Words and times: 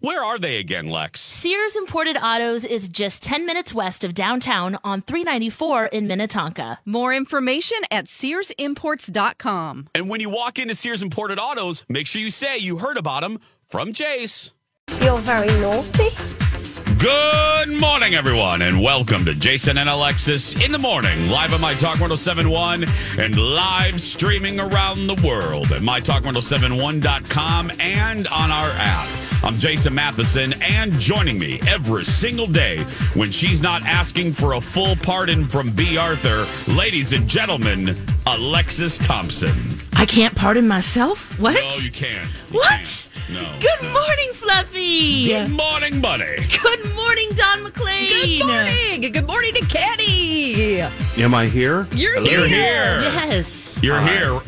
where 0.00 0.22
are 0.22 0.38
they 0.38 0.58
again, 0.58 0.88
Lex? 0.88 1.20
Sears 1.20 1.74
Imported 1.76 2.16
Autos 2.18 2.64
is 2.64 2.88
just 2.88 3.22
10 3.22 3.46
minutes 3.46 3.72
west 3.72 4.04
of 4.04 4.12
downtown 4.14 4.78
on 4.84 5.02
394 5.02 5.86
in 5.86 6.06
Minnetonka. 6.06 6.78
More 6.84 7.14
information 7.14 7.78
at 7.90 8.06
SearsImports.com. 8.06 9.88
And 9.94 10.08
when 10.08 10.20
you 10.20 10.28
walk 10.30 10.58
into 10.58 10.74
Sears 10.74 11.02
Imported 11.02 11.38
Autos, 11.38 11.84
make 11.88 12.06
sure 12.06 12.20
you 12.20 12.30
say 12.30 12.58
you 12.58 12.78
heard 12.78 12.98
about 12.98 13.22
them 13.22 13.38
from 13.68 13.92
Jace. 13.92 14.52
You're 15.02 15.18
very 15.18 15.48
naughty. 15.60 16.08
Good 16.98 17.78
morning, 17.78 18.14
everyone, 18.14 18.62
and 18.62 18.80
welcome 18.82 19.24
to 19.26 19.34
Jason 19.34 19.78
and 19.78 19.88
Alexis 19.88 20.54
in 20.64 20.72
the 20.72 20.78
morning, 20.78 21.30
live 21.30 21.52
on 21.52 21.60
My 21.60 21.74
Talk 21.74 22.00
1071 22.00 22.84
and 23.18 23.38
live 23.38 24.00
streaming 24.00 24.58
around 24.58 25.06
the 25.06 25.14
world 25.26 25.72
at 25.72 25.82
MyTalk1071.com 25.82 27.70
and 27.80 28.26
on 28.28 28.50
our 28.50 28.70
app. 28.76 29.25
I'm 29.44 29.54
Jason 29.54 29.94
Matheson, 29.94 30.54
and 30.62 30.92
joining 30.94 31.38
me 31.38 31.60
every 31.68 32.04
single 32.04 32.46
day 32.46 32.78
when 33.14 33.30
she's 33.30 33.62
not 33.62 33.82
asking 33.82 34.32
for 34.32 34.54
a 34.54 34.60
full 34.60 34.96
pardon 34.96 35.44
from 35.44 35.70
Bea 35.70 35.98
Arthur, 35.98 36.44
ladies 36.72 37.12
and 37.12 37.28
gentlemen, 37.28 37.90
Alexis 38.26 38.98
Thompson. 38.98 39.54
I 39.94 40.04
can't 40.04 40.34
pardon 40.34 40.66
myself? 40.66 41.38
What? 41.38 41.54
No, 41.54 41.76
you 41.80 41.90
can't. 41.92 42.28
You 42.50 42.58
What? 42.58 42.70
can't. 42.70 43.08
No. 43.32 43.42
Good 43.60 43.82
no. 43.82 43.92
morning, 43.92 44.30
Fluffy. 44.34 45.28
Good 45.28 45.50
morning, 45.50 46.00
buddy. 46.00 46.46
Good 46.62 46.94
morning, 46.94 47.30
Don 47.36 47.62
McLean. 47.62 48.08
Good 48.08 48.46
morning. 48.46 49.12
Good 49.12 49.26
morning 49.26 49.54
to 49.54 49.66
Kenny. 49.66 50.80
Am 51.22 51.34
I 51.34 51.46
here? 51.46 51.86
You're 51.92 52.18
You're 52.18 52.46
here. 52.46 53.00
here. 53.00 53.00
Yes. 53.02 53.78
You're 53.82 54.00
here. 54.00 54.40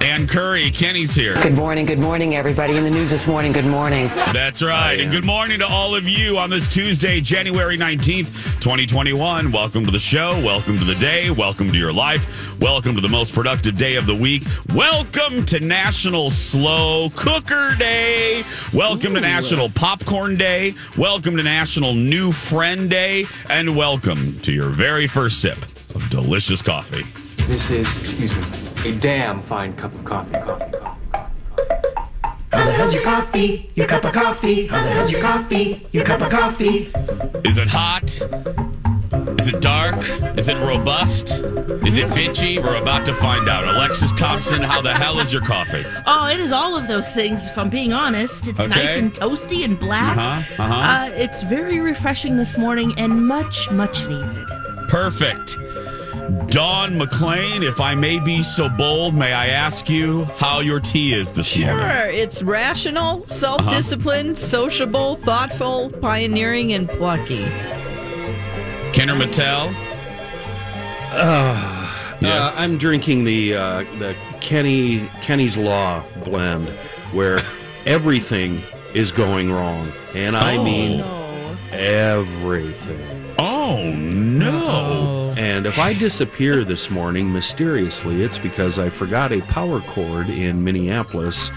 Ann 0.00 0.28
Curry, 0.28 0.70
Kenny's 0.70 1.12
here. 1.12 1.34
Good 1.42 1.56
morning, 1.56 1.84
good 1.84 1.98
morning, 1.98 2.36
everybody. 2.36 2.76
In 2.76 2.84
the 2.84 2.90
news 2.90 3.10
this 3.10 3.26
morning, 3.26 3.50
good 3.50 3.64
morning. 3.64 4.06
That's 4.32 4.62
right. 4.62 5.00
And 5.00 5.10
good 5.10 5.24
morning 5.24 5.58
to 5.58 5.66
all 5.66 5.96
of 5.96 6.08
you 6.08 6.38
on 6.38 6.50
this 6.50 6.68
Tuesday, 6.68 7.20
January 7.20 7.76
19th, 7.76 8.32
2021. 8.60 9.50
Welcome 9.50 9.84
to 9.84 9.90
the 9.90 9.98
show. 9.98 10.30
Welcome 10.44 10.78
to 10.78 10.84
the 10.84 10.94
day. 10.94 11.30
Welcome 11.32 11.72
to 11.72 11.76
your 11.76 11.92
life. 11.92 12.60
Welcome 12.60 12.94
to 12.94 13.00
the 13.00 13.08
most 13.08 13.34
productive 13.34 13.76
day 13.76 13.96
of 13.96 14.06
the 14.06 14.14
week. 14.14 14.44
Welcome 14.72 15.44
to 15.46 15.58
National 15.58 16.30
Slow 16.30 17.10
Cooker 17.16 17.74
Day. 17.76 18.44
Welcome 18.72 19.14
to 19.14 19.20
National 19.20 19.68
Popcorn 19.68 20.36
Day. 20.36 20.74
Welcome 20.96 21.36
to 21.36 21.42
National 21.42 21.94
New 21.94 22.30
Friend 22.30 22.88
Day. 22.88 23.24
And 23.50 23.76
welcome 23.76 24.38
to 24.40 24.52
your 24.52 24.68
very 24.68 25.08
first 25.08 25.40
sip 25.40 25.58
of 25.96 26.08
delicious 26.08 26.62
coffee. 26.62 27.02
This 27.46 27.70
is, 27.70 28.00
excuse 28.00 28.36
me, 28.36 28.67
a 28.86 28.92
damn 29.00 29.42
fine 29.42 29.74
cup 29.76 29.94
of 29.94 30.04
coffee. 30.04 30.32
Coffee, 30.32 30.68
coffee, 30.70 30.70
coffee. 30.72 32.36
How 32.50 32.64
the 32.64 32.72
hell's 32.72 32.94
your 32.94 33.02
coffee? 33.02 33.70
Your 33.74 33.86
cup 33.86 34.04
of 34.04 34.12
coffee? 34.12 34.66
How 34.66 34.82
the 34.82 34.90
hell's 34.90 35.12
your 35.12 35.20
coffee? 35.20 35.86
Your 35.92 36.04
cup 36.04 36.20
of 36.22 36.30
coffee? 36.30 36.90
Is 37.44 37.58
it 37.58 37.68
hot? 37.68 38.04
Is 39.40 39.48
it 39.48 39.60
dark? 39.60 39.96
Is 40.38 40.48
it 40.48 40.56
robust? 40.58 41.30
Is 41.30 41.96
it 41.98 42.08
bitchy? 42.08 42.62
We're 42.62 42.80
about 42.80 43.04
to 43.06 43.14
find 43.14 43.48
out. 43.48 43.66
Alexis 43.68 44.12
Thompson, 44.12 44.62
how 44.62 44.80
the 44.80 44.94
hell 44.94 45.18
is 45.20 45.32
your 45.32 45.42
coffee? 45.42 45.84
Oh, 46.06 46.28
it 46.28 46.40
is 46.40 46.52
all 46.52 46.74
of 46.76 46.88
those 46.88 47.08
things, 47.12 47.46
if 47.46 47.56
I'm 47.58 47.68
being 47.70 47.92
honest. 47.92 48.48
It's 48.48 48.60
Okay. 48.60 48.68
nice 48.70 48.88
and 48.96 49.12
toasty 49.12 49.64
and 49.64 49.78
black. 49.78 50.16
Uh-huh, 50.16 50.62
uh-huh. 50.62 50.74
Uh, 50.74 51.10
it's 51.14 51.42
very 51.44 51.80
refreshing 51.80 52.36
this 52.36 52.56
morning 52.58 52.94
and 52.96 53.26
much, 53.26 53.70
much 53.70 54.06
needed. 54.06 54.46
Perfect. 54.88 55.56
Dawn 56.48 56.98
McLean, 56.98 57.62
if 57.62 57.80
I 57.80 57.94
may 57.94 58.20
be 58.20 58.42
so 58.42 58.68
bold, 58.68 59.14
may 59.14 59.32
I 59.32 59.46
ask 59.48 59.88
you 59.88 60.24
how 60.36 60.60
your 60.60 60.78
tea 60.78 61.14
is 61.14 61.32
this 61.32 61.56
morning? 61.58 61.78
Sure, 61.78 62.04
it's 62.06 62.42
rational, 62.42 63.26
self 63.26 63.66
disciplined, 63.70 64.36
sociable, 64.36 65.16
thoughtful, 65.16 65.88
pioneering, 66.02 66.74
and 66.74 66.86
plucky. 66.88 67.44
Kenner 68.92 69.14
Mattel? 69.14 69.72
yes. 72.20 72.58
Uh, 72.58 72.62
I'm 72.62 72.76
drinking 72.76 73.24
the 73.24 73.54
uh, 73.54 73.78
the 73.98 74.14
Kenny 74.40 75.08
Kenny's 75.22 75.56
Law 75.56 76.04
blend, 76.24 76.68
where 77.12 77.40
everything 77.86 78.62
is 78.92 79.12
going 79.12 79.50
wrong, 79.50 79.92
and 80.14 80.36
I 80.36 80.56
Oh. 80.58 80.62
mean 80.64 81.00
everything. 81.72 83.34
oh, 83.38 83.92
no. 83.94 85.14
And 85.14 85.17
if 85.68 85.78
I 85.78 85.92
disappear 85.92 86.64
this 86.64 86.88
morning 86.88 87.30
mysteriously, 87.30 88.22
it's 88.22 88.38
because 88.38 88.78
I 88.78 88.88
forgot 88.88 89.32
a 89.32 89.42
power 89.42 89.80
cord 89.82 90.30
in 90.30 90.64
Minneapolis, 90.64 91.50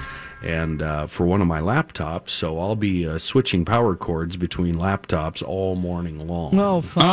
and 0.44 0.82
uh, 0.82 1.08
for 1.08 1.26
one 1.26 1.40
of 1.40 1.48
my 1.48 1.62
laptops. 1.62 2.32
So 2.32 2.60
I'll 2.60 2.76
be 2.76 3.08
uh, 3.08 3.18
switching 3.18 3.64
power 3.64 3.96
cords 3.96 4.36
between 4.36 4.76
laptops 4.76 5.42
all 5.42 5.76
morning 5.76 6.28
long. 6.28 6.60
Oh, 6.60 6.82
fun. 6.82 7.06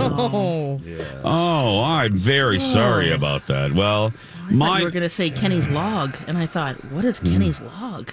Oh. 0.00 0.80
Oh, 1.26 1.82
I'm 1.82 2.16
very 2.16 2.60
sorry 2.60 3.10
about 3.10 3.46
that. 3.48 3.72
Well, 3.72 4.12
I 4.46 4.48
thought 4.48 4.52
my 4.52 4.78
you 4.78 4.84
were 4.84 4.90
going 4.90 5.02
to 5.02 5.08
say 5.08 5.30
Kenny's 5.30 5.68
log, 5.68 6.16
and 6.28 6.36
I 6.38 6.46
thought, 6.46 6.76
what 6.92 7.04
is 7.04 7.18
Kenny's 7.18 7.60
log? 7.60 8.12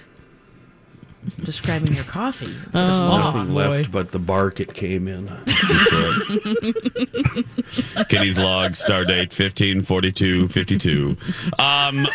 Describing 1.44 1.94
your 1.96 2.04
coffee. 2.06 2.46
It's 2.48 2.56
a 2.56 2.70
There's 2.72 3.04
log. 3.04 3.36
nothing 3.36 3.54
left 3.54 3.92
but 3.92 4.12
the 4.12 4.20
bark 4.20 4.60
it 4.60 4.74
came 4.74 5.08
in. 5.08 5.28
Kenny's 8.10 8.38
log, 8.38 8.76
star 8.76 9.06
date 9.06 9.32
154252. 9.32 11.18
Um, 11.60 12.08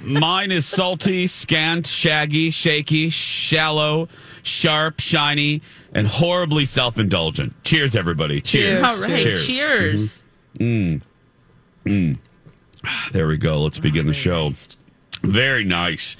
mine 0.00 0.52
is 0.52 0.66
salty, 0.66 1.26
scant, 1.26 1.86
shaggy, 1.86 2.50
shaky, 2.50 3.10
shallow, 3.10 4.08
sharp, 4.42 5.00
shiny, 5.00 5.60
and 5.92 6.06
horribly 6.06 6.64
self 6.64 6.98
indulgent. 6.98 7.52
Cheers, 7.64 7.94
everybody. 7.94 8.40
Cheers. 8.40 8.86
All 8.86 9.00
right. 9.02 9.22
Cheers. 9.22 10.22
Mm. 10.58 11.02
Mm. 11.84 12.16
There 13.12 13.26
we 13.26 13.36
go. 13.36 13.62
Let's 13.62 13.78
begin 13.78 14.06
the 14.06 14.14
show. 14.14 14.52
Very 15.22 15.64
nice. 15.64 16.16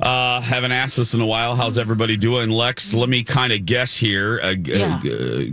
Uh, 0.00 0.40
haven't 0.40 0.72
asked 0.72 0.96
this 0.96 1.14
in 1.14 1.20
a 1.20 1.26
while. 1.26 1.54
How's 1.56 1.78
everybody 1.78 2.16
doing, 2.16 2.50
Lex? 2.50 2.92
Let 2.94 3.08
me 3.08 3.22
kind 3.22 3.52
of 3.52 3.64
guess 3.66 3.96
here, 3.96 4.40
uh, 4.42 4.54
Yeah. 4.62 5.00
uh, 5.04 5.44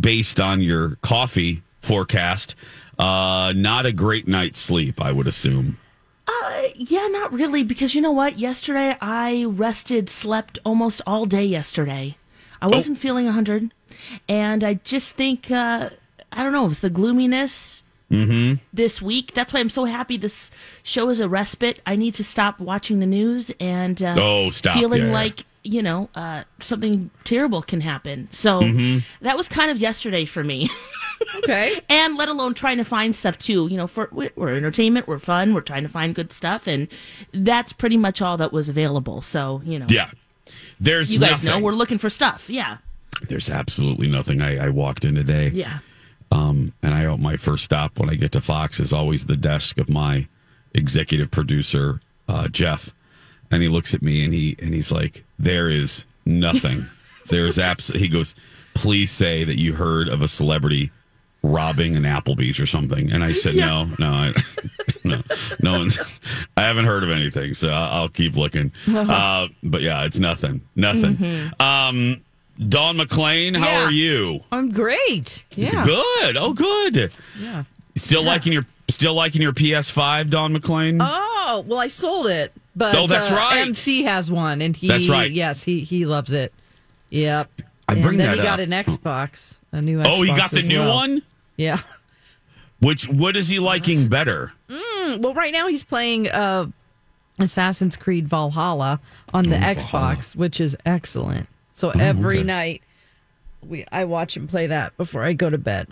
based 0.00 0.40
on 0.40 0.60
your 0.60 0.96
coffee 1.02 1.62
forecast. 1.80 2.54
Uh, 2.98 3.52
not 3.56 3.86
a 3.86 3.92
great 3.92 4.26
night's 4.28 4.58
sleep, 4.58 5.00
I 5.00 5.12
would 5.12 5.26
assume. 5.26 5.78
Uh, 6.26 6.62
yeah, 6.74 7.08
not 7.08 7.32
really, 7.32 7.62
because 7.62 7.94
you 7.94 8.00
know 8.00 8.12
what? 8.12 8.38
Yesterday 8.38 8.96
I 9.00 9.44
rested, 9.44 10.08
slept 10.08 10.58
almost 10.64 11.02
all 11.06 11.26
day 11.26 11.44
yesterday. 11.44 12.16
I 12.60 12.68
wasn't 12.68 12.98
feeling 12.98 13.24
100, 13.26 13.72
and 14.28 14.62
I 14.62 14.74
just 14.74 15.16
think, 15.16 15.50
uh, 15.50 15.90
I 16.30 16.42
don't 16.44 16.52
know, 16.52 16.70
it's 16.70 16.78
the 16.80 16.90
gloominess 16.90 17.81
Mm-hmm. 18.12 18.54
this 18.72 19.00
week. 19.02 19.32
That's 19.34 19.52
why 19.52 19.60
I'm 19.60 19.70
so 19.70 19.84
happy 19.86 20.16
this 20.16 20.50
show 20.82 21.08
is 21.08 21.18
a 21.20 21.28
respite. 21.28 21.80
I 21.86 21.96
need 21.96 22.14
to 22.14 22.24
stop 22.24 22.60
watching 22.60 23.00
the 23.00 23.06
news 23.06 23.50
and 23.58 24.00
uh, 24.02 24.14
Oh, 24.18 24.50
stop. 24.50 24.76
feeling 24.78 25.00
Yeah, 25.02 25.06
yeah. 25.08 25.12
like 25.14 25.44
you 25.64 25.80
know 25.82 26.08
uh, 26.14 26.42
something 26.60 27.10
terrible 27.24 27.62
can 27.62 27.80
happen. 27.80 28.28
So 28.32 28.60
Mhm. 28.60 29.04
that 29.22 29.36
was 29.36 29.48
kind 29.48 29.70
of 29.70 29.78
yesterday 29.78 30.24
for 30.24 30.42
me. 30.44 30.68
okay, 31.38 31.80
and 31.88 32.16
let 32.16 32.28
alone 32.28 32.52
trying 32.54 32.78
to 32.78 32.84
find 32.84 33.14
stuff 33.14 33.38
too. 33.38 33.68
You 33.70 33.76
know, 33.76 33.86
for 33.86 34.08
we're, 34.12 34.30
we're 34.36 34.54
entertainment, 34.56 35.06
we're 35.08 35.18
fun, 35.20 35.54
we're 35.54 35.60
trying 35.60 35.84
to 35.84 35.88
find 35.88 36.14
good 36.14 36.32
stuff, 36.32 36.66
and 36.66 36.88
that's 37.32 37.72
pretty 37.72 37.96
much 37.96 38.20
all 38.20 38.36
that 38.38 38.52
was 38.52 38.68
available. 38.68 39.22
So 39.22 39.62
you 39.64 39.78
know, 39.78 39.86
Yeah. 39.88 40.10
There's 40.80 41.14
you 41.14 41.20
guys 41.20 41.42
know 41.44 41.58
we're 41.60 41.72
looking 41.72 41.98
for 41.98 42.10
stuff. 42.10 42.50
Yeah, 42.50 42.78
There's 43.28 43.48
absolutely 43.48 44.08
nothing. 44.08 44.42
I, 44.42 44.66
I 44.66 44.68
walked 44.68 45.04
in 45.04 45.14
today. 45.14 45.50
yeah. 45.54 45.78
Um, 46.32 46.72
and 46.82 46.94
I 46.94 47.04
hope 47.04 47.20
my 47.20 47.36
first 47.36 47.62
stop 47.64 47.98
when 47.98 48.08
I 48.08 48.14
get 48.14 48.32
to 48.32 48.40
Fox 48.40 48.80
is 48.80 48.92
always 48.92 49.26
the 49.26 49.36
desk 49.36 49.76
of 49.76 49.90
my 49.90 50.26
executive 50.74 51.30
producer, 51.30 52.00
uh, 52.26 52.48
Jeff. 52.48 52.94
And 53.50 53.62
he 53.62 53.68
looks 53.68 53.92
at 53.92 54.00
me 54.00 54.24
and 54.24 54.32
he 54.32 54.56
and 54.58 54.72
he's 54.72 54.90
like, 54.90 55.24
"There 55.38 55.68
is 55.68 56.06
nothing. 56.24 56.86
There's 57.28 57.58
abs." 57.58 57.88
He 57.88 58.08
goes, 58.08 58.34
"Please 58.72 59.10
say 59.10 59.44
that 59.44 59.58
you 59.60 59.74
heard 59.74 60.08
of 60.08 60.22
a 60.22 60.28
celebrity 60.28 60.90
robbing 61.42 61.96
an 61.96 62.04
Applebee's 62.04 62.58
or 62.58 62.64
something." 62.66 63.12
And 63.12 63.22
I 63.22 63.32
said, 63.34 63.54
"No, 63.54 63.84
no, 63.98 64.10
I, 64.10 64.32
no, 65.04 65.22
no 65.60 65.72
one's. 65.80 65.98
I 66.56 66.62
haven't 66.62 66.86
heard 66.86 67.04
of 67.04 67.10
anything, 67.10 67.52
so 67.52 67.68
I'll, 67.70 68.08
keep 68.08 68.36
looking." 68.36 68.72
Uh, 68.88 69.48
but 69.62 69.82
yeah, 69.82 70.04
it's 70.04 70.18
nothing, 70.18 70.62
nothing. 70.74 71.16
Mhm. 71.18 71.60
Um, 71.60 72.22
Dawn 72.68 72.96
McClain, 72.96 73.56
how 73.58 73.66
Yeah. 73.66 73.84
are 73.84 73.90
you? 73.90 74.40
I'm 74.52 74.70
great. 74.70 75.44
Yeah. 75.56 75.84
Good. 75.84 76.36
Oh, 76.36 76.52
good. 76.52 77.10
Yeah. 77.40 77.64
Still 77.96 78.22
liking 78.24 78.52
your 78.52 78.66
still 78.88 79.14
liking 79.14 79.42
your 79.42 79.52
PS5, 79.52 80.28
Don 80.30 80.54
McClain. 80.56 80.98
Oh 81.00 81.64
well, 81.66 81.78
I 81.78 81.88
sold 81.88 82.26
it, 82.26 82.52
but 82.76 82.94
Oh, 82.96 83.06
that's 83.06 83.30
uh, 83.30 83.34
right. 83.36 83.58
MC 83.60 84.02
has 84.04 84.30
one, 84.30 84.60
and 84.62 84.76
he 84.76 84.88
That's 84.88 85.08
right. 85.08 85.30
Yes, 85.30 85.62
he 85.62 85.80
he 85.80 86.04
loves 86.06 86.32
it. 86.32 86.52
Yep. 87.10 87.50
I 87.88 87.92
and 87.94 88.02
bring 88.02 88.18
then 88.18 88.28
that 88.28 88.36
he 88.36 88.42
got 88.42 88.60
an 88.60 88.70
Xbox, 88.70 89.58
a 89.72 89.82
new. 89.82 89.98
Xbox 89.98 90.04
oh, 90.08 90.22
he 90.22 90.28
got 90.34 90.50
the 90.50 90.62
new 90.62 90.80
well. 90.80 90.94
one. 90.94 91.22
Yeah. 91.56 91.80
Which 92.80 93.08
what 93.08 93.36
is 93.36 93.48
he 93.48 93.58
liking 93.58 94.08
better? 94.08 94.52
Mm, 94.68 95.18
well, 95.20 95.34
right 95.34 95.52
now 95.52 95.68
he's 95.68 95.84
playing 95.84 96.28
uh, 96.30 96.66
Assassin's 97.38 97.96
Creed 97.96 98.26
Valhalla 98.26 99.00
on 99.34 99.44
the 99.44 99.56
Oh, 99.56 99.60
Xbox, 99.74 100.34
which 100.34 100.60
is 100.60 100.76
excellent. 100.86 101.48
So 101.72 101.90
every 101.90 102.38
okay. 102.38 102.46
night 102.46 102.82
we 103.66 103.84
I 103.92 104.04
watch 104.04 104.36
him 104.36 104.46
play 104.48 104.66
that 104.68 104.96
before 104.96 105.22
I 105.22 105.32
go 105.32 105.48
to 105.50 105.58
bed. 105.58 105.88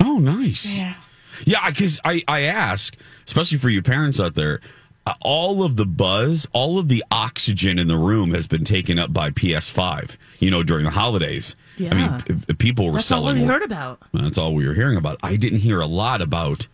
Oh, 0.00 0.18
nice. 0.18 0.76
Yeah, 0.78 0.94
yeah. 1.44 1.68
Because 1.70 1.98
I 2.04 2.22
I 2.28 2.42
ask, 2.42 2.96
especially 3.26 3.58
for 3.58 3.68
you 3.70 3.82
parents 3.82 4.20
out 4.20 4.34
there, 4.34 4.60
uh, 5.06 5.14
all 5.22 5.62
of 5.62 5.76
the 5.76 5.86
buzz, 5.86 6.46
all 6.52 6.78
of 6.78 6.88
the 6.88 7.02
oxygen 7.10 7.78
in 7.78 7.88
the 7.88 7.96
room 7.96 8.32
has 8.34 8.46
been 8.46 8.64
taken 8.64 8.98
up 8.98 9.12
by 9.12 9.30
PS5. 9.30 10.16
You 10.40 10.50
know, 10.50 10.62
during 10.62 10.84
the 10.84 10.90
holidays. 10.90 11.56
Yeah. 11.78 11.90
I 11.92 11.94
mean, 11.94 12.20
p- 12.22 12.34
p- 12.46 12.54
people 12.54 12.86
were 12.86 12.92
That's 12.92 13.10
all 13.12 13.22
selling. 13.22 13.42
we 13.42 13.46
heard 13.48 13.62
about. 13.62 14.00
That's 14.12 14.38
all 14.38 14.54
we 14.54 14.66
were 14.66 14.74
hearing 14.74 14.96
about. 14.96 15.18
I 15.22 15.36
didn't 15.36 15.58
hear 15.60 15.80
a 15.80 15.86
lot 15.86 16.22
about 16.22 16.66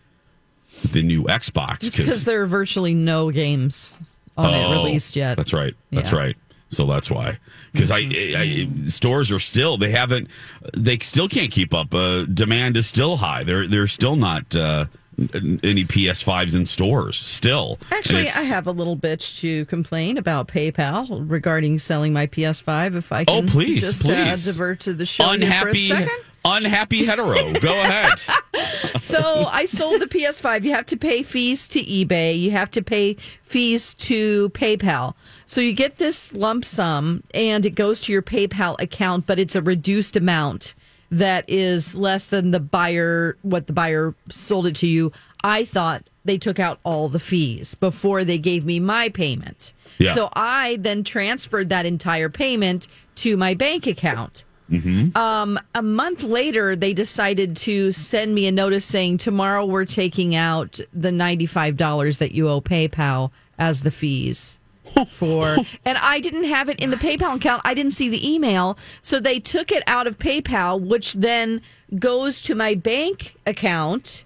the 0.91 1.01
new 1.03 1.23
Xbox 1.23 1.95
because 1.97 2.23
there 2.25 2.41
are 2.43 2.47
virtually 2.47 2.93
no 2.93 3.29
games 3.31 3.97
on 4.37 4.53
it 4.53 4.63
Oh, 4.65 4.71
released 4.71 5.15
yet. 5.15 5.35
That's 5.37 5.53
right. 5.53 5.75
That's 5.91 6.11
Yeah. 6.11 6.17
right. 6.17 6.37
So 6.73 6.85
that's 6.85 7.09
why. 7.09 7.37
Because 7.71 7.91
I, 7.91 7.97
I, 7.99 8.67
stores 8.87 9.31
are 9.31 9.39
still 9.39 9.77
they 9.77 9.91
haven't 9.91 10.27
they 10.75 10.97
still 10.99 11.27
can't 11.29 11.51
keep 11.51 11.73
up. 11.73 11.93
Uh, 11.93 12.25
demand 12.25 12.77
is 12.77 12.87
still 12.87 13.17
high. 13.17 13.43
They're 13.43 13.67
they're 13.67 13.87
still 13.87 14.15
not 14.15 14.55
uh, 14.55 14.85
any 15.19 15.85
PS5s 15.85 16.55
in 16.55 16.65
stores 16.65 17.17
still. 17.17 17.77
Actually, 17.91 18.29
I 18.29 18.41
have 18.41 18.65
a 18.67 18.71
little 18.71 18.97
bitch 18.97 19.39
to 19.41 19.65
complain 19.65 20.17
about 20.17 20.47
PayPal 20.47 21.29
regarding 21.29 21.77
selling 21.79 22.13
my 22.13 22.25
PS5. 22.27 22.95
If 22.95 23.11
I 23.11 23.21
Oh, 23.27 23.41
can 23.41 23.47
please, 23.47 23.81
just 23.81 24.05
Uh, 24.05 24.07
please. 24.25 24.45
divert 24.45 24.79
to 24.81 24.93
the 24.93 25.05
show 25.05 25.29
here 25.37 25.51
for 25.61 25.69
a 25.69 25.75
second. 25.75 26.09
Unhappy 26.45 27.05
hetero. 27.05 27.53
Go 27.53 27.81
ahead. 27.81 28.19
so 28.99 29.45
I 29.51 29.65
sold 29.65 30.01
the 30.01 30.07
PS5. 30.07 30.63
You 30.63 30.71
have 30.71 30.85
to 30.87 30.97
pay 30.97 31.23
fees 31.23 31.67
to 31.69 31.81
eBay. 31.81 32.37
You 32.39 32.51
have 32.51 32.71
to 32.71 32.81
pay 32.81 33.13
fees 33.43 33.93
to 33.95 34.49
PayPal. 34.49 35.15
So 35.45 35.61
you 35.61 35.73
get 35.73 35.97
this 35.97 36.33
lump 36.33 36.65
sum 36.65 37.23
and 37.33 37.65
it 37.65 37.71
goes 37.71 38.01
to 38.01 38.11
your 38.11 38.21
PayPal 38.21 38.79
account, 38.81 39.25
but 39.25 39.39
it's 39.39 39.55
a 39.55 39.61
reduced 39.61 40.15
amount 40.15 40.73
that 41.11 41.45
is 41.47 41.95
less 41.95 42.27
than 42.27 42.51
the 42.51 42.59
buyer, 42.59 43.37
what 43.43 43.67
the 43.67 43.73
buyer 43.73 44.15
sold 44.29 44.65
it 44.67 44.75
to 44.77 44.87
you. 44.87 45.11
I 45.43 45.63
thought 45.65 46.09
they 46.25 46.37
took 46.37 46.59
out 46.59 46.79
all 46.83 47.09
the 47.09 47.19
fees 47.19 47.75
before 47.75 48.23
they 48.23 48.37
gave 48.37 48.65
me 48.65 48.79
my 48.79 49.09
payment. 49.09 49.73
Yeah. 49.99 50.13
So 50.15 50.29
I 50.35 50.77
then 50.79 51.03
transferred 51.03 51.69
that 51.69 51.85
entire 51.85 52.29
payment 52.29 52.87
to 53.15 53.37
my 53.37 53.53
bank 53.53 53.85
account. 53.85 54.43
Mm-hmm. 54.71 55.15
Um, 55.17 55.59
a 55.75 55.83
month 55.83 56.23
later, 56.23 56.75
they 56.75 56.93
decided 56.93 57.55
to 57.57 57.91
send 57.91 58.33
me 58.33 58.47
a 58.47 58.51
notice 58.51 58.85
saying 58.85 59.17
tomorrow 59.19 59.65
we're 59.65 59.85
taking 59.85 60.35
out 60.35 60.79
the 60.93 61.11
ninety-five 61.11 61.77
dollars 61.77 62.17
that 62.19 62.31
you 62.33 62.47
owe 62.49 62.61
PayPal 62.61 63.31
as 63.59 63.81
the 63.83 63.91
fees 63.91 64.59
for. 65.07 65.57
and 65.85 65.97
I 65.97 66.19
didn't 66.19 66.45
have 66.45 66.69
it 66.69 66.79
in 66.79 66.89
the 66.91 66.95
PayPal 66.97 67.35
account. 67.35 67.61
I 67.65 67.73
didn't 67.73 67.91
see 67.93 68.09
the 68.09 68.27
email, 68.27 68.77
so 69.01 69.19
they 69.19 69.39
took 69.39 69.71
it 69.71 69.83
out 69.85 70.07
of 70.07 70.17
PayPal, 70.17 70.79
which 70.79 71.13
then 71.13 71.61
goes 71.99 72.41
to 72.41 72.55
my 72.55 72.73
bank 72.73 73.35
account. 73.45 74.23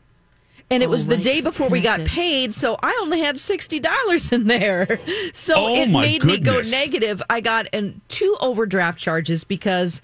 And 0.69 0.83
it 0.83 0.87
Oh, 0.87 0.89
was 0.89 1.07
the 1.07 1.15
right, 1.15 1.23
day 1.23 1.29
'cause 1.41 1.45
it's 1.47 1.57
before 1.57 1.69
we 1.69 1.79
got 1.79 2.03
paid, 2.03 2.53
so 2.53 2.77
I 2.83 2.97
only 3.01 3.21
had 3.21 3.39
sixty 3.39 3.79
dollars 3.79 4.31
in 4.33 4.47
there. 4.47 4.99
So 5.33 5.53
Oh, 5.55 5.73
it 5.75 5.89
my 5.89 6.01
made 6.01 6.23
me 6.25 6.37
go 6.39 6.59
negative. 6.61 7.21
I 7.29 7.39
got 7.41 7.67
an, 7.73 8.01
two 8.09 8.35
overdraft 8.41 8.99
charges 8.99 9.43
because 9.45 10.01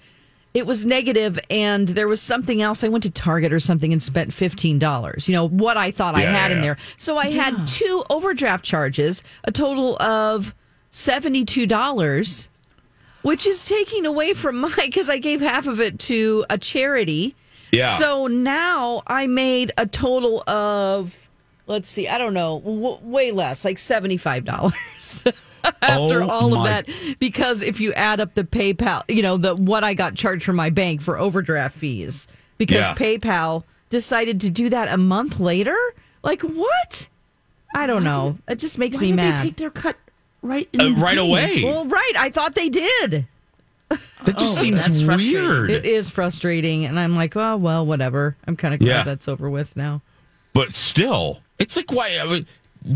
it 0.54 0.66
was 0.66 0.86
negative 0.86 1.36
and 1.50 1.88
there 1.88 2.06
was 2.06 2.22
something 2.22 2.62
else. 2.62 2.84
I 2.84 2.88
went 2.88 3.02
to 3.04 3.10
Target 3.10 3.52
or 3.52 3.58
something 3.60 3.92
and 3.92 4.00
spent 4.00 4.30
$15. 4.30 5.28
You 5.28 5.34
know, 5.34 5.48
what 5.48 5.76
I 5.76 5.90
thought 5.90 6.14
I 6.14 6.22
Yeah, 6.22 6.30
had 6.30 6.52
in 6.52 6.60
there. 6.60 6.76
So 6.96 7.18
I 7.18 7.26
had 7.30 7.66
two 7.66 8.04
overdraft 8.08 8.64
charges, 8.64 9.22
a 9.42 9.50
total 9.50 10.00
of 10.00 10.54
$72, 10.92 12.48
which 13.22 13.46
is 13.46 13.64
taking 13.64 14.06
away 14.06 14.32
from 14.34 14.58
my, 14.60 14.70
because 14.76 15.10
I 15.10 15.18
gave 15.18 15.40
half 15.40 15.66
of 15.66 15.80
it 15.80 15.98
to 16.00 16.44
a 16.48 16.56
charity. 16.58 17.34
Yeah. 17.72 17.96
So 17.98 18.26
now 18.28 19.02
I 19.06 19.26
made 19.26 19.72
a 19.76 19.86
total 19.86 20.48
of, 20.48 21.28
let's 21.66 21.88
see, 21.88 22.06
I 22.06 22.18
don't 22.18 22.34
know, 22.34 22.60
w- 22.60 22.98
way 23.02 23.32
less, 23.32 23.64
like 23.64 23.78
$75. 23.78 24.72
After 25.82 26.22
Oh, 26.22 26.28
all 26.28 26.56
of 26.58 26.64
that, 26.64 26.88
because 27.18 27.62
if 27.62 27.80
you 27.80 27.92
add 27.94 28.20
up 28.20 28.34
the 28.34 28.44
PayPal, 28.44 29.02
you 29.08 29.22
know, 29.22 29.36
the 29.36 29.54
what 29.54 29.82
I 29.84 29.94
got 29.94 30.14
charged 30.14 30.44
from 30.44 30.56
my 30.56 30.70
bank 30.70 31.00
for 31.00 31.18
overdraft 31.18 31.76
fees, 31.76 32.26
because 32.58 32.78
Yeah. 32.80 32.94
PayPal 32.94 33.64
decided 33.90 34.40
to 34.42 34.50
do 34.50 34.68
that 34.70 34.88
a 34.88 34.96
month 34.98 35.40
later. 35.40 35.76
Like 36.22 36.42
what? 36.42 37.08
I 37.74 37.86
don't 37.86 38.04
know. 38.04 38.38
It 38.48 38.58
just 38.58 38.78
makes 38.78 38.96
Why 38.98 39.02
me 39.02 39.06
did 39.08 39.16
mad. 39.16 39.38
they 39.38 39.42
take 39.44 39.56
their 39.56 39.70
cut 39.70 39.96
right 40.42 40.68
in 40.72 40.80
Uh, 40.80 40.84
the 40.84 40.90
right 40.92 41.16
beginning. 41.16 41.30
away. 41.30 41.62
Well, 41.64 41.84
right. 41.86 42.12
I 42.16 42.30
thought 42.30 42.54
they 42.54 42.68
did. 42.68 43.26
That 44.24 44.38
just 44.38 44.58
Oh, 44.58 44.62
seems 44.62 45.04
weird. 45.04 45.70
It 45.70 45.84
is 45.84 46.08
frustrating, 46.08 46.86
and 46.86 46.98
I'm 46.98 47.14
like, 47.14 47.36
oh 47.36 47.56
well, 47.58 47.84
whatever. 47.84 48.36
I'm 48.46 48.56
kind 48.56 48.72
of 48.72 48.80
glad 48.80 48.88
Yeah. 48.88 49.02
that's 49.02 49.28
over 49.28 49.50
with 49.50 49.76
now. 49.76 50.00
But 50.54 50.72
still, 50.72 51.40
it's 51.58 51.76
like 51.76 51.92
why? 51.92 52.16
I 52.18 52.24
mean, 52.24 52.46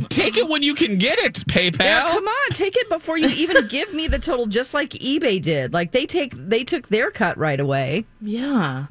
take 0.09 0.37
it 0.37 0.49
when 0.49 0.63
you 0.63 0.75
can 0.75 0.97
get 0.97 1.19
it. 1.19 1.35
PayPal. 1.49 1.81
Yeah, 1.85 2.03
come 2.11 2.27
on, 2.27 2.51
take 2.51 2.77
it 2.77 2.89
before 2.89 3.17
you 3.19 3.29
even 3.29 3.67
give 3.69 3.93
me 3.95 4.07
the 4.09 4.19
total, 4.19 4.47
just 4.47 4.75
like 4.75 4.91
eBay 4.91 5.41
did. 5.41 5.73
Like 5.73 5.93
they 5.93 6.07
take 6.07 6.35
they 6.35 6.65
took 6.65 6.89
their 6.89 7.11
cut 7.11 7.37
right 7.39 7.59
away. 7.61 8.05
Yeah. 8.21 8.87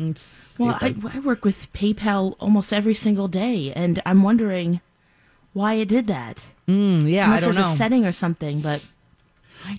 Well, 0.60 0.77
I. 0.82 0.96
I 1.13 1.20
work 1.20 1.44
with 1.46 1.72
PayPal 1.74 2.36
almost 2.39 2.74
every 2.74 2.96
single 2.96 3.27
day, 3.27 3.72
and 3.74 4.01
I'm 4.06 4.24
wondering 4.24 4.82
why 5.54 5.75
it 5.75 5.88
did 5.88 6.08
that. 6.08 6.46
Mm, 6.68 7.04
yeah, 7.10 7.25
Unless 7.25 7.44
I 7.44 7.46
don't 7.46 7.56
there's 7.56 7.68
know. 7.68 7.74
a 7.74 7.77
setting 7.77 8.06
or 8.06 8.12
something, 8.12 8.60
but 8.62 8.86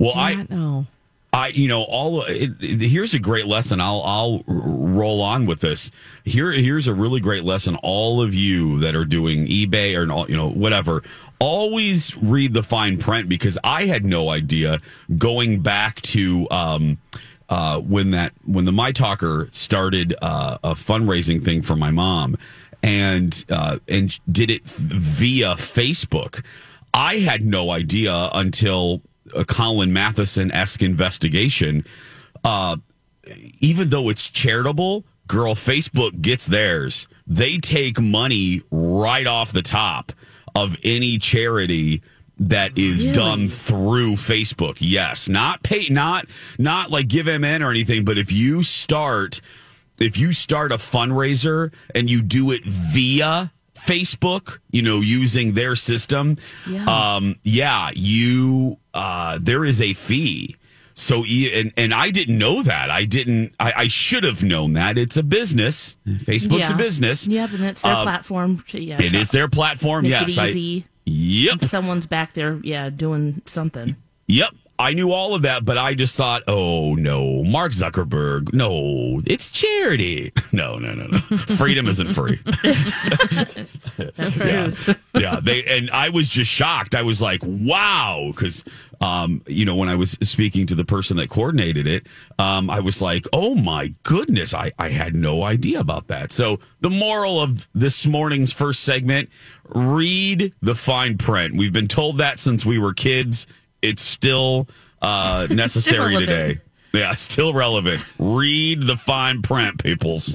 Well, 0.00 0.12
I 0.16 0.34
Can't 0.34 0.50
know. 0.50 0.86
I, 1.32 1.48
you 1.48 1.68
know, 1.68 1.82
all 1.82 2.22
it, 2.22 2.52
it- 2.60 2.80
here's 2.88 3.12
a 3.14 3.18
great 3.18 3.46
lesson. 3.46 3.80
I'll 3.80 4.02
I'll 4.04 4.42
roll 4.46 5.20
on 5.20 5.46
with 5.46 5.60
this. 5.60 5.90
Here, 6.24 6.50
here's 6.52 6.86
a 6.86 6.94
really 6.94 7.20
great 7.20 7.44
lesson. 7.44 7.76
All 7.82 8.22
of 8.22 8.34
you 8.34 8.80
that 8.80 8.94
are 8.94 9.04
doing 9.04 9.46
eBay 9.46 9.94
or 9.96 10.28
you 10.28 10.36
know 10.36 10.48
whatever, 10.48 11.02
always 11.38 12.16
read 12.16 12.54
the 12.54 12.62
fine 12.62 12.98
print 12.98 13.28
because 13.28 13.58
I 13.62 13.84
had 13.84 14.04
no 14.04 14.30
idea 14.30 14.78
going 15.18 15.60
back 15.60 16.00
to 16.02 16.48
um, 16.50 16.98
uh, 17.50 17.78
when 17.80 18.12
that 18.12 18.32
when 18.44 18.64
the 18.64 18.72
My 18.72 18.92
Talker 18.92 19.48
started 19.52 20.14
uh, 20.22 20.58
a 20.64 20.72
fundraising 20.74 21.44
thing 21.44 21.60
for 21.62 21.76
my 21.76 21.90
mom 21.90 22.36
and 22.82 23.44
uh, 23.50 23.78
and 23.86 24.18
did 24.32 24.50
it 24.50 24.64
via 24.64 25.54
Facebook. 25.56 26.42
I 26.94 27.18
had 27.18 27.44
no 27.44 27.70
idea 27.70 28.30
until 28.32 29.02
a 29.34 29.44
Colin 29.44 29.92
Matheson 29.92 30.50
esque 30.52 30.82
investigation. 30.82 31.84
Uh, 32.44 32.76
even 33.60 33.90
though 33.90 34.08
it's 34.08 34.28
charitable, 34.30 35.04
girl, 35.26 35.54
Facebook 35.54 36.20
gets 36.22 36.46
theirs. 36.46 37.08
They 37.26 37.58
take 37.58 38.00
money 38.00 38.62
right 38.70 39.26
off 39.26 39.52
the 39.52 39.62
top 39.62 40.12
of 40.54 40.76
any 40.82 41.18
charity 41.18 42.02
that 42.40 42.78
is 42.78 43.02
Really? 43.04 43.14
done 43.14 43.48
through 43.48 44.12
Facebook. 44.14 44.76
Yes, 44.78 45.28
not 45.28 45.62
pay, 45.62 45.88
not 45.90 46.26
not 46.58 46.90
like 46.90 47.08
GiveMN 47.08 47.60
or 47.60 47.70
anything, 47.70 48.04
but 48.04 48.16
if 48.16 48.32
you 48.32 48.62
start 48.62 49.40
if 49.98 50.16
you 50.16 50.32
start 50.32 50.70
a 50.70 50.76
fundraiser 50.76 51.72
and 51.94 52.08
you 52.08 52.22
do 52.22 52.52
it 52.52 52.64
via 52.64 53.50
Facebook, 53.76 54.58
you 54.70 54.80
know, 54.82 55.00
using 55.00 55.54
their 55.54 55.74
system, 55.74 56.36
Yeah. 56.68 56.84
um, 57.16 57.36
yeah, 57.42 57.90
you 57.94 58.78
uh, 58.98 59.38
there 59.40 59.64
is 59.64 59.80
a 59.80 59.94
fee. 59.94 60.56
So 60.94 61.24
and 61.24 61.72
and 61.76 61.94
I 61.94 62.10
didn't 62.10 62.38
know 62.38 62.62
that. 62.64 62.90
I 62.90 63.04
didn't. 63.04 63.54
I, 63.60 63.72
I 63.76 63.88
should 63.88 64.24
have 64.24 64.42
known 64.42 64.72
that. 64.72 64.98
It's 64.98 65.16
a 65.16 65.22
business. 65.22 65.96
Facebook's 66.06 66.68
yeah. 66.70 66.74
a 66.74 66.76
business. 66.76 67.28
Yeah, 67.28 67.46
but 67.48 67.60
it's 67.60 67.82
their 67.82 67.92
Uh, 67.92 68.02
platform. 68.02 68.64
To, 68.68 68.82
yeah, 68.82 69.00
It 69.00 69.14
is 69.14 69.30
their 69.30 69.48
platform. 69.48 70.02
Make 70.02 70.10
yes. 70.10 70.32
it 70.32 70.38
I- 70.38 70.48
easy. 70.48 70.84
yep. 71.04 71.62
Someone's 71.62 72.06
back 72.08 72.32
there, 72.34 72.58
yeah, 72.64 72.90
doing 72.90 73.42
something. 73.46 73.94
Yep. 74.26 74.50
I 74.78 74.94
knew 74.94 75.12
all 75.12 75.34
of 75.34 75.42
that, 75.42 75.64
but 75.64 75.76
I 75.76 75.94
just 75.94 76.16
thought, 76.16 76.44
oh 76.46 76.94
no, 76.94 77.42
Mark 77.42 77.72
Zuckerberg. 77.72 78.52
No, 78.52 79.20
it's 79.26 79.50
charity. 79.50 80.32
No, 80.50 80.78
no, 80.78 80.94
no, 80.94 81.06
no. 81.06 81.18
Freedom 81.18 81.86
isn't 81.86 82.14
free. 82.14 82.40
That's 83.96 84.36
yeah. 84.38 84.94
yeah. 85.14 85.40
They 85.42 85.62
and 85.64 85.90
I 85.90 86.08
was 86.08 86.28
just 86.28 86.50
shocked. 86.50 86.94
I 86.94 87.02
was 87.02 87.20
like, 87.20 87.40
wow, 87.44 88.30
because 88.30 88.64
um, 89.00 89.42
you 89.46 89.64
know, 89.64 89.76
when 89.76 89.88
I 89.88 89.94
was 89.94 90.12
speaking 90.22 90.66
to 90.68 90.74
the 90.74 90.84
person 90.84 91.16
that 91.18 91.28
coordinated 91.28 91.86
it, 91.86 92.06
um, 92.38 92.70
I 92.70 92.80
was 92.80 93.00
like, 93.00 93.26
oh 93.32 93.54
my 93.54 93.94
goodness, 94.02 94.54
I, 94.54 94.72
I 94.78 94.88
had 94.88 95.14
no 95.14 95.42
idea 95.42 95.80
about 95.80 96.08
that. 96.08 96.32
So 96.32 96.58
the 96.80 96.90
moral 96.90 97.40
of 97.40 97.68
this 97.74 98.06
morning's 98.06 98.52
first 98.52 98.80
segment, 98.80 99.28
read 99.68 100.54
the 100.60 100.74
fine 100.74 101.18
print. 101.18 101.56
We've 101.56 101.72
been 101.72 101.88
told 101.88 102.18
that 102.18 102.38
since 102.38 102.66
we 102.66 102.78
were 102.78 102.94
kids. 102.94 103.46
It's 103.82 104.02
still 104.02 104.68
uh 105.02 105.46
necessary 105.50 106.14
relevant. 106.16 106.28
today. 106.28 106.60
Yeah, 106.94 107.12
still 107.12 107.52
relevant. 107.52 108.02
Read 108.18 108.82
the 108.82 108.96
fine 108.96 109.42
print, 109.42 109.82
peoples. 109.82 110.34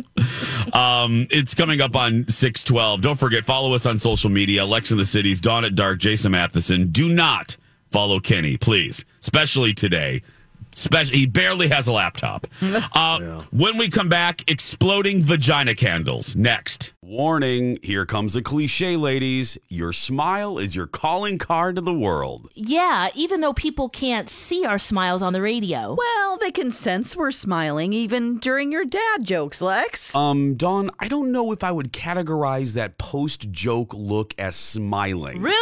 Um, 0.72 1.26
it's 1.32 1.56
coming 1.56 1.82
up 1.82 1.96
on 1.96 2.28
612. 2.28 3.02
Don't 3.02 3.18
forget, 3.18 3.44
follow 3.44 3.74
us 3.74 3.88
on 3.88 3.98
social 3.98 4.30
media. 4.30 4.64
Lex 4.64 4.92
in 4.92 5.00
the 5.00 5.06
Cities, 5.06 5.42
Dawn 5.42 5.66
at 5.66 5.74
Dark, 5.74 5.98
Jason 6.00 6.32
Matheson. 6.32 6.92
Do 6.92 7.10
not 7.10 7.58
follow 7.92 8.20
Kenny, 8.20 8.56
please. 8.56 9.04
Especially 9.20 9.74
today. 9.74 10.22
Especially, 10.74 11.20
he 11.20 11.26
barely 11.26 11.68
has 11.70 11.88
a 11.88 11.92
laptop. 11.94 12.48
Uh, 12.96 13.44
When 13.52 13.78
we 13.78 13.90
come 13.90 14.10
back, 14.10 14.50
exploding 14.50 15.24
vagina 15.24 15.76
candles. 15.76 16.36
Next. 16.36 16.94
Warning, 17.02 17.80
here 17.84 18.06
comes 18.06 18.36
a 18.36 18.42
cliche, 18.42 18.96
ladies. 18.96 19.58
Your 19.70 19.92
smile 19.94 20.58
is 20.58 20.76
your 20.76 20.88
calling 20.88 21.38
card 21.38 21.76
to 21.76 21.82
the 21.82 21.94
world. 21.94 22.50
Yeah, 22.56 23.10
even 23.14 23.42
though 23.42 23.54
people 23.54 23.90
can't 23.90 24.30
see 24.30 24.66
our 24.66 24.80
smiles 24.80 25.22
on 25.22 25.34
the 25.34 25.42
radio. 25.42 25.96
Well, 25.98 26.38
they 26.38 26.52
can 26.52 26.72
sense 26.72 27.16
we're 27.16 27.32
smiling 27.32 27.92
even 27.94 28.38
during 28.40 28.72
your 28.72 28.86
dad 28.86 29.24
jokes, 29.24 29.62
Lex. 29.62 30.16
Um, 30.16 30.56
Dawn, 30.56 30.90
I 31.00 31.08
don't 31.10 31.32
know 31.32 31.52
if 31.52 31.64
I 31.64 31.72
would 31.72 31.92
categorize 31.92 32.74
that 32.74 32.98
post 32.98 33.52
joke 33.52 33.94
look 33.94 34.34
as 34.38 34.56
smiling. 34.56 35.42
Rude! 35.42 35.54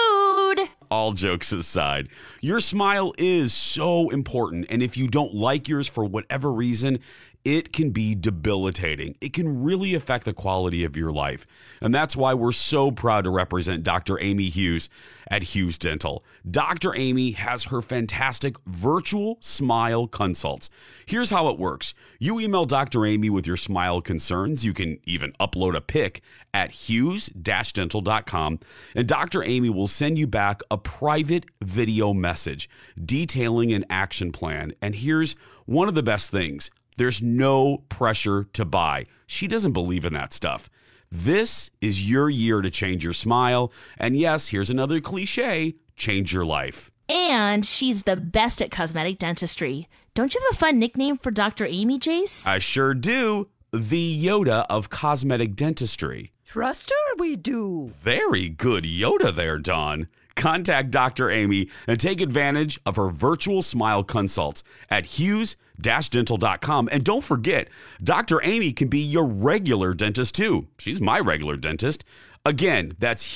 All 0.92 1.14
jokes 1.14 1.54
aside, 1.54 2.10
your 2.42 2.60
smile 2.60 3.14
is 3.18 3.54
so 3.54 4.10
important. 4.10 4.66
And 4.70 4.84
if 4.84 4.98
you 4.98 5.08
don't 5.08 5.34
like 5.34 5.70
yours 5.70 5.88
for 5.88 6.04
whatever 6.04 6.52
reason, 6.52 7.00
it 7.46 7.72
can 7.72 7.92
be 7.92 8.14
debilitating. 8.14 9.16
It 9.22 9.32
can 9.32 9.64
really 9.64 9.94
affect 9.96 10.26
the 10.26 10.34
quality 10.34 10.84
of 10.84 10.98
your 10.98 11.14
life. 11.14 11.46
And 11.80 11.96
that's 11.96 12.18
why 12.18 12.34
we're 12.34 12.52
so 12.52 12.92
proud 12.92 13.24
to 13.24 13.30
represent 13.30 13.84
Dr. 13.86 14.22
Amy 14.22 14.50
Hughes 14.50 14.90
at 15.30 15.44
Hughes 15.44 15.80
Dental. 15.80 16.26
Dr. 16.50 16.96
Amy 16.96 17.32
has 17.32 17.66
her 17.66 17.82
fantastic 17.82 18.56
virtual 18.66 19.38
smile 19.42 20.08
consults. 20.08 20.70
Here's 21.06 21.30
how 21.30 21.50
it 21.50 21.60
works 21.60 21.94
you 22.20 22.40
email 22.40 22.66
Dr. 22.66 23.06
Amy 23.06 23.30
with 23.30 23.46
your 23.46 23.58
smile 23.58 24.02
concerns. 24.02 24.66
You 24.66 24.74
can 24.74 25.00
even 25.04 25.34
upload 25.40 25.76
a 25.76 25.82
pic 25.82 26.22
at 26.54 26.72
hughes 26.72 27.28
dental.com, 27.28 28.60
and 28.96 29.08
Dr. 29.08 29.44
Amy 29.44 29.70
will 29.70 29.88
send 29.88 30.18
you 30.18 30.28
back 30.28 30.62
a 30.72 30.78
private 30.78 31.46
video 31.62 32.14
message 32.14 32.70
detailing 33.04 33.72
an 33.74 33.86
action 33.90 34.32
plan. 34.32 34.74
And 34.82 34.96
here's 34.96 35.36
one 35.66 35.88
of 35.88 35.96
the 35.96 36.04
best 36.04 36.32
things 36.32 36.72
there's 36.98 37.22
no 37.22 37.84
pressure 37.90 38.46
to 38.54 38.66
buy. 38.66 39.06
She 39.28 39.48
doesn't 39.48 39.74
believe 39.74 40.06
in 40.06 40.14
that 40.14 40.34
stuff. 40.34 40.70
This 41.12 41.72
is 41.82 42.10
your 42.10 42.30
year 42.30 42.62
to 42.62 42.70
change 42.70 43.04
your 43.04 43.14
smile. 43.14 43.72
And 43.98 44.16
yes, 44.16 44.48
here's 44.48 44.70
another 44.70 45.02
cliche 45.02 45.74
change 46.02 46.34
your 46.34 46.46
life. 46.46 46.90
And 47.08 47.66
she's 47.66 48.04
the 48.04 48.16
best 48.18 48.62
at 48.62 48.72
cosmetic 48.72 49.20
dentistry. 49.20 49.88
Don't 50.14 50.34
you 50.34 50.42
have 50.42 50.54
a 50.58 50.60
fun 50.60 50.80
nickname 50.80 51.18
for 51.18 51.32
Dr. 51.32 51.66
Amy, 51.66 52.00
Jace? 52.00 52.46
I 52.46 52.60
sure 52.60 52.94
do. 52.94 53.48
The 53.72 54.26
Yoda 54.26 54.66
of 54.70 54.90
cosmetic 54.90 55.56
dentistry. 55.56 56.32
Trust 56.46 56.90
her, 56.92 57.16
we 57.18 57.38
do. 57.38 57.90
Very 57.90 58.50
good 58.50 58.84
Yoda 58.84 59.34
there, 59.34 59.58
Don. 59.58 60.08
Contact 60.36 60.92
Dr. 60.92 61.30
Amy 61.30 61.70
and 61.88 62.00
take 62.00 62.20
advantage 62.20 62.80
of 62.86 62.96
her 62.98 63.10
virtual 63.10 63.62
smile 63.62 64.04
consults 64.04 64.64
at 64.90 65.06
hughes-dental.com. 65.06 66.90
And 66.92 67.04
don't 67.04 67.24
forget, 67.24 67.70
Dr. 68.04 68.42
Amy 68.44 68.74
can 68.74 68.88
be 68.88 69.00
your 69.00 69.26
regular 69.26 69.94
dentist 69.94 70.36
too. 70.36 70.68
She's 70.80 71.00
my 71.00 71.20
regular 71.20 71.56
dentist. 71.58 72.04
Again, 72.46 72.94
that's 73.00 73.36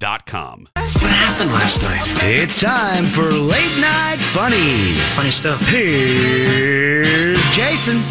hughes-dental.com. 0.00 0.68
What 0.74 1.10
happened 1.12 1.50
last 1.50 1.82
night? 1.82 2.06
It's 2.22 2.60
time 2.60 3.06
for 3.06 3.22
late 3.22 3.80
night 3.80 4.18
funnies. 4.18 5.14
Funny 5.14 5.30
stuff. 5.30 5.60
Here's 5.68 7.38
Jason. 7.50 8.02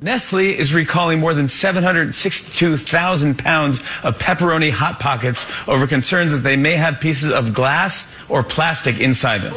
Nestle 0.00 0.56
is 0.56 0.72
recalling 0.74 1.18
more 1.18 1.34
than 1.34 1.48
762,000 1.48 3.38
pounds 3.38 3.78
of 4.04 4.18
pepperoni 4.18 4.70
Hot 4.70 5.00
Pockets 5.00 5.46
over 5.68 5.86
concerns 5.86 6.32
that 6.32 6.38
they 6.38 6.56
may 6.56 6.74
have 6.76 7.00
pieces 7.00 7.32
of 7.32 7.54
glass 7.54 8.14
or 8.28 8.42
plastic 8.42 9.00
inside 9.00 9.42
them. 9.42 9.54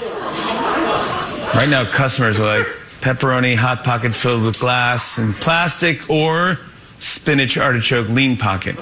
Right 1.55 1.67
now, 1.69 1.85
customers 1.85 2.39
are 2.39 2.59
like 2.59 2.67
pepperoni 3.01 3.55
Hot 3.55 3.83
Pocket 3.83 4.15
filled 4.15 4.43
with 4.43 4.59
glass 4.59 5.17
and 5.17 5.35
plastic 5.35 6.09
or 6.09 6.57
spinach 6.99 7.57
artichoke 7.57 8.09
lean 8.09 8.37
pocket. 8.37 8.77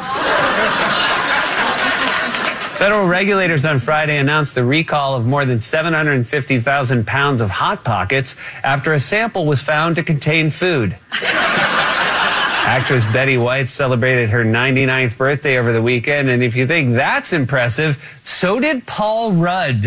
Federal 2.78 3.08
regulators 3.08 3.66
on 3.66 3.80
Friday 3.80 4.18
announced 4.18 4.54
the 4.54 4.64
recall 4.64 5.16
of 5.16 5.26
more 5.26 5.46
than 5.46 5.60
750,000 5.60 7.08
pounds 7.08 7.42
of 7.42 7.50
Hot 7.50 7.84
Pockets 7.84 8.36
after 8.64 8.94
a 8.94 9.00
sample 9.00 9.48
was 9.48 9.64
found 9.64 9.96
to 9.96 10.04
contain 10.04 10.52
food. 10.52 10.96
Actress 11.24 13.04
Betty 13.06 13.36
White 13.36 13.70
celebrated 13.70 14.30
her 14.30 14.46
99th 14.46 15.18
birthday 15.18 15.58
over 15.58 15.74
the 15.74 15.82
weekend, 15.82 16.30
and 16.30 16.44
if 16.44 16.56
you 16.56 16.68
think 16.68 16.94
that's 16.94 17.34
impressive, 17.34 18.20
so 18.24 18.60
did 18.60 18.86
Paul 18.86 19.32
Rudd. 19.32 19.82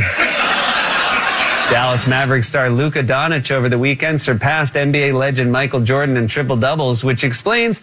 Dallas 1.71 2.09
Mavericks 2.09 2.49
star 2.49 2.71
Luka 2.71 3.05
Doncic 3.05 3.53
over 3.53 3.69
the 3.69 3.79
weekend 3.79 4.21
surpassed 4.21 4.75
NBA 4.75 5.15
legend 5.15 5.53
Michael 5.53 5.83
Jordan 5.83 6.17
in 6.17 6.27
triple 6.27 6.57
doubles, 6.57 7.05
which 7.05 7.23
explains 7.23 7.83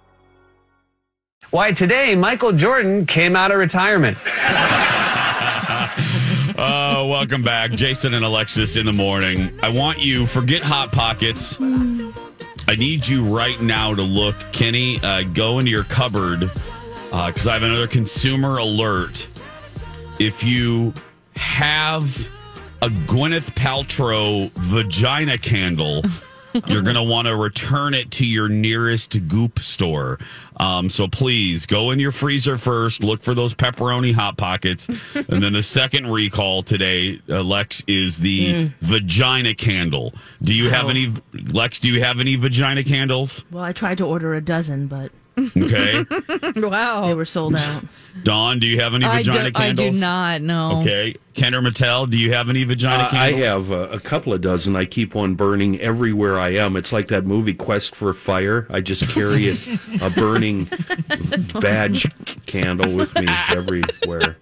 Why 1.51 1.71
today 1.73 2.15
Michael 2.15 2.53
Jordan 2.53 3.05
came 3.05 3.35
out 3.35 3.51
of 3.51 3.57
retirement. 3.59 4.17
Uh, 6.57 7.05
welcome 7.07 7.43
back, 7.43 7.71
Jason 7.71 8.13
and 8.13 8.25
Alexis 8.25 8.77
in 8.77 8.85
the 8.85 8.93
morning. 8.93 9.51
I 9.61 9.69
want 9.69 9.99
you 9.99 10.25
forget 10.25 10.61
hot 10.61 10.91
pockets. 10.91 11.57
I 11.61 12.75
need 12.75 13.05
you 13.05 13.23
right 13.25 13.59
now 13.61 13.93
to 13.93 14.01
look, 14.01 14.35
Kenny. 14.53 14.99
Uh, 15.03 15.23
go 15.23 15.59
into 15.59 15.71
your 15.71 15.83
cupboard 15.83 16.39
because 17.09 17.47
I 17.47 17.53
have 17.53 17.63
another 17.63 17.87
consumer 17.87 18.57
alert. 18.57 19.27
If 20.19 20.43
you 20.43 20.93
have 21.35 22.29
a 22.81 22.87
Gwyneth 22.87 23.51
Paltrow 23.51 24.49
vagina 24.51 25.37
candle. 25.37 26.03
You're 26.67 26.81
going 26.81 26.95
to 26.95 27.03
want 27.03 27.27
to 27.27 27.35
return 27.35 27.93
it 27.93 28.11
to 28.11 28.25
your 28.25 28.49
nearest 28.49 29.27
Goop 29.27 29.59
store. 29.59 30.19
Um, 30.57 30.89
so 30.89 31.07
please 31.07 31.65
go 31.65 31.91
in 31.91 31.99
your 31.99 32.11
freezer 32.11 32.57
first. 32.57 33.03
Look 33.03 33.23
for 33.23 33.33
those 33.33 33.53
pepperoni 33.55 34.13
hot 34.13 34.37
pockets, 34.37 34.87
and 35.15 35.41
then 35.43 35.53
the 35.53 35.63
second 35.63 36.07
recall 36.07 36.61
today, 36.61 37.19
uh, 37.29 37.41
Lex, 37.43 37.83
is 37.87 38.17
the 38.19 38.53
Mm. 38.53 38.71
vagina 38.81 39.53
candle. 39.55 40.13
Do 40.43 40.53
you 40.53 40.69
have 40.69 40.89
any, 40.89 41.11
Lex? 41.33 41.79
Do 41.79 41.89
you 41.89 42.03
have 42.03 42.19
any 42.19 42.35
vagina 42.35 42.83
candles? 42.83 43.43
Well, 43.51 43.63
I 43.63 43.71
tried 43.73 43.97
to 43.99 44.05
order 44.05 44.33
a 44.33 44.41
dozen, 44.41 44.87
but 44.87 45.11
Okay, 45.37 46.05
wow, 46.57 47.07
they 47.07 47.13
were 47.13 47.25
sold 47.25 47.55
out. 47.55 47.83
Dawn, 48.23 48.59
do 48.59 48.67
you 48.67 48.81
have 48.81 48.93
any 48.93 49.05
I, 49.05 49.23
do, 49.23 49.31
vagina 49.31 49.51
I 49.55 49.71
do 49.71 49.91
not 49.91 50.41
know. 50.41 50.81
Okay, 50.81 51.15
Kendra 51.33 51.65
Mattel, 51.65 52.09
do 52.09 52.17
you 52.17 52.33
have 52.33 52.49
any 52.49 52.63
vagina 52.65 53.03
Uh, 53.03 53.09
I 53.13 53.31
have 53.33 53.71
uh, 53.71 53.87
a 53.91 53.99
couple 53.99 54.33
of 54.33 54.41
dozen. 54.41 54.75
I 54.75 54.83
keep 54.85 55.15
one 55.15 55.35
burning 55.35 55.79
everywhere 55.79 56.37
I 56.37 56.49
am. 56.55 56.75
It's 56.75 56.91
like 56.91 57.07
that 57.07 57.25
movie 57.25 57.53
Quest 57.53 57.95
for 57.95 58.11
Fire. 58.13 58.67
I 58.69 58.81
just 58.81 59.09
carry 59.09 59.45
it, 59.47 59.65
a 60.01 60.09
burning 60.15 60.65
vag 60.65 61.97
candle 62.45 62.93
with 62.95 63.15
me 63.15 63.27
everywhere. 63.49 64.37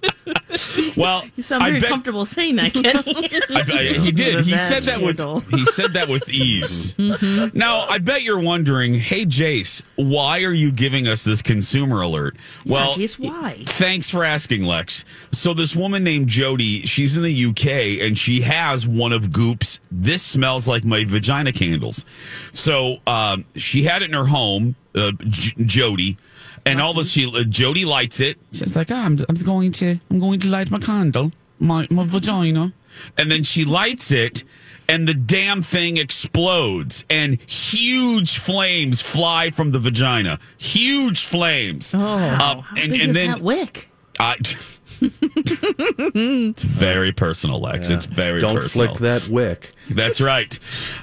Well, 0.98 1.24
You 1.36 1.44
sound 1.44 1.64
I 1.64 1.70
very 1.70 1.82
bet- 1.82 1.90
comfortable 1.90 2.26
saying 2.26 2.56
that, 2.58 2.74
Kenny. 2.74 2.92
I, 2.94 3.62
I, 3.62 4.00
he 4.00 4.12
did. 4.12 4.42
He 4.46 4.58
said 4.58 4.84
that 4.84 5.02
with 5.02 5.20
he 5.52 5.66
said 5.68 5.94
that 5.94 6.10
with 6.10 6.28
ease. 6.30 6.98
Now, 6.98 7.86
I 7.88 8.00
bet 8.00 8.24
you're 8.24 8.40
wondering, 8.40 8.96
hey 8.96 9.26
Jace, 9.26 9.84
why 9.96 10.44
are 10.44 10.54
you 10.54 10.72
giving 10.80 11.08
us 11.08 11.24
this 11.24 11.42
consumer 11.44 12.02
alert? 12.02 12.36
Well, 12.66 12.94
Jace, 12.96 13.20
why? 13.20 13.64
Thanks 13.68 14.10
for 14.10 14.24
asking, 14.24 14.64
Lex. 14.64 15.06
So 15.32 15.54
this 15.54 15.76
woman 15.76 16.04
named 16.04 16.30
Jody, 16.30 16.82
she's 16.88 17.16
in 17.16 17.22
the 17.24 17.46
UK 17.46 18.02
and 18.02 18.18
she 18.18 18.42
has 18.42 18.88
one 18.88 19.12
of 19.12 19.30
Goop's 19.32 19.80
"This 19.92 20.24
Smells 20.24 20.68
Like 20.68 20.86
My 20.86 21.04
Vagina" 21.06 21.52
candles. 21.52 22.06
So 22.54 22.98
um, 23.06 23.46
she 23.56 23.84
had 23.84 24.02
it 24.02 24.06
in 24.10 24.16
her 24.16 24.26
home, 24.26 24.76
uh, 24.96 25.12
J- 25.28 25.64
Jody. 25.64 26.18
And 26.66 26.82
all 26.82 26.92
of 26.92 26.98
a 26.98 27.06
sudden, 27.06 27.36
uh, 27.36 27.44
Jody 27.44 27.86
lights 27.86 28.20
it. 28.20 28.38
She's 28.52 28.76
like, 28.76 28.92
"Ah, 28.92 29.06
I'm, 29.06 29.18
I'm 29.28 29.36
going 29.36 29.72
to, 29.74 29.98
I'm 30.10 30.20
going 30.20 30.40
to 30.42 30.48
light 30.50 30.70
my 30.72 30.80
candle, 30.80 31.32
my, 31.60 31.88
my 31.90 32.06
vagina. 32.06 32.74
And 33.18 33.30
then 33.30 33.44
she 33.44 33.66
lights 33.66 34.12
it, 34.12 34.44
and 34.88 35.08
the 35.08 35.14
damn 35.14 35.62
thing 35.62 35.98
explodes, 35.98 37.06
and 37.10 37.40
huge 37.50 38.38
flames 38.38 39.02
fly 39.02 39.52
from 39.52 39.72
the 39.72 39.80
vagina. 39.80 40.40
Huge 40.58 41.24
flames. 41.24 41.94
Oh, 41.96 42.00
How 42.00 42.66
and, 42.76 42.92
big 42.92 43.02
and 43.02 43.10
is 43.12 43.16
then 43.16 43.28
that 43.30 43.42
wick? 43.42 43.90
I, 44.20 44.36
it's 45.02 46.64
very 46.64 47.12
personal, 47.12 47.60
Lex. 47.60 47.90
Yeah. 47.90 47.96
It's 47.98 48.06
very 48.06 48.42
Don't 48.42 48.56
personal. 48.56 48.96
flick 48.96 49.00
that 49.02 49.28
wick. 49.30 49.72
That's 49.90 50.20
right. 50.20 50.58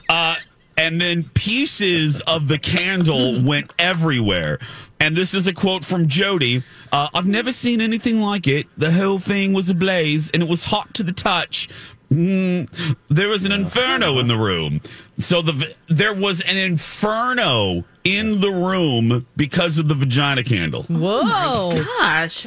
Uh, 0.08 0.36
and 0.76 1.00
then 1.00 1.24
pieces 1.34 2.20
of 2.22 2.48
the 2.48 2.58
candle 2.58 3.40
went 3.44 3.72
everywhere. 3.78 4.58
And 4.98 5.16
this 5.16 5.34
is 5.34 5.46
a 5.46 5.52
quote 5.52 5.84
from 5.84 6.08
Jody. 6.08 6.62
Uh, 6.90 7.08
I've 7.12 7.26
never 7.26 7.52
seen 7.52 7.80
anything 7.80 8.20
like 8.20 8.46
it. 8.48 8.66
The 8.78 8.92
whole 8.92 9.18
thing 9.18 9.52
was 9.52 9.68
ablaze 9.68 10.30
and 10.30 10.42
it 10.42 10.48
was 10.48 10.64
hot 10.64 10.94
to 10.94 11.02
the 11.02 11.12
touch. 11.12 11.68
Mm, 12.10 12.96
there 13.08 13.28
was 13.28 13.44
an 13.44 13.52
inferno 13.52 14.18
in 14.18 14.28
the 14.28 14.36
room. 14.36 14.80
So 15.18 15.42
the 15.42 15.74
there 15.88 16.14
was 16.14 16.40
an 16.40 16.56
inferno 16.56 17.84
in 18.04 18.40
the 18.40 18.50
room 18.50 19.26
because 19.36 19.76
of 19.78 19.88
the 19.88 19.94
vagina 19.94 20.44
candle. 20.44 20.84
Whoa. 20.84 21.74
Gosh. 21.76 22.46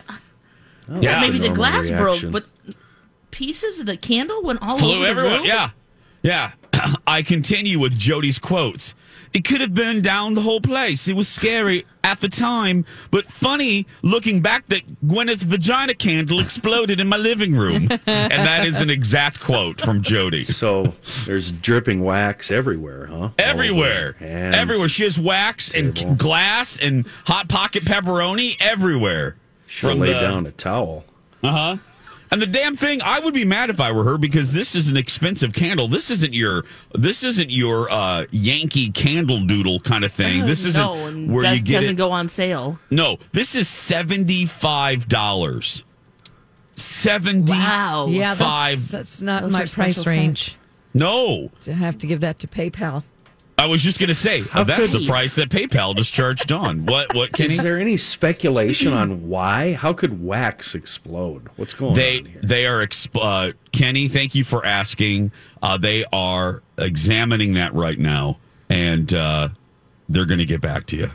Yeah. 1.01 1.19
Maybe 1.19 1.37
the 1.39 1.49
glass 1.49 1.89
reaction. 1.89 2.31
broke, 2.31 2.31
but 2.31 2.75
pieces 3.31 3.79
of 3.79 3.85
the 3.85 3.97
candle 3.97 4.41
went 4.43 4.61
all 4.61 4.77
flew 4.77 5.05
over 5.05 5.21
the 5.21 5.27
room? 5.27 5.45
Yeah, 5.45 5.69
yeah. 6.23 6.53
I 7.07 7.21
continue 7.21 7.79
with 7.79 7.97
Jody's 7.97 8.39
quotes. 8.39 8.95
It 9.33 9.45
could 9.45 9.61
have 9.61 9.73
burned 9.73 10.03
down 10.03 10.33
the 10.33 10.41
whole 10.41 10.61
place. 10.61 11.07
It 11.07 11.15
was 11.15 11.27
scary 11.27 11.85
at 12.03 12.19
the 12.19 12.29
time, 12.29 12.85
but 13.11 13.25
funny 13.25 13.85
looking 14.01 14.41
back 14.41 14.65
that 14.67 14.81
Gwyneth's 15.07 15.43
vagina 15.43 15.93
candle 15.93 16.39
exploded 16.39 16.99
in 16.99 17.07
my 17.07 17.17
living 17.17 17.55
room. 17.55 17.87
and 17.91 17.99
that 18.07 18.65
is 18.65 18.81
an 18.81 18.89
exact 18.89 19.39
quote 19.39 19.81
from 19.81 20.01
Jody. 20.01 20.43
So 20.45 20.93
there's 21.25 21.51
dripping 21.51 22.01
wax 22.01 22.49
everywhere, 22.49 23.05
huh? 23.05 23.29
Everywhere. 23.37 24.15
Everywhere. 24.19 24.89
She 24.89 25.03
has 25.03 25.19
wax 25.19 25.69
and 25.69 25.95
Table. 25.95 26.15
glass 26.15 26.79
and 26.79 27.05
hot 27.25 27.47
pocket 27.49 27.83
pepperoni 27.83 28.57
everywhere. 28.59 29.35
She'll 29.67 29.95
lay 29.95 30.13
down 30.13 30.47
a 30.47 30.51
towel. 30.51 31.05
Uh 31.43 31.51
huh. 31.51 31.77
And 32.31 32.41
the 32.41 32.47
damn 32.47 32.75
thing, 32.75 33.01
I 33.01 33.19
would 33.19 33.33
be 33.33 33.45
mad 33.45 33.69
if 33.71 33.79
I 33.79 33.91
were 33.91 34.03
her 34.03 34.17
because 34.17 34.53
this 34.53 34.75
is 34.75 34.89
an 34.89 34.97
expensive 34.97 35.51
candle. 35.53 35.87
This 35.87 36.11
isn't 36.11 36.33
your 36.33 36.63
this 36.93 37.23
isn't 37.23 37.49
your 37.49 37.89
uh, 37.91 38.25
Yankee 38.31 38.91
candle 38.91 39.45
doodle 39.45 39.79
kind 39.79 40.03
of 40.03 40.11
thing. 40.11 40.45
This 40.45 40.65
isn't 40.65 40.81
no, 41.27 41.33
where 41.33 41.53
you 41.53 41.61
get 41.61 41.81
doesn't 41.81 41.95
it. 41.95 41.97
go 41.97 42.11
on 42.11 42.29
sale. 42.29 42.79
no, 42.91 43.17
this 43.31 43.55
is 43.55 43.67
seventy 43.67 44.45
five 44.45 45.07
dollars. 45.07 45.83
Seventy 46.75 47.51
Wow. 47.51 48.07
Yeah, 48.07 48.35
that's, 48.35 48.89
that's 48.89 49.21
not 49.21 49.43
Those 49.43 49.51
my 49.53 49.65
price 49.65 49.97
special 49.97 50.11
range. 50.11 50.55
No, 50.93 51.51
To 51.61 51.73
have 51.73 51.97
to 51.99 52.07
give 52.07 52.21
that 52.21 52.39
to 52.39 52.47
PayPal. 52.47 53.03
I 53.59 53.65
was 53.65 53.83
just 53.83 53.99
gonna 53.99 54.13
say 54.13 54.41
How 54.43 54.63
that's 54.63 54.89
the 54.89 54.99
he? 54.99 55.07
price 55.07 55.35
that 55.35 55.49
PayPal 55.49 55.93
just 55.95 56.13
charged 56.13 56.51
on. 56.53 56.85
What? 56.85 57.13
What? 57.13 57.33
Kenny? 57.33 57.55
Is 57.55 57.61
there 57.61 57.77
any 57.77 57.97
speculation 57.97 58.93
on 58.93 59.27
why? 59.27 59.73
How 59.73 59.91
could 59.91 60.23
wax 60.23 60.75
explode? 60.75 61.49
What's 61.57 61.73
going 61.73 61.93
they 61.93 62.19
on 62.19 62.25
here? 62.25 62.39
they 62.41 62.65
are 62.65 62.79
exp- 62.85 63.19
uh, 63.21 63.51
Kenny. 63.73 64.07
Thank 64.07 64.33
you 64.33 64.45
for 64.45 64.65
asking. 64.65 65.31
Uh, 65.61 65.77
they 65.77 66.05
are 66.13 66.63
examining 66.77 67.53
that 67.55 67.73
right 67.73 67.99
now, 67.99 68.37
and 68.69 69.13
uh, 69.13 69.49
they're 70.07 70.25
going 70.25 70.39
to 70.39 70.45
get 70.45 70.61
back 70.61 70.85
to 70.87 70.95
you. 70.95 71.11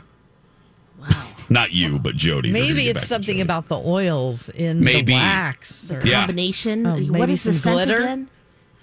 Wow. 0.99 1.27
Not 1.49 1.71
you, 1.71 1.97
but 1.97 2.15
Jody. 2.15 2.51
Maybe 2.51 2.89
it's 2.89 3.07
something 3.07 3.41
about 3.41 3.69
the 3.69 3.77
oils 3.77 4.49
in 4.49 4.81
Maybe. 4.81 5.13
the 5.13 5.13
wax. 5.13 5.89
or- 5.89 6.01
Yeah. 6.05 6.19
Combination. 6.19 6.85
Oh, 6.85 6.91
what 6.93 7.01
maybe 7.09 7.33
is 7.33 7.43
the 7.43 7.53
some 7.53 7.73
scent 7.75 7.87
glitter? 7.89 8.03
again? 8.03 8.29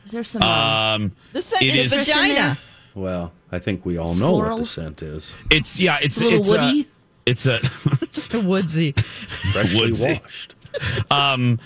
Is 0.05 0.11
there 0.11 0.25
some? 0.25 0.43
Um, 0.43 1.13
The 1.33 1.43
scent 1.43 1.63
it 1.63 1.77
is 1.77 1.93
is- 1.93 2.07
vagina. 2.09 2.59
Well, 2.95 3.33
I 3.51 3.59
think 3.59 3.85
we 3.87 3.97
all 3.99 4.15
know 4.15 4.33
what 4.33 4.59
the 4.59 4.67
scent 4.67 5.03
is. 5.03 5.33
It's 5.51 5.79
yeah. 5.81 5.99
It's 6.03 6.21
A 6.21 6.29
it's 6.29 6.49
woody? 6.49 6.83
A, 6.83 6.87
it's 7.31 7.47
a 7.47 7.61
Woodsy. 8.43 8.93
Freshly 9.53 9.81
Woodsy. 9.81 10.21
washed. 10.23 10.55
um. 11.11 11.59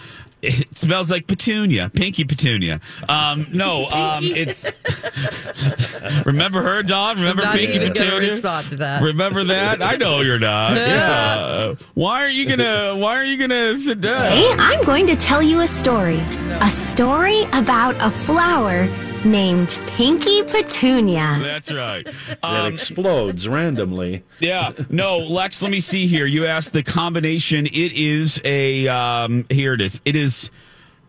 It 0.43 0.77
smells 0.77 1.11
like 1.11 1.27
petunia, 1.27 1.89
pinky 1.93 2.23
petunia. 2.25 2.81
Um, 3.09 3.47
no, 3.53 3.87
um, 3.87 4.23
it's. 4.23 4.67
remember 6.27 6.63
her, 6.63 6.83
Dawn? 6.83 7.17
Remember 7.17 7.43
not 7.43 7.57
Pinky 7.57 7.75
even 7.77 7.93
gonna 7.95 8.05
Petunia? 8.11 8.31
respond 8.33 8.67
to 8.69 8.77
that. 8.77 9.03
Remember 9.03 9.45
that? 9.45 9.83
I 9.83 9.97
know 9.97 10.21
you're 10.21 10.39
not. 10.39 10.77
Yeah. 10.77 11.75
Why 11.95 12.23
are 12.23 12.29
you 12.29 12.47
gonna? 12.49 12.97
Why 12.97 13.17
are 13.17 13.25
you 13.25 13.39
gonna 13.39 13.77
sit 13.79 14.01
down? 14.03 14.31
Hey, 14.31 14.53
I'm 14.59 14.85
going 14.85 15.07
to 15.09 15.17
tell 15.17 15.43
you 15.43 15.63
a 15.63 15.67
story. 15.67 16.19
A 16.61 16.71
story 16.71 17.43
about 17.53 17.97
a 17.99 18.11
flower 18.11 18.87
named 19.31 19.79
Pinky 19.89 20.43
Petunia. 20.45 21.39
That's 21.43 21.73
right. 21.73 22.07
that 22.27 22.39
Um, 22.43 22.73
explodes 22.73 23.47
randomly. 23.49 24.23
yeah. 24.41 24.73
No, 24.89 25.19
Lex, 25.19 25.61
let 25.63 25.71
me 25.71 25.81
see 25.81 26.07
here. 26.07 26.27
You 26.27 26.47
asked 26.47 26.73
the 26.73 26.83
combination. 26.83 27.67
It 27.67 27.93
is 27.93 28.41
a 28.45 28.89
um 28.89 29.45
here 29.51 29.75
it 29.75 29.81
is. 29.81 30.01
It 30.05 30.17
is 30.17 30.51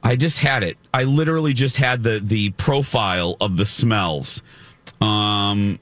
I 0.03 0.15
just 0.15 0.39
had 0.39 0.63
it. 0.63 0.77
I 0.93 1.03
literally 1.03 1.53
just 1.53 1.77
had 1.77 2.03
the 2.03 2.19
the 2.19 2.49
profile 2.51 3.37
of 3.39 3.57
the 3.57 3.65
smells. 3.65 4.41
Um 5.01 5.79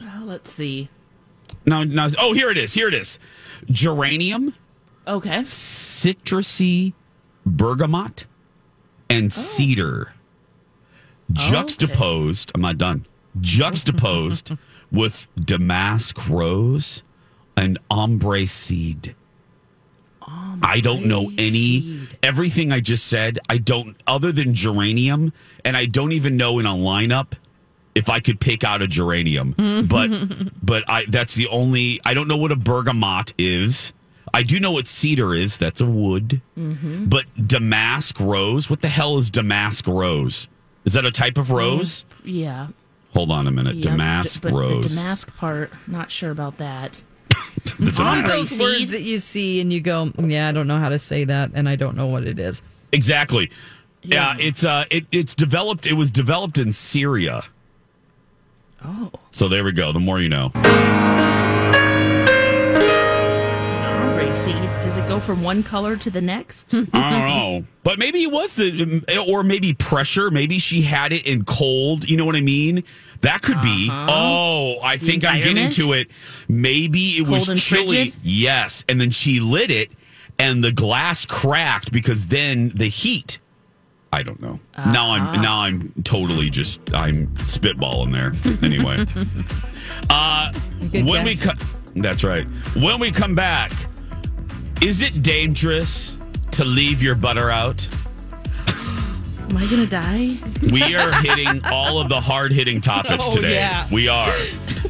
Oh, 0.00 0.22
let's 0.24 0.52
see. 0.52 0.88
no, 1.64 1.84
no 1.84 2.08
oh 2.18 2.32
here 2.34 2.50
it 2.50 2.58
is. 2.58 2.74
Here 2.74 2.88
it 2.88 2.94
is. 2.94 3.18
Geranium, 3.70 4.54
Okay. 5.08 5.40
citrusy 5.42 6.92
bergamot, 7.46 8.26
and 9.08 9.32
cedar. 9.32 10.12
Juxtaposed, 11.32 12.52
I'm 12.54 12.60
not 12.60 12.78
done. 12.78 13.06
Juxtaposed 13.40 14.52
with 14.92 15.26
damask 15.36 16.28
rose 16.28 17.02
and 17.56 17.78
ombre 17.90 18.46
seed. 18.46 19.14
I 20.62 20.80
don't 20.80 21.06
know 21.06 21.30
any 21.38 22.00
everything 22.22 22.72
I 22.72 22.80
just 22.80 23.06
said. 23.06 23.38
I 23.48 23.58
don't 23.58 23.96
other 24.06 24.32
than 24.32 24.54
geranium, 24.54 25.32
and 25.64 25.76
I 25.76 25.86
don't 25.86 26.12
even 26.12 26.36
know 26.36 26.58
in 26.58 26.66
a 26.66 26.70
lineup 26.70 27.34
if 27.94 28.08
I 28.08 28.20
could 28.20 28.40
pick 28.40 28.64
out 28.64 28.82
a 28.82 28.86
geranium. 28.86 29.54
but 29.88 30.10
but 30.64 30.84
I 30.88 31.04
that's 31.08 31.34
the 31.34 31.48
only 31.48 32.00
I 32.04 32.14
don't 32.14 32.28
know 32.28 32.36
what 32.36 32.52
a 32.52 32.56
bergamot 32.56 33.34
is. 33.38 33.92
I 34.34 34.42
do 34.42 34.58
know 34.58 34.72
what 34.72 34.88
cedar 34.88 35.34
is. 35.34 35.58
That's 35.58 35.80
a 35.80 35.86
wood. 35.86 36.40
Mm-hmm. 36.58 37.06
But 37.06 37.24
damask 37.46 38.18
rose, 38.20 38.68
what 38.68 38.80
the 38.80 38.88
hell 38.88 39.18
is 39.18 39.30
damask 39.30 39.86
rose? 39.86 40.48
Is 40.86 40.94
that 40.94 41.04
a 41.04 41.10
type 41.10 41.36
of 41.36 41.50
rose? 41.50 42.04
Yeah. 42.24 42.68
Hold 43.12 43.30
on 43.30 43.46
a 43.46 43.50
minute. 43.50 43.76
yeah, 43.76 43.90
damask 43.90 44.40
but 44.40 44.52
rose. 44.52 44.82
The 44.84 45.00
damask 45.00 45.36
part, 45.36 45.72
not 45.86 46.10
sure 46.10 46.30
about 46.30 46.56
that. 46.58 47.02
The 47.78 47.92
One 48.02 48.18
of 48.18 48.24
damask- 48.26 48.50
those 48.50 48.58
words 48.60 48.90
that 48.92 49.02
you 49.02 49.18
see 49.18 49.60
and 49.60 49.72
you 49.72 49.80
go, 49.80 50.12
yeah, 50.18 50.48
I 50.48 50.52
don't 50.52 50.66
know 50.68 50.78
how 50.78 50.88
to 50.88 50.98
say 50.98 51.24
that, 51.24 51.50
and 51.54 51.68
I 51.68 51.74
don't 51.76 51.96
know 51.96 52.06
what 52.06 52.24
it 52.24 52.38
is. 52.38 52.62
Exactly. 52.92 53.50
Yeah, 54.02 54.36
it's 54.38 54.62
uh 54.62 54.84
it, 54.90 55.06
it's 55.10 55.34
developed 55.34 55.84
it 55.86 55.94
was 55.94 56.10
developed 56.12 56.58
in 56.58 56.72
Syria. 56.72 57.42
Oh. 58.84 59.10
So 59.32 59.48
there 59.48 59.64
we 59.64 59.72
go. 59.72 59.90
The 59.92 59.98
more 60.00 60.20
you 60.20 60.28
know. 60.28 60.52
Ombre 63.04 64.36
seed. 64.36 64.54
Does 64.84 64.95
it 64.95 64.95
go 65.18 65.24
from 65.24 65.42
one 65.42 65.62
color 65.62 65.96
to 65.96 66.10
the 66.10 66.20
next? 66.20 66.66
I 66.72 66.76
don't 66.76 66.92
know. 66.92 67.64
But 67.82 67.98
maybe 67.98 68.22
it 68.22 68.30
was 68.32 68.54
the 68.56 69.24
or 69.28 69.42
maybe 69.42 69.72
pressure, 69.72 70.30
maybe 70.30 70.58
she 70.58 70.82
had 70.82 71.12
it 71.12 71.26
in 71.26 71.44
cold, 71.44 72.08
you 72.08 72.16
know 72.16 72.24
what 72.24 72.36
I 72.36 72.40
mean? 72.40 72.84
That 73.22 73.42
could 73.42 73.60
be. 73.62 73.88
Uh-huh. 73.90 74.06
Oh, 74.10 74.76
I 74.82 74.98
think 74.98 75.24
I'm 75.24 75.40
getting 75.40 75.70
to 75.70 75.92
it. 75.94 76.10
Maybe 76.48 77.16
it 77.16 77.26
was 77.26 77.46
Cold 77.46 77.48
and 77.50 77.60
chilly. 77.60 77.96
frigid? 78.10 78.14
Yes, 78.22 78.84
and 78.88 79.00
then 79.00 79.10
she 79.10 79.40
lit 79.40 79.70
it 79.70 79.90
and 80.38 80.62
the 80.62 80.70
glass 80.72 81.24
cracked 81.24 81.92
because 81.92 82.26
then 82.26 82.68
the 82.74 82.88
heat 82.88 83.38
I 84.12 84.22
don't 84.22 84.40
know. 84.40 84.60
Now 84.76 85.14
Uh-huh. 85.14 85.30
I'm 85.32 85.40
now 85.42 85.60
I'm 85.60 85.92
totally 86.04 86.50
just 86.50 86.80
I'm 86.94 87.26
spitballing 87.36 88.12
there. 88.12 88.32
Anyway. 88.62 88.96
uh 90.10 90.52
Good 90.92 91.06
when 91.06 91.24
we 91.24 91.34
guess. 91.34 91.44
come 91.44 91.56
That's 92.02 92.22
right. 92.24 92.44
When 92.76 93.00
we 93.00 93.10
come 93.10 93.34
back, 93.34 93.72
is 94.82 95.02
it 95.02 95.22
dangerous 95.22 96.18
to 96.52 96.64
leave 96.64 97.02
your 97.02 97.14
butter 97.14 97.50
out? 97.50 97.86
Am 99.48 99.56
I 99.56 99.66
gonna 99.70 99.86
die? 99.86 100.38
We 100.72 100.94
are 100.96 101.12
hitting 101.22 101.60
all 101.66 102.00
of 102.00 102.08
the 102.08 102.20
hard 102.20 102.52
hitting 102.52 102.80
topics 102.80 103.26
Oh, 103.28 103.30
today. 103.30 103.54
yeah. 103.54 103.86
We 103.92 104.08
are. 104.08 104.34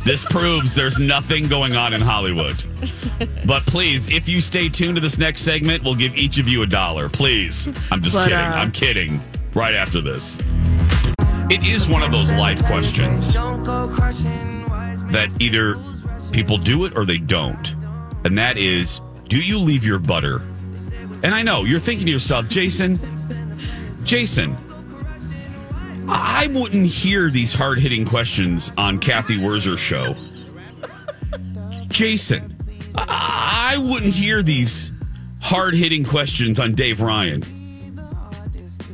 This 0.05 0.25
proves 0.25 0.75
there's 0.75 0.99
nothing 0.99 1.47
going 1.49 1.77
on 1.77 1.93
in 1.93 2.01
Hollywood. 2.01 2.57
But 3.45 3.65
please, 3.67 4.09
if 4.09 4.29
you 4.29 4.41
stay 4.41 4.69
tuned 4.69 4.97
to 4.97 5.01
this 5.01 5.19
next 5.19 5.43
segment, 5.43 5.85
we'll 5.85 5.95
give 5.95 6.17
each 6.17 6.39
of 6.39 6.49
you 6.49 6.63
a 6.63 6.67
dollar. 6.67 7.09
Please. 7.09 7.69
I'm 7.91 8.03
just 8.03 8.17
But, 8.17 8.25
kidding. 8.29 8.39
uh, 8.39 8.53
I'm 8.57 8.73
kidding. 8.73 9.23
Right 9.55 9.75
after 9.75 10.01
this. 10.01 10.39
It 11.49 11.65
is 11.65 11.89
one 11.89 12.03
of 12.03 12.11
those 12.11 12.33
life 12.33 12.63
questions 12.65 13.35
that 15.13 15.29
either 15.39 15.79
people 16.33 16.59
do 16.59 16.85
it 16.87 16.97
or 16.97 17.05
they 17.05 17.19
don't. 17.19 17.75
And 18.25 18.37
that 18.39 18.59
is 18.59 19.01
do 19.37 19.43
you 19.43 19.59
leave 19.59 19.85
your 19.85 19.99
butter? 19.99 20.37
And 21.23 21.35
I 21.35 21.43
know 21.43 21.65
you're 21.65 21.79
thinking 21.79 22.07
to 22.07 22.13
yourself, 22.13 22.49
Jason, 22.49 22.99
Jason, 24.03 24.57
I 26.09 26.47
wouldn't 26.55 26.87
hear 26.87 27.29
these 27.29 27.53
hard 27.53 27.79
hitting 27.79 28.07
questions 28.07 28.73
on 28.79 28.99
Cathy 28.99 29.37
Wurzer's 29.37 29.79
show. 29.79 30.15
Jason, 31.89 32.57
I 32.95 33.77
wouldn't 33.79 34.15
hear 34.15 34.43
these 34.43 34.91
hard 35.43 35.75
hitting 35.75 36.07
questions 36.07 36.59
on 36.59 36.73
Dave 36.73 37.03
Ryan. 37.03 37.45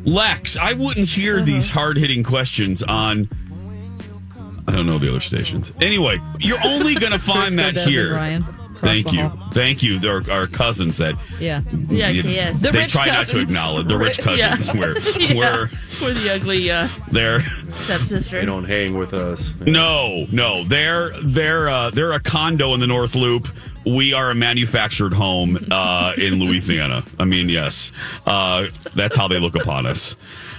Lex, 0.05 0.57
I 0.57 0.73
wouldn't 0.73 1.07
hear 1.07 1.37
uh-huh. 1.37 1.45
these 1.45 1.71
hard 1.71 1.97
hitting 1.97 2.25
questions 2.25 2.83
on. 2.83 3.29
I 4.67 4.75
don't 4.75 4.87
know 4.87 4.99
the 4.99 5.09
other 5.09 5.21
stations. 5.21 5.73
Anyway, 5.81 6.19
you're 6.41 6.59
only 6.65 6.95
going 6.95 7.13
to 7.13 7.21
find 7.21 7.61
that 7.61 7.77
here. 7.77 8.15
Ryan. 8.15 8.45
Across 8.83 8.95
Thank 9.03 9.07
the 9.07 9.13
you. 9.23 9.29
hall. 9.29 9.49
Thank 9.53 9.83
you. 9.85 9.99
They're 10.01 10.23
our 10.33 10.47
cousins 10.49 10.99
that 10.99 11.15
Yeah. 11.39 11.61
Yeah, 11.89 12.09
you- 12.09 12.23
yes. 12.23 12.61
The 12.61 12.73
they 12.73 12.81
rich 12.81 12.93
try 12.93 13.07
not 13.07 13.13
to 13.27 13.33
cousins. 13.33 13.43
acknowledge 13.45 13.87
the 13.87 13.97
rich 13.99 14.19
Ri- 14.27 14.37
yeah. 14.39 14.57
cousins. 14.57 14.75
Where 14.81 15.21
Yeah. 15.21 15.35
where 15.35 15.71
We're 16.03 16.15
the 16.15 16.31
ugly 16.35 16.71
uh, 16.71 16.89
they're 17.13 17.41
stepsister. 17.75 18.41
They 18.41 18.47
don't 18.47 18.65
hang 18.65 18.97
with 18.99 19.15
us. 19.15 19.53
no 19.61 20.27
no 20.33 20.65
they're 20.65 21.13
they're 21.23 21.69
uh, 21.69 21.91
they're 21.91 22.13
a 22.13 22.21
condo 22.21 22.75
in 22.75 22.81
the 22.81 22.87
North 22.89 23.15
Loop. 23.15 23.49
We 23.85 24.13
are 24.13 24.31
a 24.31 24.35
manufactured 24.35 25.13
home 25.13 25.59
uh, 25.71 26.13
in 26.17 26.35
Louisiana. 26.39 27.03
I 27.19 27.25
mean, 27.25 27.49
yes, 27.49 27.91
uh, 28.27 28.69
that's 28.95 29.17
how 29.17 29.27
they 29.27 29.41
look 29.41 29.57
upon 29.57 29.87
us. 29.87 30.15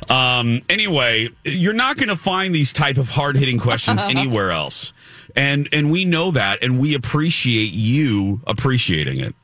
Um, 0.10 0.62
anyway, 0.68 1.30
you're 1.46 1.72
not 1.74 1.96
going 1.96 2.10
to 2.10 2.18
find 2.18 2.54
these 2.54 2.74
type 2.74 2.98
of 2.98 3.10
hard 3.10 3.38
hitting 3.38 3.60
questions 3.60 4.02
anywhere 4.10 4.52
else, 4.52 4.92
and 5.36 5.68
and 5.72 5.92
we 5.92 6.06
know 6.06 6.32
that, 6.32 6.64
and 6.64 6.80
we 6.80 6.94
appreciate 6.96 7.72
you 7.74 8.42
appreciating 8.48 9.20
it. 9.20 9.36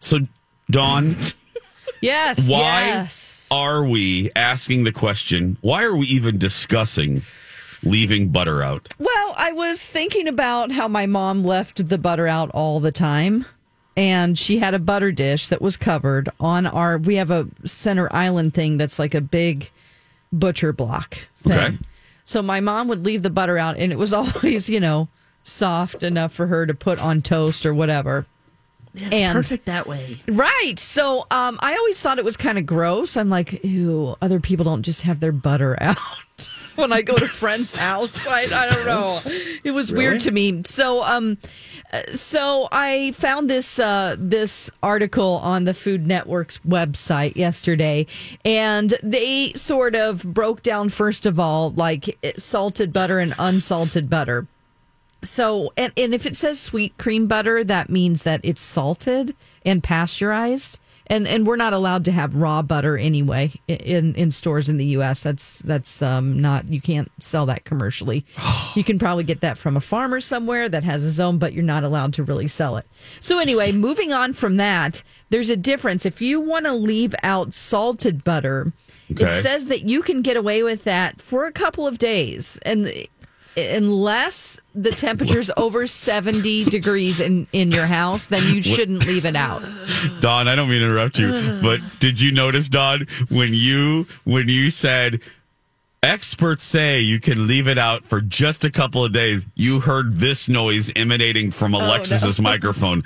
So, 0.00 0.20
Dawn. 0.70 1.16
Yes. 2.00 2.48
Why 2.48 2.86
Yes. 2.86 3.48
are 3.50 3.82
we 3.82 4.30
asking 4.36 4.84
the 4.84 4.92
question? 4.92 5.56
Why 5.62 5.82
are 5.82 5.96
we 5.96 6.06
even 6.06 6.38
discussing 6.38 7.22
leaving 7.82 8.28
butter 8.28 8.62
out? 8.62 8.94
Well, 9.00 9.34
I 9.36 9.50
was 9.50 9.84
thinking 9.84 10.28
about 10.28 10.70
how 10.70 10.86
my 10.86 11.06
mom 11.06 11.42
left 11.44 11.88
the 11.88 11.98
butter 11.98 12.28
out 12.28 12.50
all 12.54 12.78
the 12.78 12.92
time. 12.92 13.46
And 13.96 14.38
she 14.38 14.58
had 14.60 14.74
a 14.74 14.78
butter 14.78 15.10
dish 15.10 15.48
that 15.48 15.60
was 15.60 15.76
covered 15.76 16.28
on 16.38 16.66
our. 16.68 16.98
We 16.98 17.16
have 17.16 17.32
a 17.32 17.48
center 17.64 18.08
island 18.14 18.54
thing 18.54 18.76
that's 18.76 19.00
like 19.00 19.12
a 19.16 19.20
big 19.20 19.68
butcher 20.32 20.72
block 20.72 21.26
thing. 21.38 21.52
Okay. 21.52 21.78
So 22.28 22.42
my 22.42 22.60
mom 22.60 22.88
would 22.88 23.06
leave 23.06 23.22
the 23.22 23.30
butter 23.30 23.56
out, 23.56 23.78
and 23.78 23.90
it 23.90 23.96
was 23.96 24.12
always, 24.20 24.68
you 24.68 24.80
know, 24.80 25.08
soft 25.44 26.02
enough 26.02 26.30
for 26.30 26.46
her 26.48 26.66
to 26.66 26.74
put 26.74 26.98
on 26.98 27.22
toast 27.22 27.64
or 27.64 27.72
whatever. 27.72 28.26
Yeah, 28.92 29.06
it's 29.06 29.14
And- 29.16 29.36
perfect 29.36 29.64
that 29.64 29.86
way. 29.86 30.20
Right. 30.28 30.74
So 30.78 31.26
um, 31.30 31.58
I 31.62 31.74
always 31.74 31.98
thought 32.02 32.18
it 32.18 32.26
was 32.26 32.36
kind 32.36 32.58
of 32.58 32.66
gross. 32.66 33.16
I'm 33.16 33.30
like, 33.30 33.64
ew, 33.64 34.14
other 34.20 34.40
people 34.40 34.64
don't 34.64 34.82
just 34.82 35.02
have 35.02 35.20
their 35.20 35.32
butter 35.32 35.78
out 35.80 35.96
when 36.78 36.92
I 36.92 37.02
go 37.02 37.16
to 37.16 37.26
friends' 37.26 37.74
house. 37.74 38.26
I, 38.26 38.42
I 38.42 38.70
don't 38.70 38.86
know. 38.86 39.20
It 39.64 39.72
was 39.72 39.92
weird 39.92 40.20
to 40.20 40.30
me. 40.30 40.62
So 40.64 41.02
um, 41.02 41.38
so 42.14 42.68
I 42.70 43.12
found 43.12 43.50
this 43.50 43.78
uh, 43.78 44.16
this 44.18 44.70
article 44.82 45.40
on 45.42 45.64
the 45.64 45.74
Food 45.74 46.06
Network's 46.06 46.58
website 46.58 47.36
yesterday, 47.36 48.06
and 48.44 48.94
they 49.02 49.52
sort 49.54 49.94
of 49.94 50.22
broke 50.22 50.62
down 50.62 50.88
first 50.88 51.26
of 51.26 51.40
all 51.40 51.70
like 51.70 52.16
salted 52.38 52.92
butter 52.92 53.18
and 53.18 53.34
unsalted 53.38 54.08
butter. 54.08 54.46
So, 55.20 55.72
and, 55.76 55.92
and 55.96 56.14
if 56.14 56.26
it 56.26 56.36
says 56.36 56.60
sweet 56.60 56.96
cream 56.96 57.26
butter, 57.26 57.64
that 57.64 57.90
means 57.90 58.22
that 58.22 58.40
it's 58.44 58.62
salted 58.62 59.34
and 59.64 59.82
pasteurized. 59.82 60.78
And 61.10 61.26
and 61.26 61.46
we're 61.46 61.56
not 61.56 61.72
allowed 61.72 62.04
to 62.06 62.12
have 62.12 62.34
raw 62.34 62.60
butter 62.62 62.98
anyway 62.98 63.52
in 63.66 64.14
in 64.14 64.30
stores 64.30 64.68
in 64.68 64.76
the 64.76 64.84
U.S. 64.86 65.22
That's 65.22 65.60
that's 65.60 66.02
um, 66.02 66.38
not 66.38 66.68
you 66.68 66.80
can't 66.80 67.10
sell 67.18 67.46
that 67.46 67.64
commercially. 67.64 68.26
you 68.74 68.84
can 68.84 68.98
probably 68.98 69.24
get 69.24 69.40
that 69.40 69.56
from 69.56 69.76
a 69.76 69.80
farmer 69.80 70.20
somewhere 70.20 70.68
that 70.68 70.84
has 70.84 71.02
his 71.02 71.18
own, 71.18 71.38
but 71.38 71.52
you're 71.54 71.64
not 71.64 71.84
allowed 71.84 72.12
to 72.14 72.22
really 72.22 72.48
sell 72.48 72.76
it. 72.76 72.86
So 73.20 73.38
anyway, 73.38 73.72
moving 73.72 74.12
on 74.12 74.32
from 74.34 74.58
that, 74.58 75.02
there's 75.30 75.50
a 75.50 75.56
difference. 75.56 76.04
If 76.04 76.20
you 76.20 76.40
want 76.40 76.66
to 76.66 76.74
leave 76.74 77.14
out 77.22 77.54
salted 77.54 78.22
butter, 78.24 78.72
Okay. 79.10 79.24
it 79.24 79.30
says 79.30 79.66
that 79.66 79.88
you 79.88 80.02
can 80.02 80.20
get 80.20 80.36
away 80.36 80.62
with 80.62 80.84
that 80.84 81.18
for 81.22 81.46
a 81.46 81.52
couple 81.52 81.86
of 81.86 81.96
days, 81.96 82.58
and 82.66 82.92
unless 83.76 84.60
the 84.74 84.90
temperature's 84.90 85.50
over 85.56 85.86
70 85.86 86.64
degrees 86.66 87.20
in, 87.20 87.46
in 87.52 87.70
your 87.70 87.86
house, 87.86 88.26
then 88.26 88.54
you 88.54 88.62
shouldn't 88.62 89.06
leave 89.06 89.24
it 89.24 89.36
out. 89.36 89.62
Don, 90.20 90.48
I 90.48 90.54
don't 90.54 90.68
mean 90.68 90.80
to 90.80 90.86
interrupt 90.86 91.18
you, 91.18 91.58
but 91.62 91.80
did 92.00 92.20
you 92.20 92.32
notice, 92.32 92.68
Don, 92.68 93.06
when 93.28 93.54
you 93.54 94.06
when 94.24 94.48
you 94.48 94.70
said 94.70 95.20
Experts 96.02 96.64
say 96.64 97.00
you 97.00 97.18
can 97.18 97.48
leave 97.48 97.66
it 97.66 97.76
out 97.76 98.04
for 98.04 98.20
just 98.20 98.64
a 98.64 98.70
couple 98.70 99.04
of 99.04 99.12
days. 99.12 99.44
You 99.56 99.80
heard 99.80 100.14
this 100.14 100.48
noise 100.48 100.92
emanating 100.94 101.50
from 101.50 101.74
Oh, 101.74 101.84
Alexis's 101.84 102.40
microphone. 102.40 103.02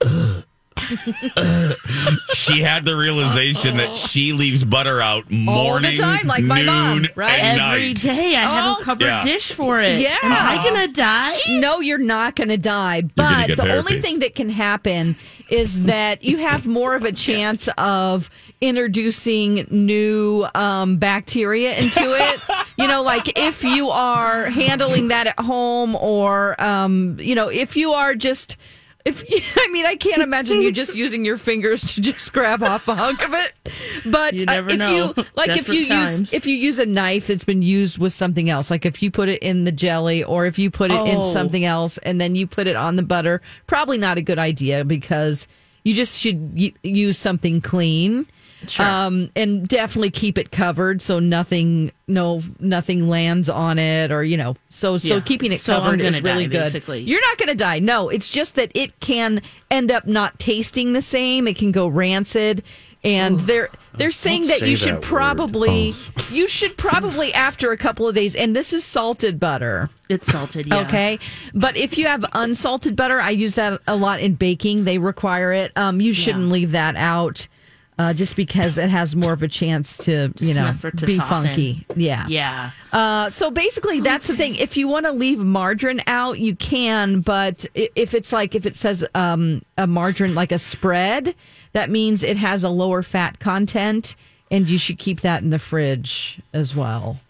she 2.34 2.60
had 2.62 2.84
the 2.84 2.96
realization 2.96 3.76
that 3.78 3.94
she 3.94 4.32
leaves 4.32 4.64
butter 4.64 5.00
out 5.00 5.30
morning, 5.30 5.96
time, 5.96 6.26
like 6.26 6.44
my 6.44 6.58
noon, 6.58 6.66
mom, 6.66 7.06
right? 7.14 7.38
and 7.40 7.60
Every 7.60 7.88
night. 7.88 7.96
day 8.02 8.36
I 8.36 8.40
have 8.40 8.76
Oh. 8.78 8.80
a 8.80 8.84
covered 8.84 9.04
Yeah. 9.06 9.22
dish 9.22 9.52
for 9.52 9.80
it. 9.80 9.98
Yeah. 10.00 10.16
Am 10.22 10.32
I 10.32 10.62
gonna 10.68 10.88
die? 10.88 11.38
No, 11.48 11.80
you're 11.80 11.98
not 11.98 12.36
going 12.36 12.48
to 12.48 12.56
die. 12.58 13.02
gonna 13.02 13.12
But 13.16 13.46
get 13.48 13.56
the 13.56 13.62
only 13.76 13.92
herpes. 13.96 14.02
thing 14.02 14.18
that 14.20 14.34
can 14.34 14.48
happen 14.50 15.16
is 15.48 15.84
that 15.84 16.22
you 16.24 16.38
have 16.38 16.66
more 16.66 16.94
of 16.94 17.04
a 17.04 17.12
chance 17.26 17.68
of 17.78 18.28
introducing 18.60 19.66
new 19.70 20.46
um, 20.54 20.96
bacteria 20.98 21.74
into 21.76 22.14
it. 22.14 22.40
you 22.76 22.86
know, 22.86 23.02
like 23.02 23.38
if 23.38 23.64
you 23.64 23.90
are 23.90 24.46
handling 24.46 25.08
that 25.08 25.26
at 25.28 25.40
home, 25.40 25.96
or 25.96 26.60
um, 26.62 27.16
you 27.20 27.34
know, 27.34 27.48
if 27.48 27.76
you 27.76 27.92
are 27.92 28.14
just. 28.14 28.56
If 29.08 29.24
I 29.58 29.68
mean, 29.72 29.86
I 29.86 29.94
can't 29.96 30.22
imagine 30.22 30.60
you 30.62 30.70
just 30.72 30.94
using 31.04 31.24
your 31.24 31.36
fingers 31.36 31.94
to 31.94 32.00
just 32.00 32.32
grab 32.32 32.62
off 32.62 32.86
a 32.88 32.94
hunk 32.94 33.24
of 33.24 33.32
it. 33.34 33.52
But 34.06 34.34
You 34.34 34.44
uh, 34.48 34.62
if 34.68 34.78
know. 34.78 34.90
you 35.16 35.24
like, 35.34 35.50
if 35.50 35.68
you 35.68 35.86
Desperate 35.88 36.20
use 36.20 36.32
if 36.34 36.46
you 36.46 36.54
use 36.56 36.78
a 36.78 36.86
knife 36.86 37.26
that's 37.26 37.44
been 37.44 37.62
used 37.62 37.98
with 37.98 38.12
something 38.12 38.48
else, 38.50 38.70
like 38.70 38.84
if 38.86 39.02
you 39.02 39.10
put 39.10 39.28
it 39.28 39.42
in 39.42 39.64
the 39.64 39.72
jelly 39.72 40.22
or 40.24 40.46
if 40.46 40.58
you 40.58 40.70
put 40.70 40.90
it 40.90 41.06
in 41.06 41.18
Oh. 41.18 41.22
something 41.22 41.64
else 41.64 41.98
and 41.98 42.20
then 42.20 42.34
you 42.34 42.46
put 42.46 42.66
it 42.66 42.76
on 42.76 42.96
the 42.96 43.02
butter, 43.02 43.40
probably 43.66 43.98
not 43.98 44.18
a 44.18 44.22
good 44.22 44.38
idea 44.38 44.84
because 44.84 45.46
you 45.84 45.94
just 45.94 46.20
should 46.20 46.38
y- 46.56 46.72
use 46.82 47.16
something 47.18 47.60
clean. 47.60 48.26
Sure. 48.66 48.84
Um, 48.84 49.30
and 49.36 49.66
definitely 49.68 50.10
keep 50.10 50.36
it 50.36 50.50
covered 50.50 51.00
so 51.00 51.20
nothing, 51.20 51.92
no, 52.08 52.42
nothing 52.58 53.08
lands 53.08 53.48
on 53.48 53.78
it 53.78 54.10
or, 54.10 54.24
you 54.24 54.36
know, 54.36 54.56
so, 54.68 54.98
so 54.98 55.14
Yeah. 55.16 55.20
keeping 55.20 55.52
it 55.52 55.60
So 55.60 55.74
covered 55.78 56.00
is 56.00 56.20
really 56.22 56.46
die, 56.46 56.52
good. 56.52 56.64
basically. 56.64 57.00
You're 57.02 57.20
not 57.20 57.38
going 57.38 57.48
to 57.50 57.54
die. 57.54 57.78
No, 57.78 58.08
it's 58.08 58.28
just 58.28 58.56
that 58.56 58.72
it 58.74 58.98
can 59.00 59.42
end 59.70 59.92
up 59.92 60.06
not 60.06 60.38
tasting 60.40 60.92
the 60.92 61.02
same. 61.02 61.46
It 61.46 61.56
can 61.56 61.70
go 61.72 61.86
rancid. 61.86 62.62
And 63.04 63.38
they're 63.40 63.70
they're 63.96 64.10
saying 64.10 64.48
that 64.48 64.58
say 64.58 64.70
you 64.70 64.74
should 64.76 64.94
that 64.96 65.02
probably 65.02 65.94
you 66.32 66.48
should 66.48 66.76
probably 66.76 67.32
after 67.48 67.70
a 67.70 67.76
couple 67.76 68.08
of 68.08 68.14
days 68.16 68.34
and 68.34 68.56
this 68.56 68.72
is 68.72 68.84
salted 68.84 69.38
butter. 69.38 69.88
It's 70.08 70.26
salted. 70.26 70.66
Yeah. 70.66 70.80
Okay. 70.80 71.20
But 71.54 71.76
if 71.76 71.96
you 71.96 72.06
have 72.08 72.24
unsalted 72.32 72.96
butter, 72.96 73.20
I 73.20 73.30
use 73.30 73.54
that 73.54 73.80
a 73.86 73.94
lot 73.94 74.18
in 74.18 74.34
baking. 74.34 74.82
They 74.82 74.98
require 74.98 75.52
it. 75.52 75.70
Um, 75.76 76.00
you 76.00 76.12
shouldn't 76.12 76.48
leave 76.50 76.72
that 76.72 76.96
out 76.96 77.46
uh, 77.98 78.12
just 78.12 78.36
because 78.36 78.78
it 78.78 78.88
has 78.90 79.16
more 79.16 79.32
of 79.32 79.42
a 79.42 79.48
chance 79.48 79.98
to, 79.98 80.32
you 80.38 80.54
know, 80.54 80.72
to 80.96 81.06
be 81.06 81.16
soften. 81.16 81.46
funky. 81.46 81.86
Yeah. 81.96 82.26
Yeah. 82.28 82.70
Uh, 82.92 83.28
so 83.28 83.50
basically, 83.50 84.00
that's 84.00 84.28
the 84.28 84.36
thing. 84.36 84.54
If 84.56 84.76
you 84.76 84.86
want 84.88 85.06
to 85.06 85.12
leave 85.12 85.40
margarine 85.40 86.02
out, 86.06 86.38
you 86.38 86.54
can. 86.54 87.20
But 87.20 87.66
if 87.74 88.14
it's 88.14 88.32
like, 88.32 88.54
if 88.54 88.66
it 88.66 88.76
says 88.76 89.06
um, 89.14 89.62
a 89.76 89.86
margarine, 89.86 90.34
like 90.34 90.52
a 90.52 90.58
spread, 90.58 91.34
that 91.72 91.90
means 91.90 92.22
it 92.22 92.36
has 92.36 92.62
a 92.62 92.68
lower 92.68 93.02
fat 93.02 93.40
content. 93.40 94.14
And 94.50 94.70
you 94.70 94.78
should 94.78 94.98
keep 94.98 95.20
that 95.20 95.42
in 95.42 95.50
the 95.50 95.58
fridge 95.58 96.40
as 96.54 96.74
well. 96.74 97.20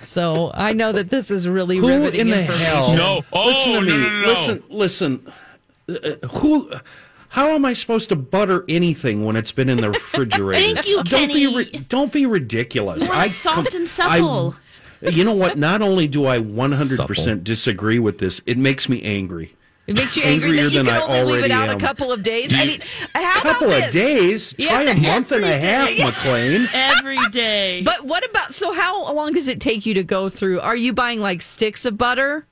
So 0.00 0.50
I 0.54 0.72
know 0.72 0.90
that 0.90 1.10
this 1.10 1.30
is 1.30 1.46
really 1.48 1.76
Who 1.76 1.86
riveting 1.86 2.20
in 2.22 2.30
the 2.30 2.40
information. 2.40 2.66
hell? 2.66 2.94
No. 2.94 3.22
Oh, 3.32 3.46
listen 3.46 3.72
to 3.72 3.80
no, 3.80 3.86
me. 3.86 3.92
no, 3.92 4.08
no, 4.08 4.22
no. 4.22 4.28
Listen, 4.28 4.62
listen. 4.68 5.32
Uh, 5.88 6.26
who? 6.26 6.72
How 7.30 7.50
am 7.50 7.64
I 7.64 7.72
supposed 7.74 8.08
to 8.10 8.16
butter 8.16 8.64
anything 8.68 9.24
when 9.24 9.36
it's 9.36 9.52
been 9.52 9.68
in 9.68 9.78
the 9.78 9.88
refrigerator? 9.90 10.74
Thank 10.82 10.88
you, 10.88 11.02
don't 11.04 11.28
be 11.32 11.46
ri- 11.56 11.70
don't 11.88 12.12
be 12.12 12.26
ridiculous. 12.26 13.04
You 13.04 13.08
want 13.10 13.26
it 13.28 13.32
soft 13.32 13.74
and 13.74 13.88
supple. 13.88 14.56
I, 15.02 15.08
you 15.10 15.24
know 15.24 15.32
what? 15.34 15.56
Not 15.56 15.80
only 15.80 16.08
do 16.08 16.26
I 16.26 16.38
100% 16.38 16.86
Supple. 16.96 17.36
disagree 17.42 17.98
with 17.98 18.18
this, 18.18 18.40
it 18.46 18.58
makes 18.58 18.88
me 18.88 19.02
angry. 19.02 19.54
It 19.86 19.96
makes 19.96 20.16
you 20.16 20.22
angry 20.22 20.50
Angrier 20.50 20.64
that 20.64 20.72
you 20.72 20.78
than 20.82 20.86
can 20.86 21.10
I 21.10 21.20
only 21.20 21.32
leave 21.34 21.44
it 21.46 21.50
out 21.50 21.68
am. 21.68 21.76
a 21.76 21.80
couple 21.80 22.12
of 22.12 22.22
days. 22.22 22.52
I 22.54 22.62
You- 22.62 22.70
mean, 22.72 22.80
how 23.14 23.40
couple 23.42 23.68
about 23.68 23.86
of 23.88 23.92
this? 23.92 24.04
days. 24.04 24.54
Try 24.54 24.82
Yeah, 24.82 24.90
a 24.92 25.00
month 25.00 25.32
and 25.32 25.44
a 25.44 25.58
half, 25.58 25.88
day. 25.88 26.04
McLean. 26.04 26.66
Every 26.74 27.28
day. 27.30 27.82
But 27.82 28.04
what 28.04 28.28
about 28.28 28.52
so? 28.52 28.72
How 28.72 29.12
long 29.14 29.32
does 29.32 29.48
it 29.48 29.58
take 29.60 29.86
you 29.86 29.94
to 29.94 30.04
go 30.04 30.28
through? 30.28 30.60
Are 30.60 30.76
you 30.76 30.92
buying 30.92 31.20
like 31.20 31.42
sticks 31.42 31.84
of 31.84 31.96
butter? 31.96 32.46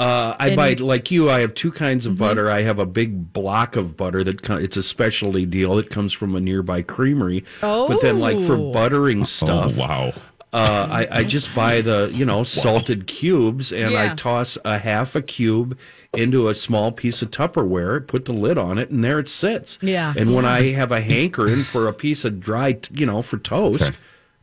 Uh, 0.00 0.34
I 0.38 0.48
And- 0.48 0.56
buy 0.56 0.74
like 0.74 1.10
you. 1.10 1.28
I 1.30 1.40
have 1.40 1.54
two 1.54 1.70
kinds 1.70 2.04
Mm-hmm. 2.06 2.12
of 2.14 2.18
butter. 2.18 2.50
I 2.50 2.62
have 2.62 2.78
a 2.78 2.86
big 2.86 3.32
block 3.34 3.76
of 3.76 3.96
butter 3.98 4.24
that 4.24 4.40
co- 4.42 4.56
it's 4.56 4.76
a 4.78 4.82
specialty 4.82 5.44
deal. 5.44 5.76
It 5.78 5.90
comes 5.90 6.12
from 6.14 6.34
a 6.34 6.40
nearby 6.40 6.80
creamery. 6.80 7.44
Oh, 7.62 7.86
But 7.88 8.00
then, 8.00 8.18
like 8.18 8.40
for 8.40 8.54
Oh. 8.54 8.72
buttering 8.72 9.26
stuff, 9.26 9.74
Oh, 9.76 9.80
wow. 9.80 10.12
uh, 10.54 10.88
I, 10.90 11.06
I 11.18 11.24
just 11.24 11.54
buy 11.54 11.82
the 11.82 12.10
you 12.14 12.24
know 12.24 12.44
salted 12.44 13.06
cubes, 13.06 13.72
and 13.72 13.94
I 13.94 14.14
toss 14.14 14.56
a 14.64 14.78
half 14.78 15.14
a 15.14 15.20
cube 15.20 15.76
into 16.16 16.48
a 16.48 16.54
small 16.54 16.90
piece 16.92 17.20
of 17.20 17.30
Tupperware, 17.30 18.04
put 18.06 18.24
the 18.24 18.32
lid 18.32 18.56
on 18.56 18.78
it, 18.78 18.88
and 18.90 19.04
there 19.04 19.18
it 19.18 19.28
sits. 19.28 19.78
Yeah. 19.82 20.14
And 20.16 20.34
when 20.34 20.46
I 20.46 20.70
have 20.72 20.90
a 20.92 21.00
hankering 21.02 21.62
for 21.62 21.86
a 21.88 21.92
piece 21.92 22.24
of 22.24 22.40
dry, 22.40 22.78
you 22.90 23.04
know, 23.04 23.20
for 23.22 23.36
toast, 23.36 23.84
Okay. 23.88 23.96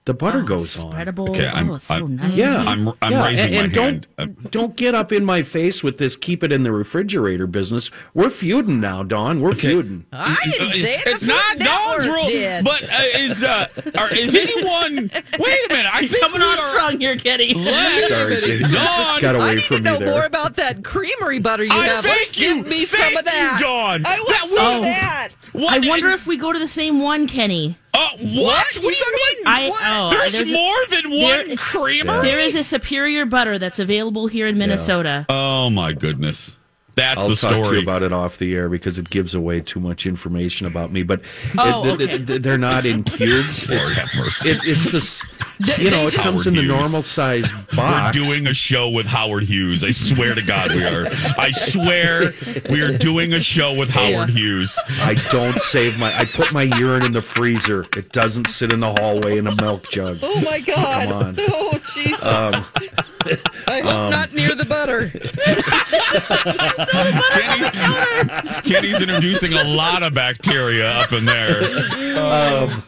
The 0.08 0.14
butter 0.16 0.42
goes 0.42 0.84
on. 0.84 0.96
Okay, 1.30 1.46
I'm- 1.46 1.70
oh, 1.70 1.76
it's 1.76 1.86
so 1.86 2.08
nice. 2.08 2.34
Yeah, 2.34 2.64
I'm- 2.64 2.92
I'm 3.02 3.12
yeah. 3.12 3.26
raising 3.26 3.46
and, 3.46 3.54
my 3.56 3.64
and 3.66 3.74
don't 3.74 4.08
hand. 4.18 4.52
Don't 4.52 4.76
get 4.76 4.96
up 4.96 5.12
in 5.12 5.24
my 5.24 5.44
face 5.44 5.84
with 5.84 6.00
this. 6.00 6.16
Keep 6.16 6.44
it 6.44 6.52
in 6.52 6.64
the 6.64 6.72
refrigerator 6.72 7.46
business. 7.46 7.92
We're 8.16 8.30
feuding 8.32 8.80
now, 8.82 9.04
Don. 9.04 9.42
We're 9.42 9.54
feuding. 9.54 10.06
I 10.12 10.38
didn't 10.46 10.70
say 10.72 10.96
it. 10.96 11.04
It's 11.06 11.24
not 11.26 11.60
Don's 11.60 12.08
rule, 12.08 12.26
did. 12.28 12.66
but 12.66 12.82
uh, 12.84 12.88
is 13.18 13.44
uh, 13.44 13.68
are, 13.98 14.12
is 14.16 14.34
anyone? 14.36 15.12
Wait 15.40 15.60
a 15.70 15.74
minute! 15.74 15.94
I 15.94 16.00
You're 16.00 16.10
think 16.10 16.24
coming 16.24 16.40
we 16.42 16.48
on 16.48 16.58
are 16.60 16.70
strong 16.70 17.00
here, 17.00 17.16
Kenny. 17.18 17.54
less 17.54 18.14
Sorry, 18.14 18.42
Jason. 18.42 18.74
Dawn. 18.74 19.22
Got 19.22 19.36
I 19.36 19.54
need 19.56 19.66
from 19.66 19.78
to 19.78 19.84
know 19.84 20.00
there. 20.00 20.08
more 20.08 20.26
about 20.26 20.56
that 20.56 20.84
creamery 20.84 21.40
butter 21.40 21.64
you 21.66 21.72
I 21.72 21.86
have. 21.88 22.04
thank 22.06 22.18
Let's 22.18 22.40
you. 22.40 22.56
give 22.64 22.68
me 22.68 22.86
Thank 22.86 23.04
some 23.14 23.18
of 23.18 23.26
that. 23.26 23.58
you, 23.60 23.66
Dawn. 23.66 24.06
I 24.06 24.18
want 24.20 24.30
That 24.30 24.48
some 24.48 24.66
was- 24.68 24.76
of 24.78 24.82
that. 24.84 25.30
What? 25.54 25.74
I 25.86 25.88
wonder 25.88 26.10
if 26.12 26.26
we 26.26 26.38
go 26.38 26.54
to 26.54 26.60
the 26.60 26.68
same 26.68 27.02
one, 27.02 27.28
Kenny. 27.28 27.78
Uh, 27.98 28.10
what? 28.20 28.66
What 28.66 28.76
do 28.76 28.88
you 28.88 29.12
mean? 29.14 29.48
I- 29.48 29.72
oh, 29.74 30.10
there's, 30.12 30.34
there's 30.34 30.52
a- 30.52 30.54
more 30.56 30.78
than 30.92 31.10
one 31.12 31.48
there- 31.48 31.58
creamer. 31.58 32.22
There 32.22 32.40
is 32.40 32.54
a 32.56 32.64
superior 32.64 33.26
butter 33.26 33.58
that's 33.58 33.80
available 33.80 34.28
here 34.28 34.48
in 34.48 34.58
Minnesota. 34.58 35.26
Oh 35.30 35.70
my 35.70 35.94
goodness, 35.94 36.58
that's 36.96 37.20
I'll 37.20 37.30
the 37.30 37.36
talk 37.36 37.52
to 37.52 37.64
story. 37.64 37.78
you 37.78 37.84
about 37.84 38.04
it 38.04 38.12
off 38.14 38.38
the 38.38 38.54
air 38.56 38.70
because 38.70 38.98
it 39.00 39.10
gives 39.10 39.34
away 39.34 39.62
too 39.62 39.80
much 39.80 40.06
information 40.06 40.68
about 40.68 40.92
me. 40.92 41.04
But 41.04 41.22
Oh, 41.58 41.86
it- 41.94 41.98
th- 41.98 42.10
okay. 42.10 42.26
th- 42.26 42.42
they're 42.42 42.58
not 42.58 42.86
in 42.86 43.04
cubes. 43.06 43.70
Lord 43.70 43.82
It's, 43.82 43.92
have 43.98 44.10
mercy. 44.16 44.50
it, 44.50 44.60
it's 44.66 44.92
this. 44.92 45.24
You 45.60 45.90
know, 45.92 46.08
it 46.08 46.14
Howard 46.14 46.16
comes 46.34 46.48
in 46.48 46.54
the 46.56 46.62
Hughes. 46.62 46.72
normal 46.72 47.04
size 47.04 47.52
We're 47.76 48.12
doing 48.12 48.48
a 48.48 48.54
show 48.54 48.90
with 48.90 49.06
Howard 49.08 49.44
Hughes. 49.44 49.84
I 49.84 49.92
swear 49.92 50.36
to 50.36 50.42
God, 50.44 50.74
we 50.74 50.84
are. 50.86 51.08
I 51.38 51.52
swear 51.52 52.34
we 52.70 52.82
are 52.82 52.98
doing 52.98 53.34
a 53.34 53.42
show 53.42 53.74
with 53.74 53.90
Howard 53.90 54.30
Hughes. 54.30 54.78
I 55.02 55.16
don't 55.32 55.60
save 55.60 56.00
my. 56.00 56.16
I 56.18 56.26
put 56.26 56.52
my 56.54 56.64
urine 56.64 57.04
in 57.06 57.12
the 57.12 57.22
freezer. 57.22 57.86
It 57.96 58.12
doesn't 58.12 58.48
sit 58.48 58.72
in 58.74 58.80
the 58.82 58.92
hallway 59.00 59.38
in 59.38 59.48
a 59.48 59.56
milk 59.56 59.90
jug. 59.90 60.20
Oh 60.22 60.42
my 60.42 60.60
God! 60.60 61.10
Come 61.10 61.22
on. 61.24 61.38
Oh 61.50 61.80
Jesus! 61.94 62.24
Um, 62.24 62.54
I 63.68 63.82
hope 63.82 64.12
not 64.12 64.34
near 64.34 64.56
the 64.56 64.66
butter. 64.66 65.10
Kenny, 67.34 68.62
Kenny's 68.62 69.02
introducing 69.02 69.54
a 69.54 69.64
lot 69.64 70.04
of 70.04 70.14
bacteria 70.14 70.90
up 70.92 71.14
in 71.14 71.26
there. 71.26 71.64
um, 72.18 72.70
uh, 72.70 72.82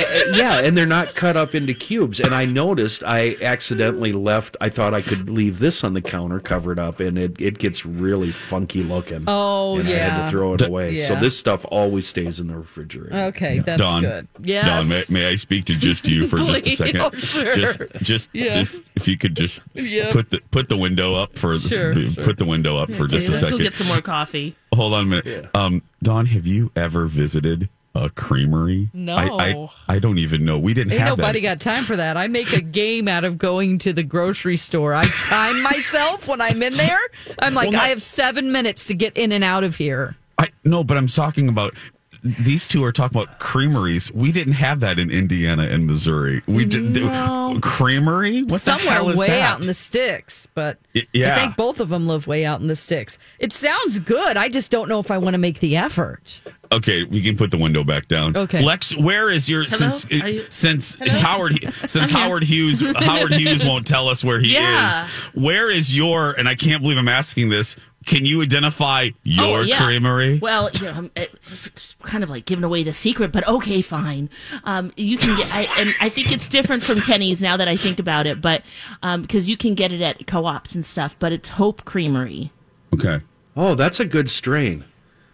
yeah, 0.34 0.58
and 0.58 0.76
they're 0.76 0.86
not 0.86 1.14
cut 1.14 1.36
up 1.36 1.54
into 1.54 1.74
cubes. 1.74 2.20
And 2.20 2.34
I 2.34 2.44
noticed 2.44 3.02
I 3.04 3.36
accidentally 3.42 4.12
left. 4.12 4.56
I 4.60 4.68
thought 4.68 4.94
I 4.94 5.02
could 5.02 5.28
leave 5.30 5.58
this 5.58 5.84
on 5.84 5.94
the 5.94 6.00
counter 6.02 6.40
covered 6.40 6.78
up, 6.78 7.00
and 7.00 7.18
it, 7.18 7.40
it 7.40 7.58
gets 7.58 7.84
really 7.86 8.30
funky 8.30 8.82
looking. 8.82 9.24
Oh 9.26 9.78
and 9.78 9.88
I 9.88 9.92
had 9.92 10.24
to 10.24 10.30
throw 10.30 10.54
it 10.54 10.62
away. 10.62 10.98
So 11.00 11.14
this 11.16 11.38
stuff 11.38 11.64
always 11.70 12.06
stays 12.06 12.40
in 12.40 12.46
the 12.46 12.56
refrigerator. 12.56 13.14
Okay, 13.28 13.58
that's 13.60 13.80
Don, 13.80 14.02
good. 14.02 14.28
Yes. 14.42 14.66
Don, 14.66 14.88
may, 14.88 15.20
may 15.22 15.28
I 15.30 15.36
speak 15.36 15.64
to 15.66 15.74
just 15.76 16.06
you 16.08 16.26
for 16.26 16.36
just 16.38 16.66
a 16.66 16.70
second? 16.70 17.00
Oh, 17.00 17.10
sure. 17.12 17.54
Just, 17.54 17.80
just 18.02 18.30
Yeah. 18.32 18.60
if, 18.60 18.80
if 18.96 19.08
you 19.08 19.16
could 19.16 19.36
just 19.36 19.60
Yeah. 19.74 20.12
put 20.12 20.30
the 20.30 20.40
put 20.50 20.68
the 20.68 20.76
window 20.76 21.14
up 21.14 21.38
for 21.38 21.58
Sure, 21.58 21.94
put 21.94 22.12
sure. 22.24 22.32
the 22.34 22.44
window 22.44 22.76
up 22.76 22.92
for 22.92 23.06
just 23.06 23.28
Okay, 23.28 23.28
a 23.28 23.30
let's 23.32 23.42
go 23.42 23.46
second. 23.50 23.62
get 23.62 23.74
some 23.74 23.86
more 23.88 24.00
coffee. 24.02 24.56
Hold 24.74 24.94
on 24.94 25.02
a 25.02 25.06
minute. 25.06 25.50
Um, 25.54 25.82
Don, 26.02 26.26
have 26.26 26.46
you 26.46 26.70
ever 26.76 27.06
visited 27.06 27.68
a 27.94 28.08
creamery? 28.10 28.88
No. 28.92 29.16
I, 29.16 29.26
I, 29.50 29.70
I 29.88 29.98
don't 29.98 30.18
even 30.18 30.44
know. 30.44 30.58
We 30.58 30.74
didn't 30.74 30.92
Ain't 30.92 31.00
have 31.02 31.18
nobody 31.18 31.40
that. 31.40 31.58
got 31.58 31.60
time 31.60 31.84
for 31.84 31.96
that. 31.96 32.16
I 32.16 32.28
make 32.28 32.52
a 32.52 32.60
game 32.60 33.08
out 33.08 33.24
of 33.24 33.36
going 33.38 33.78
to 33.80 33.92
the 33.92 34.02
grocery 34.02 34.56
store. 34.56 34.94
I 34.94 35.02
time 35.04 35.60
myself 35.62 36.28
when 36.28 36.40
I'm 36.40 36.62
in 36.62 36.74
there. 36.74 36.98
I'm 37.38 37.54
like, 37.54 37.66
Well, 37.66 37.72
not- 37.72 37.82
I 37.84 37.88
have 37.88 38.02
seven 38.02 38.52
minutes 38.52 38.86
to 38.88 38.94
get 38.94 39.16
in 39.16 39.32
and 39.32 39.42
out 39.44 39.64
of 39.64 39.76
here. 39.76 40.16
I 40.38 40.48
no, 40.64 40.84
but 40.84 40.96
I'm 40.96 41.06
talking 41.08 41.48
about 41.48 41.74
these 42.22 42.68
two 42.68 42.84
are 42.84 42.92
talking 42.92 43.18
about 43.20 43.38
creameries. 43.38 44.12
We 44.12 44.32
didn't 44.32 44.54
have 44.54 44.80
that 44.80 44.98
in 44.98 45.10
Indiana 45.10 45.64
and 45.64 45.86
Missouri. 45.86 46.42
We 46.46 46.64
did 46.64 46.94
No. 46.96 47.58
creamery. 47.62 48.42
What 48.42 48.52
the 48.52 48.58
Somewhere 48.58 48.94
hell 48.94 49.08
is 49.10 49.16
way 49.18 49.28
that? 49.28 49.40
out 49.40 49.60
in 49.60 49.66
the 49.66 49.74
sticks, 49.74 50.46
but 50.54 50.78
Y- 50.94 51.06
yeah. 51.12 51.34
I 51.34 51.38
think 51.38 51.56
both 51.56 51.80
of 51.80 51.88
them 51.88 52.06
live 52.06 52.26
way 52.26 52.44
out 52.44 52.60
in 52.60 52.66
the 52.66 52.76
sticks. 52.76 53.18
It 53.38 53.52
sounds 53.52 53.98
good. 54.00 54.36
I 54.36 54.48
just 54.48 54.70
don't 54.70 54.88
know 54.88 54.98
if 54.98 55.10
I 55.10 55.18
want 55.18 55.34
to 55.34 55.38
make 55.38 55.60
the 55.60 55.76
effort. 55.76 56.40
Okay, 56.72 57.02
we 57.02 57.20
can 57.20 57.36
put 57.36 57.50
the 57.50 57.58
window 57.58 57.82
back 57.82 58.06
down. 58.06 58.36
Okay. 58.36 58.62
Lex, 58.62 58.96
where 58.96 59.28
is 59.28 59.48
your 59.48 59.64
Hello? 59.64 59.90
since 59.90 60.06
you- 60.10 60.44
since 60.50 60.94
Hello? 61.00 61.18
Howard 61.20 61.74
since 61.86 62.10
Howard 62.12 62.44
Hughes 62.44 62.80
Howard 62.80 63.32
Hughes 63.34 63.64
won't 63.64 63.86
tell 63.86 64.08
us 64.08 64.22
where 64.22 64.38
he 64.38 64.52
Yeah. 64.54 65.04
is. 65.04 65.10
Where 65.34 65.68
is 65.70 65.92
your 65.94 66.30
and 66.32 66.48
I 66.48 66.54
can't 66.54 66.82
believe 66.82 66.98
I'm 66.98 67.08
asking 67.08 67.48
this. 67.48 67.74
Can 68.06 68.24
you 68.24 68.40
identify 68.42 69.10
your 69.24 69.58
Oh, 69.58 69.60
yeah. 69.60 69.78
creamery? 69.84 70.38
Well, 70.38 70.70
you 70.74 70.84
know, 70.86 70.92
um, 70.92 71.10
it's 71.14 71.94
kind 72.02 72.24
of 72.24 72.30
like 72.30 72.46
giving 72.46 72.64
away 72.64 72.82
the 72.82 72.94
secret, 72.94 73.30
but 73.30 73.46
okay, 73.46 73.82
fine. 73.82 74.30
Um, 74.64 74.90
you 74.96 75.18
can 75.18 75.36
get, 75.36 75.46
I, 75.52 75.66
and 75.78 75.90
I 76.00 76.08
think 76.08 76.32
it's 76.32 76.48
different 76.48 76.82
from 76.82 76.98
Kenny's 77.00 77.42
now 77.42 77.58
that 77.58 77.68
I 77.68 77.76
think 77.76 77.98
about 77.98 78.26
it, 78.26 78.40
but 78.40 78.62
because 79.02 79.48
you 79.48 79.56
can 79.58 79.74
get 79.74 79.92
it 79.92 80.00
at 80.00 80.26
co-ops 80.26 80.74
and 80.74 80.84
stuff. 80.84 81.14
But 81.18 81.32
it's 81.32 81.50
Hope 81.50 81.84
Creamery. 81.84 82.50
Okay. 82.94 83.20
Oh, 83.56 83.74
that's 83.74 84.00
a 84.00 84.04
good 84.06 84.30
strain. 84.30 84.84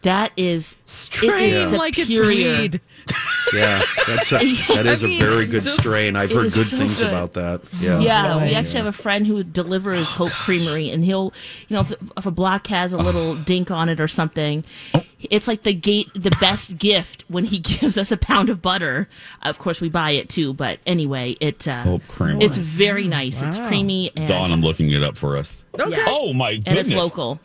That 0.07 0.31
is 0.37 0.77
Strain 0.87 1.31
it 1.33 1.53
is 1.53 1.73
like 1.73 1.99
it's 1.99 2.14
superior. 2.14 2.61
weed. 2.62 2.81
Yeah, 3.55 3.81
that's 4.09 4.33
a, 4.33 4.38
that 4.75 4.87
is 4.87 5.05
I 5.05 5.07
a 5.07 5.09
mean, 5.09 5.21
very 5.21 5.47
good 5.47 5.62
just- 5.62 5.79
strain. 5.79 6.16
I've 6.16 6.33
heard 6.33 6.53
good 6.53 6.66
so 6.66 6.77
things 6.79 6.99
good. 6.99 7.07
about 7.07 7.35
that. 7.35 7.61
Yeah. 7.81 8.01
Yeah, 8.01 8.42
we 8.42 8.51
Yeah. 8.51 8.59
actually 8.59 8.79
have 8.79 8.87
a 8.87 8.92
friend 8.92 9.25
who 9.25 9.45
delivers 9.45 10.09
Hope 10.09 10.33
Creamery, 10.33 10.90
and 10.90 11.05
he'll, 11.05 11.33
you 11.69 11.75
know, 11.77 11.83
if, 11.83 11.92
if 12.16 12.27
a 12.27 12.33
block 12.33 12.66
has 12.66 12.92
a 12.92 12.97
little 12.99 13.37
dink 13.37 13.71
on 13.71 13.88
it 13.88 14.01
or 14.01 14.09
something, 14.09 14.64
it's 15.31 15.47
like 15.47 15.62
the 15.62 15.73
gate, 15.73 16.09
the 16.14 16.33
best 16.40 16.77
gift 16.77 17.25
when 17.29 17.45
he 17.45 17.59
gives 17.81 17.97
us 17.97 18.11
a 18.11 18.16
pound 18.16 18.51
of 18.51 18.61
butter. 18.61 19.09
Of 19.42 19.61
course, 19.61 19.81
we 19.81 19.90
buy 19.90 20.11
it 20.11 20.29
too, 20.29 20.53
but 20.53 20.81
anyway, 20.85 21.37
it 21.40 21.69
uh, 21.69 21.83
Hope 21.85 22.03
Creamery. 22.09 22.45
it's 22.47 22.57
very 22.57 23.07
nice. 23.07 23.42
It's 23.42 23.59
creamy 23.59 24.11
and 24.16 24.27
Dawn, 24.27 24.51
I'm 24.51 24.61
looking 24.62 24.90
it 24.90 25.05
up 25.05 25.16
for 25.16 25.37
us. 25.37 25.62
Okay. 25.79 26.03
Oh 26.09 26.33
my 26.33 26.57
goodness. 26.57 26.66
and 26.69 26.79
it's 26.81 26.92
local. 26.92 27.38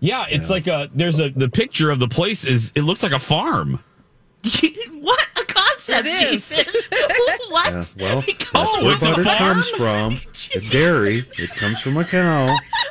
Yeah, 0.00 0.26
it's 0.30 0.48
like 0.50 0.66
a 0.66 0.88
there's 0.94 1.18
a 1.18 1.30
the 1.30 1.48
picture 1.48 1.90
of 1.90 1.98
the 1.98 2.08
place 2.08 2.44
is 2.44 2.72
it 2.74 2.82
looks 2.82 3.02
like 3.02 3.12
a 3.12 3.18
farm. 3.18 3.82
what 5.00 5.20
a 5.36 5.44
concept! 5.44 6.06
It 6.06 6.34
is. 6.34 6.52
What? 7.50 7.72
Yeah, 7.72 7.84
well, 7.98 8.20
that's 8.20 8.50
Oh, 8.54 8.84
where 8.84 8.94
it's 8.94 9.02
a 9.04 9.08
butter 9.10 9.24
farm? 9.24 9.38
comes 9.54 9.68
from. 9.70 10.20
A 10.54 10.60
dairy. 10.70 11.24
It 11.38 11.48
comes 11.50 11.80
from 11.80 11.96
a 11.96 12.04
cow. 12.04 12.54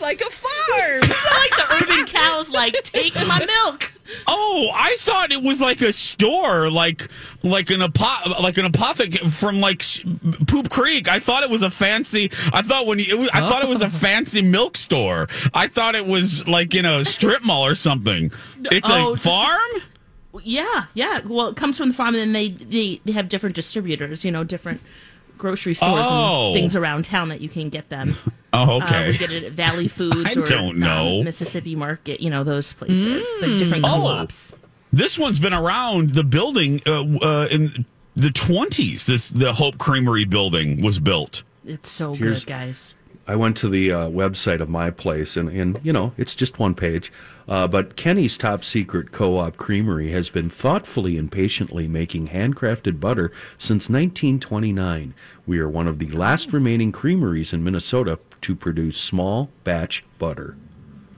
it 0.00 0.02
looks 0.04 0.20
like 0.20 0.20
a 0.20 0.30
farm. 0.30 0.52
It's 1.02 1.08
not 1.08 1.40
like 1.40 1.50
the 1.80 1.84
urban 1.94 2.06
cows 2.06 2.48
like 2.50 2.74
take 2.84 3.14
my 3.14 3.44
milk. 3.64 3.92
Oh, 4.28 4.70
I 4.72 4.96
thought 5.00 5.32
it 5.32 5.42
was 5.42 5.60
like 5.60 5.80
a 5.80 5.92
store, 5.92 6.70
like 6.70 7.08
like 7.42 7.70
an 7.70 7.82
apo- 7.82 8.40
like 8.40 8.56
an 8.58 8.66
apothec 8.66 9.30
from 9.32 9.60
like 9.60 9.80
S- 9.80 10.00
Poop 10.46 10.70
Creek. 10.70 11.08
I 11.08 11.18
thought 11.18 11.42
it 11.42 11.50
was 11.50 11.62
a 11.62 11.70
fancy. 11.70 12.30
I 12.52 12.62
thought 12.62 12.86
when 12.86 12.98
you, 13.00 13.06
it 13.08 13.18
was, 13.18 13.28
I 13.32 13.40
thought 13.40 13.62
it 13.62 13.68
was 13.68 13.80
a 13.80 13.90
fancy 13.90 14.42
milk 14.42 14.76
store. 14.76 15.28
I 15.54 15.66
thought 15.68 15.94
it 15.96 16.06
was 16.06 16.46
like 16.46 16.74
in 16.74 16.84
a 16.84 17.04
strip 17.04 17.44
mall 17.44 17.66
or 17.66 17.74
something. 17.74 18.30
It's 18.64 18.88
Oh, 18.90 19.14
a 19.14 19.16
farm. 19.16 19.58
Yeah, 20.44 20.84
yeah. 20.94 21.20
Well, 21.24 21.48
it 21.48 21.56
comes 21.56 21.78
from 21.78 21.88
the 21.88 21.94
farm, 21.94 22.14
and 22.14 22.16
then 22.16 22.32
they, 22.32 22.48
they 22.48 23.00
they 23.04 23.12
have 23.12 23.28
different 23.28 23.56
distributors. 23.56 24.24
You 24.24 24.30
know, 24.30 24.44
different 24.44 24.80
grocery 25.38 25.74
stores 25.74 26.06
Oh. 26.08 26.46
and 26.48 26.54
things 26.54 26.76
around 26.76 27.04
town 27.04 27.28
that 27.30 27.40
you 27.40 27.48
can 27.48 27.68
get 27.68 27.88
them. 27.88 28.16
Oh, 28.58 28.80
Uh, 28.80 28.84
okay. 28.84 29.08
we 29.10 29.18
get 29.18 29.30
it 29.32 29.42
at 29.44 29.52
Valley 29.52 29.86
Foods. 29.98 30.16
I 30.24 30.32
or, 30.40 30.44
don't 30.46 30.78
know. 30.78 31.18
um, 31.18 31.24
Mississippi 31.24 31.74
Market. 31.76 32.20
You 32.22 32.30
know 32.30 32.42
those 32.42 32.72
places. 32.72 33.26
The 33.42 33.58
different 33.58 33.84
Oh. 33.84 33.88
co-ops. 33.88 34.54
This 34.90 35.18
one's 35.18 35.38
been 35.38 35.52
around 35.52 36.10
the 36.10 36.24
building 36.24 36.80
uh, 36.86 37.02
uh, 37.20 37.48
in 37.50 37.84
the 38.14 38.30
twenties. 38.30 39.04
This 39.04 39.28
the 39.28 39.52
Hope 39.52 39.76
Creamery 39.76 40.24
building 40.24 40.80
was 40.80 40.98
built. 41.00 41.42
It's 41.66 41.90
so 41.90 42.14
Here's- 42.14 42.44
good, 42.44 42.46
guys. 42.48 42.94
I 43.28 43.34
went 43.34 43.56
to 43.58 43.68
the 43.68 43.90
uh, 43.90 44.08
website 44.08 44.60
of 44.60 44.68
my 44.68 44.90
place, 44.90 45.36
and, 45.36 45.48
and 45.48 45.80
you 45.82 45.92
know, 45.92 46.12
it's 46.16 46.36
just 46.36 46.60
one 46.60 46.74
page. 46.74 47.12
Uh, 47.48 47.66
but 47.66 47.96
Kenny's 47.96 48.36
top 48.36 48.62
secret 48.62 49.10
co 49.10 49.38
op 49.38 49.56
creamery 49.56 50.12
has 50.12 50.30
been 50.30 50.48
thoughtfully 50.48 51.18
and 51.18 51.30
patiently 51.30 51.88
making 51.88 52.28
handcrafted 52.28 53.00
butter 53.00 53.32
since 53.58 53.88
1929. 53.88 55.14
We 55.44 55.58
are 55.58 55.68
one 55.68 55.88
of 55.88 55.98
the 55.98 56.08
last 56.08 56.52
remaining 56.52 56.92
creameries 56.92 57.52
in 57.52 57.64
Minnesota 57.64 58.18
to 58.42 58.54
produce 58.54 58.96
small 58.96 59.50
batch 59.64 60.04
butter. 60.18 60.56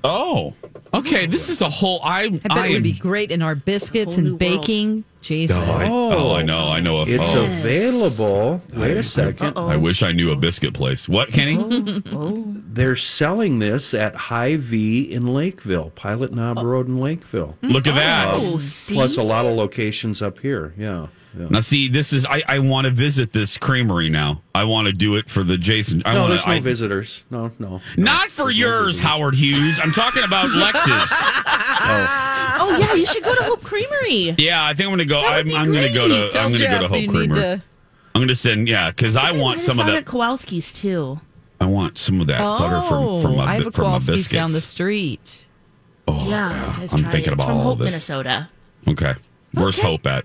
Oh, 0.04 0.54
okay. 0.94 1.26
This 1.26 1.48
is 1.48 1.60
a 1.60 1.68
whole. 1.68 2.00
I 2.02 2.24
I 2.24 2.28
bet 2.28 2.52
I 2.52 2.66
it 2.66 2.70
would 2.70 2.76
am 2.76 2.82
be 2.82 2.92
great 2.92 3.30
in 3.30 3.42
our 3.42 3.54
biscuits 3.54 4.14
Whole 4.14 4.24
new 4.24 4.30
and 4.30 4.38
baking. 4.38 5.04
Jason. 5.20 5.64
Oh, 5.64 5.72
I, 5.72 5.88
oh, 5.88 6.34
I 6.36 6.42
know. 6.42 6.68
I 6.68 6.80
know. 6.80 7.00
A, 7.00 7.06
It's 7.06 7.24
oh. 7.34 7.44
available. 7.44 8.62
Wait 8.72 8.96
a 8.96 9.02
second. 9.02 9.58
I 9.58 9.76
wish 9.76 10.02
I 10.02 10.12
knew 10.12 10.30
a 10.30 10.36
biscuit 10.36 10.74
place. 10.74 11.08
What, 11.08 11.32
Kenny? 11.32 11.58
Oh, 11.58 12.02
oh. 12.12 12.44
They're 12.46 12.96
selling 12.96 13.58
this 13.58 13.94
at 13.94 14.14
Hy-Vee 14.14 15.12
in 15.12 15.26
Lakeville, 15.26 15.90
Pilot 15.90 16.32
Knob 16.32 16.58
oh. 16.58 16.64
Road 16.64 16.86
in 16.86 17.00
Lakeville. 17.00 17.58
Look 17.62 17.88
at 17.88 17.96
that. 17.96 18.34
Oh, 18.38 18.58
see? 18.58 18.94
Plus 18.94 19.16
a 19.16 19.22
lot 19.22 19.44
of 19.44 19.56
locations 19.56 20.22
up 20.22 20.38
here. 20.38 20.72
Yeah. 20.78 21.08
Yeah. 21.38 21.46
Now, 21.50 21.60
see, 21.60 21.88
this 21.88 22.12
is. 22.12 22.26
I, 22.26 22.42
I 22.48 22.58
want 22.58 22.86
to 22.86 22.92
visit 22.92 23.32
this 23.32 23.56
creamery 23.56 24.08
now. 24.08 24.42
I 24.54 24.64
want 24.64 24.86
to 24.88 24.92
do 24.92 25.16
it 25.16 25.28
for 25.28 25.42
the 25.42 25.56
Jason. 25.56 26.02
I 26.04 26.14
no, 26.14 26.20
want 26.20 26.30
there's 26.30 26.46
no 26.46 26.52
I, 26.52 26.60
visitors. 26.60 27.24
No, 27.30 27.50
no. 27.58 27.80
Not 27.96 28.28
for 28.30 28.50
yours, 28.50 28.98
Howard 28.98 29.34
Hughes. 29.34 29.78
I'm 29.82 29.92
talking 29.92 30.24
about 30.24 30.46
Lexus. 30.50 31.08
Oh. 31.10 32.56
oh 32.60 32.78
yeah, 32.80 32.94
you 32.94 33.06
should 33.06 33.22
go 33.22 33.34
to 33.34 33.42
Hope 33.44 33.62
Creamery. 33.62 34.34
Yeah, 34.38 34.64
I 34.64 34.74
think 34.74 34.86
I'm 34.88 34.96
going 34.96 34.98
to 34.98 35.04
go. 35.04 35.22
That 35.22 35.46
I'm, 35.46 35.54
I'm 35.54 35.72
going 35.72 35.86
to 35.86 35.94
go 35.94 36.08
great. 36.08 36.32
to. 36.32 36.38
I'm 36.38 36.48
going 36.50 36.60
to 36.62 36.68
go 36.68 36.80
to 36.80 36.88
Hope 36.88 37.08
Creamery. 37.08 37.28
to- 37.40 37.62
I'm 38.14 38.20
going 38.20 38.28
to 38.28 38.34
send. 38.36 38.68
Yeah, 38.68 38.90
because 38.90 39.16
I 39.16 39.32
want 39.32 39.62
some 39.62 39.78
of 39.78 39.86
There's 39.86 40.00
that. 40.00 40.10
Kowalski's 40.10 40.72
too. 40.72 41.20
I 41.60 41.66
want 41.66 41.98
some 41.98 42.20
of 42.20 42.26
that 42.28 42.38
butter 42.38 42.80
from 42.88 43.04
oh, 43.04 43.20
from 43.22 43.32
Oh, 43.32 43.36
my 43.36 43.44
I 43.44 43.54
have 43.54 43.66
a 43.66 43.70
from 43.72 43.84
my 43.84 43.90
Kowalski's 43.90 44.08
biscuits. 44.08 44.30
down 44.32 44.52
the 44.52 44.60
street. 44.60 45.46
Oh, 46.06 46.28
yeah, 46.28 46.72
you 46.74 46.80
guys 46.80 46.92
I'm 46.92 47.04
thinking 47.04 47.32
it. 47.32 47.34
It's 47.34 47.34
about 47.34 47.46
from 47.46 47.56
all 47.58 47.62
Hope, 47.64 47.78
this. 47.78 47.86
Minnesota. 47.86 48.48
Okay, 48.86 49.14
where's 49.52 49.78
Hope 49.78 50.06
at? 50.06 50.24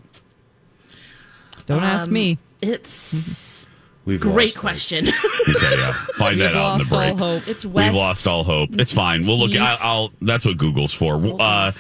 Don't 1.66 1.84
ask 1.84 2.08
Um, 2.08 2.14
me. 2.14 2.38
It's 2.62 3.66
We've 4.06 4.20
great 4.20 4.56
lost 4.56 4.58
question. 4.58 5.08
Okay, 5.56 5.78
yeah. 5.78 5.92
Find 6.16 6.38
We've 6.38 6.46
that 6.46 6.56
out 6.56 6.80
in 6.82 6.88
the 6.88 6.94
lost 6.94 6.94
all 6.94 7.00
break. 7.00 7.18
hope. 7.18 7.48
It's 7.50 7.66
We've 7.66 7.94
lost 7.94 8.28
all 8.28 8.44
hope. 8.46 8.70
It's 8.80 8.94
fine. 8.94 9.26
We'll 9.26 9.38
look. 9.40 9.52
I, 9.56 9.74
East. 9.74 9.84
I'll. 9.86 10.12
That's 10.22 10.46
what 10.46 10.58
Google's 10.58 10.94
for. 10.94 11.22
Uh, 11.42 11.72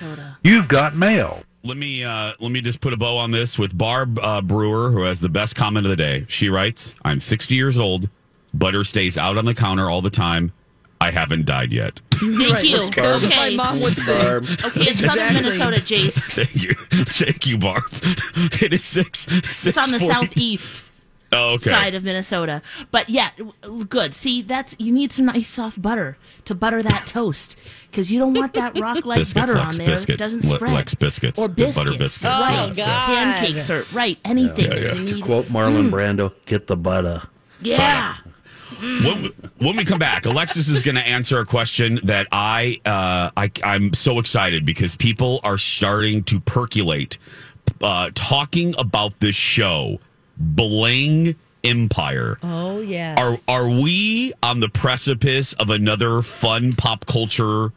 You've 0.43 0.67
got 0.67 0.95
mail. 0.95 1.43
let 1.63 1.77
me 1.77 2.03
uh, 2.03 2.33
let 2.41 2.51
me 2.51 2.59
just 2.59 2.81
put 2.81 2.91
a 2.93 2.97
bow 2.97 3.17
on 3.17 3.31
this 3.31 3.57
with 3.57 3.77
Barb 3.77 4.19
uh, 4.19 4.41
Brewer, 4.41 4.91
who 4.91 5.03
has 5.03 5.21
the 5.21 5.29
best 5.29 5.55
comment 5.55 5.85
of 5.85 5.89
the 5.91 5.95
day. 5.95 6.25
She 6.27 6.49
writes, 6.49 6.93
"I'm 7.05 7.19
60 7.21 7.55
years 7.55 7.79
old. 7.79 8.09
Butter 8.53 8.83
stays 8.83 9.17
out 9.17 9.37
on 9.37 9.45
the 9.45 9.53
counter 9.53 9.89
all 9.89 10.01
the 10.01 10.09
time. 10.09 10.51
I 10.99 11.11
haven't 11.11 11.45
died 11.45 11.71
yet." 11.71 12.01
Thank 12.37 12.53
Right, 12.53 12.63
you. 12.63 12.89
That's 12.91 13.23
what 13.23 13.29
my 13.35 13.49
mom 13.51 13.79
would 13.81 13.97
say. 13.97 14.23
Barb. 14.23 14.43
Okay, 14.43 14.81
it's 14.81 15.05
southern 15.05 15.33
Minnesota, 15.33 15.77
Jace. 15.77 16.13
Thank 16.33 16.55
you, 16.55 16.73
thank 17.05 17.47
you, 17.47 17.57
Barb. 17.57 17.83
It 18.61 18.73
is 18.73 18.83
six. 18.83 19.19
six 19.19 19.65
It's 19.67 19.77
on 19.77 19.91
the 19.91 19.99
40 19.99 20.13
southeast 20.13 20.83
Oh, 21.35 21.53
okay. 21.53 21.71
side 21.71 21.95
of 21.95 22.03
Minnesota. 22.03 22.61
But 22.91 23.09
yeah, 23.09 23.31
good. 23.89 24.13
See, 24.13 24.43
that's 24.43 24.75
you 24.77 24.91
need 24.91 25.11
some 25.11 25.25
nice 25.25 25.47
soft 25.49 25.81
butter 25.81 26.15
to 26.45 26.53
butter 26.53 26.83
that 26.83 27.07
toast 27.07 27.57
because 27.89 28.11
you 28.11 28.19
don't 28.19 28.35
want 28.35 28.53
that 28.53 28.79
rock 28.79 29.03
like 29.03 29.33
butter 29.33 29.53
Lex 29.55 29.65
on 29.65 29.75
there. 29.77 29.87
biscuit. 29.87 30.13
It 30.15 30.17
doesn't 30.19 30.45
Le- 30.45 30.55
spread. 30.57 30.73
Lex 30.73 30.93
biscuits. 30.93 31.39
or 31.39 31.47
The 31.47 31.71
butter 31.71 31.97
biscuits. 31.97 31.97
biscuits, 31.97 32.23
Oh, 32.25 32.39
yeah, 32.51 32.65
right. 32.67 32.75
God. 32.75 33.07
Pancakes 33.07 33.69
or 33.71 33.83
right 33.97 34.19
anything. 34.23 34.65
Yeah, 34.71 34.77
yeah. 34.77 34.93
that 34.93 35.07
To 35.07 35.21
quote 35.23 35.45
Marlon 35.47 35.89
mm. 35.89 35.91
Brando, 35.91 36.33
get 36.45 36.67
the 36.67 36.77
butter. 36.77 37.23
yeah. 37.61 38.17
When, 38.79 39.25
when 39.59 39.75
we 39.75 39.85
come 39.85 39.99
back, 39.99 40.25
Alexis 40.25 40.67
is 40.69 40.81
going 40.81 40.95
to 40.95 41.01
answer 41.01 41.39
a 41.39 41.45
question 41.45 41.99
that 42.03 42.27
I, 42.31 42.81
uh, 42.85 43.31
I 43.35 43.51
I'm 43.63 43.93
so 43.93 44.19
excited 44.19 44.65
because 44.65 44.95
people 44.95 45.39
are 45.43 45.57
starting 45.57 46.23
to 46.25 46.39
percolate, 46.39 47.17
uh, 47.81 48.11
talking 48.13 48.75
about 48.77 49.19
this 49.19 49.35
show, 49.35 49.99
Bling 50.37 51.35
Empire. 51.63 52.37
Oh 52.43 52.81
yes. 52.81 53.17
Are 53.17 53.37
are 53.47 53.69
we 53.69 54.33
on 54.43 54.59
the 54.59 54.69
precipice 54.69 55.53
of 55.53 55.69
another 55.69 56.21
fun 56.21 56.73
pop 56.73 57.05
culture 57.05 57.71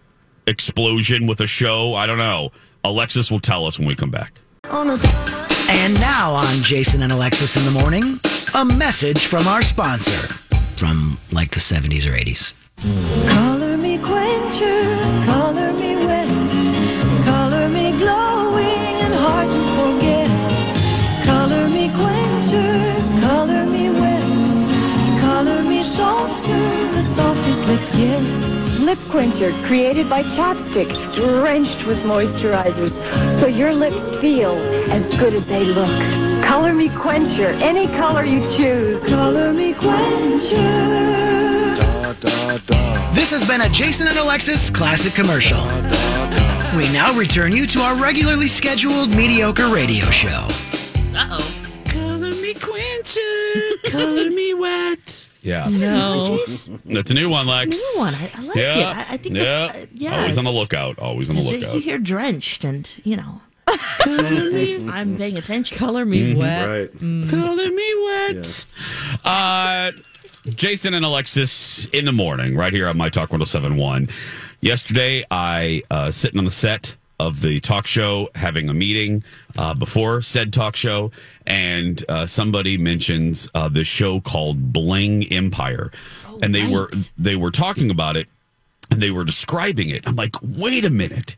explosion 0.47 1.27
with 1.27 1.41
a 1.41 1.47
show? 1.47 1.95
I 1.95 2.07
don't 2.07 2.19
know. 2.19 2.51
Alexis 2.83 3.31
will 3.31 3.41
tell 3.41 3.65
us 3.67 3.79
when 3.79 3.87
we 3.87 3.95
come 3.95 4.11
back. 4.11 4.41
And 5.69 5.95
now 5.95 6.33
on 6.33 6.63
Jason 6.63 7.03
and 7.03 7.13
Alexis 7.13 7.57
in 7.57 7.65
the 7.65 7.81
morning, 7.81 8.21
a 8.57 8.65
message 8.65 9.27
from 9.27 9.47
our 9.47 9.63
sponsor 9.63 10.46
from 10.79 11.19
like 11.33 11.51
the 11.51 11.61
70s 11.61 12.07
or 12.07 12.13
80s. 12.13 12.53
Color 13.29 13.77
me 13.77 13.99
quencher, 13.99 14.97
color 15.25 15.73
me 15.73 15.97
wet, 15.97 16.29
color 17.25 17.69
me 17.69 17.93
glowing 17.99 18.95
and 19.05 19.15
hard 19.15 19.49
to 19.51 19.61
forget. 19.79 21.25
Color 21.25 21.69
me 21.69 21.89
quencher, 21.89 23.21
color 23.21 23.65
me 23.67 23.91
wet, 23.91 25.21
color 25.21 25.63
me 25.63 25.83
softer, 25.83 26.93
the 26.93 27.03
softest 27.15 27.65
lips 27.67 27.95
yet. 27.95 28.57
Lip 28.81 28.99
Quencher, 29.09 29.53
created 29.65 30.09
by 30.09 30.23
Chapstick, 30.23 30.89
drenched 31.15 31.87
with 31.87 31.99
moisturizers, 32.03 32.93
so 33.41 33.47
your 33.47 33.75
lips 33.75 34.01
feel 34.21 34.53
as 34.93 35.09
good 35.19 35.35
as 35.35 35.45
they 35.47 35.65
look. 35.65 36.26
Color 36.47 36.75
Me 36.75 36.89
Quencher, 36.89 37.49
any 37.61 37.87
color 37.89 38.25
you 38.25 38.41
choose. 38.57 39.05
Color 39.05 39.53
Me 39.53 39.75
Quencher. 39.75 40.55
This 43.15 43.31
has 43.33 43.47
been 43.47 43.63
a 43.63 43.69
Jason 43.69 44.07
and 44.07 44.17
Alexis 44.17 44.71
classic 44.71 45.13
commercial. 45.13 45.59
We 46.77 46.85
now 46.93 47.13
return 47.19 47.53
you 47.53 47.67
to 47.67 47.81
our 47.81 47.97
regularly 47.97 48.47
scheduled 48.47 49.11
mediocre 49.11 49.69
radio 49.69 50.05
show. 50.07 50.47
Uh 51.15 51.41
oh. 51.41 51.73
Color 51.87 52.35
me 52.35 52.55
quencher, 52.55 53.79
color 53.85 54.31
me 54.31 54.55
wet. 54.55 55.29
Yeah. 55.43 55.69
No. 55.71 56.39
That's 56.85 57.11
a 57.11 57.15
new 57.15 57.29
one, 57.29 57.47
Lex. 57.47 57.67
New 57.69 58.01
one. 58.01 58.15
I, 58.15 58.31
I 58.35 58.41
like 58.43 58.57
yeah. 58.57 58.79
it. 58.79 58.85
I, 59.11 59.15
I 59.15 59.17
think. 59.17 59.35
Yeah. 59.37 59.43
that- 59.43 59.77
uh, 59.77 59.87
yeah. 59.93 60.19
Always 60.21 60.39
on 60.39 60.45
the 60.45 60.51
lookout. 60.53 60.99
Always 60.99 61.29
on 61.29 61.37
the 61.37 61.43
lookout. 61.43 61.75
you 61.75 61.81
hear 61.81 61.99
drenched, 61.99 62.65
and 62.65 62.91
you 63.05 63.17
know. 63.17 63.41
I'm 64.91 65.17
paying 65.17 65.37
attention. 65.37 65.77
Color 65.77 66.05
me 66.05 66.35
Mhm. 66.35 66.37
wet. 66.37 66.69
Right. 66.69 67.31
Color 67.31 67.71
me 67.71 67.95
wet. 68.05 68.65
Uh, 69.25 69.93
Jason 70.49 70.95
and 70.95 71.05
Alexis 71.05 71.87
in 71.87 72.05
the 72.05 72.13
morning, 72.13 72.57
right 72.57 72.73
here 72.73 72.87
on 72.89 72.97
My 72.97 73.09
Talk 73.09 73.31
1071. 73.33 74.09
Yesterday, 74.61 75.25
I 75.31 75.83
uh, 75.91 76.11
sitting 76.11 76.39
on 76.39 76.45
the 76.45 76.51
set 76.51 76.95
of 77.19 77.41
the 77.41 77.61
talk 77.61 77.87
show, 77.87 78.29
having 78.35 78.69
a 78.69 78.75
meeting 78.75 79.25
uh, 79.57 79.75
before 79.75 80.21
said 80.23 80.53
talk 80.53 80.77
show, 80.77 81.11
and 81.47 82.05
uh, 82.09 82.27
somebody 82.27 82.77
mentions 82.77 83.49
uh, 83.55 83.69
this 83.69 83.89
show 83.89 84.21
called 84.21 84.73
Bling 84.73 85.25
Empire, 85.33 85.91
and 86.43 86.55
they 86.55 86.67
were 86.67 86.91
they 87.19 87.35
were 87.37 87.51
talking 87.51 87.91
about 87.91 88.17
it, 88.17 88.29
and 88.91 89.01
they 89.03 89.11
were 89.11 89.25
describing 89.25 89.89
it. 89.89 90.07
I'm 90.07 90.15
like, 90.17 90.37
wait 90.43 90.85
a 90.85 90.91
minute. 90.91 91.37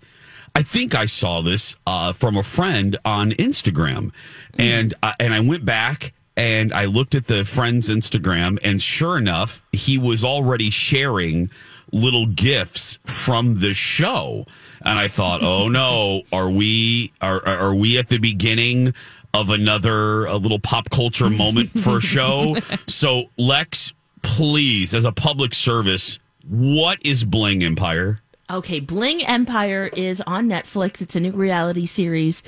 I 0.59 0.63
think 0.63 0.93
I 0.93 1.07
saw 1.07 1.41
this 1.41 1.77
uh, 1.87 2.13
from 2.13 2.37
a 2.37 2.43
friend 2.43 2.99
on 3.05 3.31
Instagram, 3.31 4.11
and 4.59 4.93
uh, 5.05 5.13
and 5.21 5.33
I 5.33 5.39
went 5.39 5.65
back 5.65 6.15
and 6.37 6.75
I 6.75 6.87
looked 6.87 7.15
at 7.15 7.29
the 7.29 7.45
friend's 7.45 7.89
Instagram, 7.89 8.59
and 8.65 8.83
sure 8.83 9.17
enough, 9.17 9.63
he 9.71 9.99
was 9.99 10.25
already 10.25 10.71
sharing 10.71 11.51
little 11.93 12.27
gifts 12.27 12.99
from 13.05 13.61
the 13.61 13.73
show, 13.73 14.47
and 14.85 14.99
I 14.99 15.07
thought, 15.07 15.45
oh 15.45 15.69
no, 15.69 16.23
are 16.33 16.51
we 16.51 17.13
are 17.21 17.41
are 17.47 17.59
are 17.69 17.75
we 17.77 17.97
at 17.97 18.09
the 18.09 18.19
beginning? 18.19 18.95
Of 19.35 19.51
another 19.51 20.25
a 20.25 20.39
little 20.39 20.59
pop 20.59 20.91
culture 20.91 21.31
moment 21.31 21.71
for 21.79 21.99
a 21.99 22.01
show. 22.01 22.57
So, 22.89 23.31
Lex, 23.37 23.93
please, 24.23 24.93
as 24.93 25.05
a 25.05 25.13
public 25.13 25.55
service, 25.55 26.19
what 26.49 26.99
is 27.05 27.25
Bling 27.25 27.63
Empire? 27.63 28.23
Okay, 28.51 28.81
Bling 28.81 29.25
Empire 29.27 29.91
is 29.95 30.23
on 30.23 30.49
Netflix. 30.49 31.03
It's 31.03 31.15
a 31.15 31.21
new 31.21 31.33
reality 31.33 31.85
series, 31.87 32.43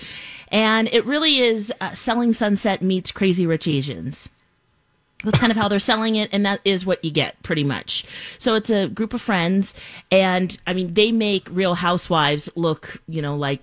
and 0.48 0.88
it 0.88 1.04
really 1.04 1.38
is 1.38 1.70
uh, 1.80 1.92
Selling 1.94 2.32
Sunset 2.32 2.80
meets 2.80 3.12
Crazy 3.12 3.46
Rich 3.46 3.66
Asians. 3.68 4.28
That's 5.24 5.38
kind 5.38 5.50
of 5.50 5.58
how 5.58 5.68
they're 5.68 5.78
selling 5.78 6.16
it, 6.16 6.30
and 6.32 6.46
that 6.46 6.60
is 6.64 6.86
what 6.86 7.04
you 7.04 7.10
get 7.10 7.42
pretty 7.42 7.64
much. 7.64 8.06
So 8.38 8.54
it's 8.54 8.70
a 8.70 8.88
group 8.88 9.12
of 9.12 9.20
friends, 9.20 9.74
and 10.10 10.56
I 10.66 10.72
mean, 10.72 10.94
they 10.94 11.12
make 11.12 11.46
Real 11.50 11.74
Housewives 11.74 12.48
look, 12.54 13.02
you 13.06 13.20
know, 13.20 13.36
like 13.36 13.60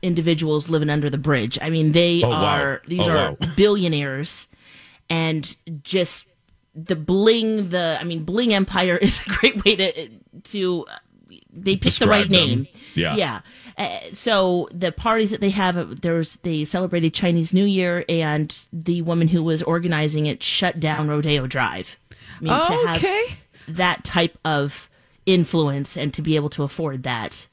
individuals 0.00 0.68
living 0.68 0.90
under 0.90 1.10
the 1.10 1.18
bridge. 1.18 1.58
I 1.60 1.70
mean, 1.70 1.90
they 1.90 2.22
Oh, 2.22 2.28
wow. 2.28 2.44
are 2.44 2.82
these 2.86 3.08
Oh, 3.08 3.10
are 3.10 3.30
wow. 3.32 3.36
billionaires, 3.56 4.46
and 5.10 5.56
just 5.82 6.26
the 6.76 6.94
bling. 6.94 7.70
The 7.70 7.98
I 8.00 8.04
mean, 8.04 8.22
Bling 8.22 8.54
Empire 8.54 8.96
is 9.02 9.20
a 9.26 9.30
great 9.30 9.64
way 9.64 9.74
to 9.74 10.08
to 10.44 10.86
they 11.54 11.76
picked 11.76 12.00
the 12.00 12.06
right 12.08 12.28
them. 12.28 12.32
name. 12.48 12.66
Yeah. 12.94 13.16
Yeah. 13.16 13.40
Uh, 13.76 13.98
so 14.12 14.68
the 14.72 14.92
parties 14.92 15.30
that 15.32 15.40
they 15.40 15.50
have, 15.50 15.76
uh, 15.76 15.86
there's 16.02 16.36
they 16.42 16.64
celebrated 16.64 17.12
Chinese 17.14 17.52
New 17.52 17.64
Year, 17.64 18.04
and 18.08 18.56
the 18.72 19.02
woman 19.02 19.28
who 19.28 19.42
was 19.42 19.62
organizing 19.62 20.26
it 20.26 20.42
shut 20.42 20.78
down 20.80 21.08
Rodeo 21.08 21.46
Drive. 21.46 21.96
I 22.40 22.44
mean, 22.44 22.52
to 22.66 22.86
have 22.88 22.96
Okay. 22.98 23.24
that 23.68 24.04
type 24.04 24.38
of 24.44 24.88
influence 25.26 25.96
and 25.96 26.12
to 26.14 26.22
be 26.22 26.36
able 26.36 26.50
to 26.50 26.62
afford 26.62 27.02
that. 27.04 27.46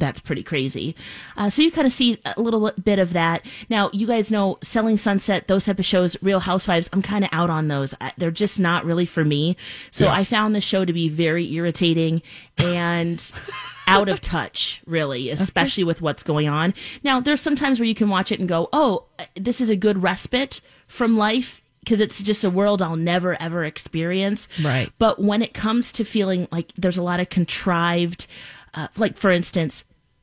That's 0.00 0.18
pretty 0.18 0.42
crazy. 0.42 0.96
Uh, 1.36 1.48
so 1.50 1.62
you 1.62 1.70
kind 1.70 1.86
of 1.86 1.92
see 1.92 2.18
a 2.24 2.40
little 2.40 2.72
bit 2.82 2.98
of 2.98 3.12
that. 3.12 3.46
Now, 3.68 3.90
you 3.92 4.06
guys 4.06 4.30
know 4.32 4.58
Selling 4.62 4.96
Sunset, 4.96 5.46
those 5.46 5.66
type 5.66 5.78
of 5.78 5.84
shows, 5.86 6.16
Real 6.22 6.40
Housewives, 6.40 6.90
I'm 6.92 7.02
kind 7.02 7.22
of 7.22 7.30
out 7.32 7.50
on 7.50 7.68
those. 7.68 7.94
I, 8.00 8.12
they're 8.16 8.30
just 8.32 8.58
not 8.58 8.84
really 8.84 9.06
for 9.06 9.24
me. 9.24 9.56
So 9.92 10.06
Yeah. 10.06 10.14
I 10.14 10.24
found 10.24 10.54
the 10.54 10.60
show 10.60 10.84
to 10.84 10.92
be 10.92 11.08
very 11.08 11.52
irritating 11.52 12.22
and 12.58 13.30
out 13.86 14.08
of 14.08 14.20
touch, 14.20 14.82
really, 14.86 15.30
especially 15.30 15.84
with 15.84 16.00
what's 16.00 16.22
going 16.22 16.48
on. 16.48 16.74
Now, 17.04 17.20
there's 17.20 17.40
some 17.40 17.56
times 17.56 17.78
where 17.78 17.86
you 17.86 17.94
can 17.94 18.08
watch 18.08 18.32
it 18.32 18.40
and 18.40 18.48
go, 18.48 18.68
oh, 18.72 19.04
this 19.34 19.60
is 19.60 19.70
a 19.70 19.76
good 19.76 20.02
respite 20.02 20.60
from 20.86 21.16
life 21.16 21.62
because 21.80 22.00
it's 22.00 22.22
just 22.22 22.44
a 22.44 22.50
world 22.50 22.82
I'll 22.82 22.96
never, 22.96 23.40
ever 23.40 23.64
experience. 23.64 24.48
Right. 24.62 24.92
But 24.98 25.18
when 25.20 25.42
it 25.42 25.54
comes 25.54 25.92
to 25.92 26.04
feeling 26.04 26.46
like 26.52 26.72
there's 26.74 26.98
a 26.98 27.02
lot 27.02 27.20
of 27.20 27.30
contrived, 27.30 28.26
uh, 28.74 28.88
like 28.96 29.16
for 29.18 29.30
instance, 29.30 29.82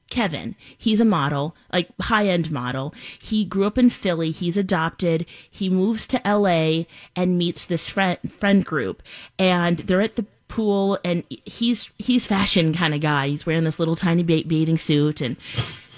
Kevin, 0.09 0.55
he's 0.77 1.01
a 1.01 1.05
model, 1.05 1.55
like 1.73 1.89
high 2.01 2.27
end 2.27 2.49
model. 2.51 2.93
He 3.19 3.43
grew 3.45 3.65
up 3.65 3.77
in 3.77 3.89
Philly. 3.89 4.31
He's 4.31 4.57
adopted. 4.57 5.25
He 5.49 5.69
moves 5.69 6.07
to 6.07 6.21
LA 6.25 6.83
and 7.15 7.37
meets 7.37 7.65
this 7.65 7.89
friend 7.89 8.17
friend 8.31 8.65
group, 8.65 9.03
and 9.37 9.79
they're 9.79 10.01
at 10.01 10.15
the 10.15 10.25
pool. 10.47 10.97
And 11.03 11.23
he's 11.45 11.89
he's 11.97 12.25
fashion 12.25 12.73
kind 12.73 12.93
of 12.93 13.01
guy. 13.01 13.27
He's 13.29 13.45
wearing 13.45 13.65
this 13.65 13.79
little 13.79 13.95
tiny 13.97 14.23
ba- 14.23 14.47
bathing 14.47 14.77
suit, 14.77 15.19
and 15.21 15.35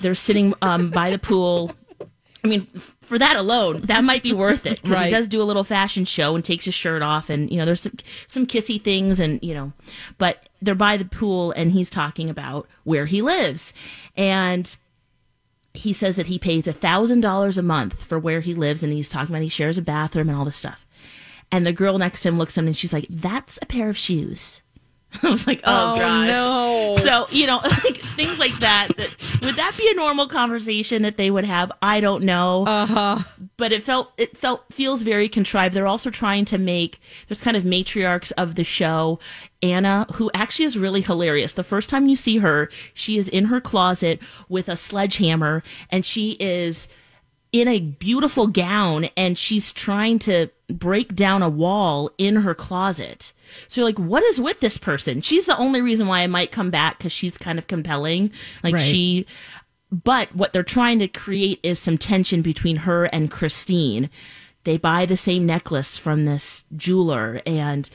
they're 0.01 0.15
sitting 0.15 0.53
um, 0.61 0.89
by 0.89 1.11
the 1.11 1.19
pool. 1.19 1.71
I 2.43 2.47
mean, 2.47 2.65
for 3.01 3.19
that 3.19 3.35
alone, 3.35 3.81
that 3.81 4.03
might 4.03 4.23
be 4.23 4.31
worth 4.33 4.65
it 4.65 4.81
because 4.81 4.95
Right. 4.97 5.05
he 5.05 5.11
does 5.11 5.27
do 5.27 5.41
a 5.41 5.43
little 5.43 5.65
fashion 5.65 6.05
show 6.05 6.35
and 6.35 6.43
takes 6.43 6.65
his 6.65 6.73
shirt 6.73 7.01
off, 7.01 7.29
and 7.29 7.51
you 7.51 7.57
know, 7.57 7.65
there's 7.65 7.81
some, 7.81 7.97
some 8.27 8.47
kissy 8.47 8.81
things, 8.81 9.19
and 9.19 9.39
you 9.43 9.53
know, 9.53 9.73
but 10.17 10.48
they're 10.61 10.75
by 10.75 10.97
the 10.97 11.05
pool, 11.05 11.51
and 11.51 11.71
he's 11.71 11.89
talking 11.89 12.29
about 12.29 12.67
where 12.83 13.05
he 13.05 13.21
lives, 13.21 13.73
and 14.15 14.75
he 15.73 15.93
says 15.93 16.15
that 16.15 16.27
he 16.27 16.39
pays 16.39 16.67
a 16.67 16.73
thousand 16.73 17.21
dollars 17.21 17.57
a 17.57 17.63
month 17.63 18.03
for 18.03 18.19
where 18.19 18.41
he 18.41 18.53
lives, 18.53 18.83
and 18.83 18.91
he's 18.93 19.09
talking 19.09 19.33
about 19.33 19.43
he 19.43 19.49
shares 19.49 19.77
a 19.77 19.81
bathroom 19.81 20.29
and 20.29 20.37
all 20.37 20.45
this 20.45 20.57
stuff, 20.57 20.85
and 21.51 21.65
the 21.65 21.73
girl 21.73 21.97
next 21.97 22.21
to 22.21 22.29
him 22.29 22.37
looks 22.37 22.57
at 22.57 22.61
him 22.61 22.67
and 22.67 22.77
she's 22.77 22.93
like, 22.93 23.07
"That's 23.09 23.59
a 23.61 23.65
pair 23.65 23.89
of 23.89 23.97
shoes." 23.97 24.61
I 25.23 25.29
was 25.29 25.47
like, 25.47 25.61
"Oh, 25.63 25.93
Oh, 25.95 25.99
gosh!" 25.99 26.27
no. 26.27 26.93
So 26.97 27.25
you 27.35 27.47
know, 27.47 27.57
like 27.63 27.97
things 27.97 28.37
like 28.39 28.53
that, 28.59 28.89
that. 28.97 29.15
Would 29.41 29.55
that 29.55 29.75
be 29.77 29.89
a 29.89 29.95
normal 29.95 30.27
conversation 30.27 31.01
that 31.01 31.17
they 31.17 31.31
would 31.31 31.45
have? 31.45 31.71
I 31.81 31.99
don't 31.99 32.23
know. 32.23 32.65
Uh 32.65 32.85
huh. 32.85 33.19
But 33.57 33.71
it 33.71 33.83
felt 33.83 34.11
it 34.17 34.37
felt 34.37 34.63
feels 34.71 35.01
very 35.01 35.27
contrived. 35.27 35.73
They're 35.75 35.87
also 35.87 36.09
trying 36.09 36.45
to 36.45 36.57
make 36.57 36.99
there's 37.27 37.41
kind 37.41 37.57
of 37.57 37.63
matriarchs 37.63 38.31
of 38.37 38.55
the 38.55 38.63
show. 38.63 39.19
Anna, 39.61 40.05
who 40.13 40.31
actually 40.33 40.65
is 40.65 40.77
really 40.77 41.01
hilarious. 41.01 41.53
The 41.53 41.63
first 41.65 41.89
time 41.89 42.07
you 42.07 42.15
see 42.15 42.37
her, 42.37 42.69
she 42.93 43.17
is 43.17 43.27
in 43.27 43.45
her 43.45 43.59
closet 43.59 44.19
with 44.47 44.69
a 44.69 44.77
sledgehammer, 44.77 45.63
and 45.89 46.05
she 46.05 46.37
is 46.39 46.87
in 47.51 47.67
a 47.67 47.79
beautiful 47.79 48.47
gown 48.47 49.05
and 49.17 49.37
she's 49.37 49.71
trying 49.71 50.19
to 50.19 50.47
break 50.69 51.15
down 51.15 51.41
a 51.41 51.49
wall 51.49 52.11
in 52.17 52.37
her 52.37 52.53
closet. 52.53 53.33
So 53.67 53.81
you're 53.81 53.89
like, 53.89 53.97
what 53.97 54.23
is 54.23 54.39
with 54.39 54.59
this 54.59 54.77
person? 54.77 55.21
She's 55.21 55.45
the 55.45 55.57
only 55.57 55.81
reason 55.81 56.07
why 56.07 56.19
I 56.21 56.27
might 56.27 56.51
come 56.51 56.69
back 56.69 56.99
because 56.99 57.11
she's 57.11 57.37
kind 57.37 57.57
of 57.57 57.67
compelling. 57.67 58.31
Like 58.63 58.75
Right. 58.75 58.83
she, 58.83 59.25
but 59.91 60.35
what 60.35 60.53
they're 60.53 60.61
trying 60.61 60.99
to 60.99 61.07
create 61.07 61.59
is 61.63 61.79
some 61.79 61.97
tension 61.97 62.43
between 62.43 62.77
her 62.77 63.05
and 63.05 63.31
Christine. 63.31 64.11
They 64.65 64.77
buy 64.77 65.07
the 65.07 65.17
same 65.17 65.47
necklace 65.47 65.97
from 65.97 66.25
this 66.25 66.65
jeweler 66.75 67.41
and 67.47 67.89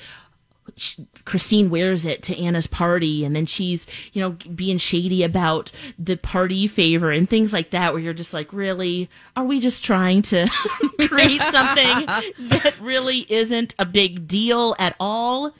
sh- 0.76 0.96
Christine 1.24 1.70
wears 1.70 2.04
it 2.06 2.22
to 2.24 2.38
Anna's 2.38 2.66
party, 2.66 3.24
and 3.24 3.34
then 3.34 3.46
she's, 3.46 3.86
you 4.12 4.20
know, 4.22 4.30
being 4.54 4.78
shady 4.78 5.22
about 5.22 5.70
the 5.98 6.16
party 6.16 6.66
favor 6.66 7.10
and 7.10 7.28
things 7.28 7.52
like 7.52 7.70
that, 7.70 7.92
where 7.92 8.02
you're 8.02 8.12
just 8.14 8.34
like, 8.34 8.52
really? 8.52 9.08
Are 9.36 9.44
we 9.44 9.60
just 9.60 9.84
trying 9.84 10.22
to 10.22 10.48
create 11.08 11.40
something 11.40 12.06
that 12.48 12.74
really 12.80 13.26
isn't 13.30 13.74
a 13.78 13.84
big 13.84 14.26
deal 14.28 14.74
at 14.78 14.96
all? 15.00 15.52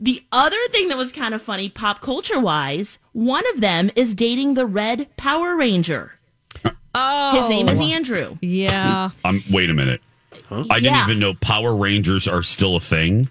The 0.00 0.24
other 0.32 0.56
thing 0.72 0.88
that 0.88 0.96
was 0.96 1.12
kind 1.12 1.32
of 1.34 1.40
funny, 1.42 1.68
pop 1.68 2.00
culture 2.00 2.40
wise, 2.40 2.98
one 3.12 3.44
of 3.54 3.60
them 3.60 3.90
is 3.94 4.14
dating 4.14 4.54
the 4.54 4.66
red 4.66 5.08
Power 5.16 5.54
Ranger. 5.54 6.14
Oh, 6.94 7.40
His 7.40 7.48
name 7.48 7.68
is 7.68 7.80
Andrew. 7.80 8.36
Yeah. 8.42 9.10
Um, 9.24 9.42
wait 9.50 9.70
a 9.70 9.74
minute. 9.74 10.00
I 10.50 10.80
didn't 10.80 10.84
Yeah. 10.94 11.04
even 11.04 11.18
know 11.18 11.34
Power 11.34 11.74
Rangers 11.74 12.26
are 12.28 12.42
still 12.42 12.76
a 12.76 12.80
thing. 12.80 13.28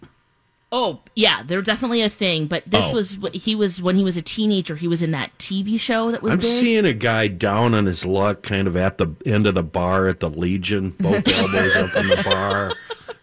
Oh, 0.73 1.01
yeah, 1.15 1.43
they're 1.45 1.61
definitely 1.61 2.01
a 2.01 2.09
thing. 2.09 2.47
But 2.47 2.63
this 2.65 2.85
Oh. 2.85 2.93
was 2.93 3.17
he 3.33 3.55
was 3.55 3.81
when 3.81 3.97
he 3.97 4.03
was 4.05 4.15
a 4.15 4.21
teenager. 4.21 4.75
He 4.75 4.87
was 4.87 5.03
in 5.03 5.11
that 5.11 5.37
TV 5.37 5.77
show 5.79 6.11
that 6.11 6.21
was 6.23 6.33
I'm 6.33 6.39
big. 6.39 6.47
seeing 6.47 6.85
a 6.85 6.93
guy 6.93 7.27
down 7.27 7.73
on 7.73 7.85
his 7.87 8.05
luck, 8.05 8.41
kind 8.41 8.67
of 8.67 8.77
at 8.77 8.97
the 8.97 9.09
end 9.25 9.47
of 9.47 9.55
the 9.55 9.63
bar 9.63 10.07
at 10.07 10.21
the 10.21 10.29
Legion, 10.29 10.95
both 10.99 11.27
elbows 11.27 11.75
up 11.75 11.95
in 11.95 12.07
the 12.07 12.21
bar, 12.23 12.71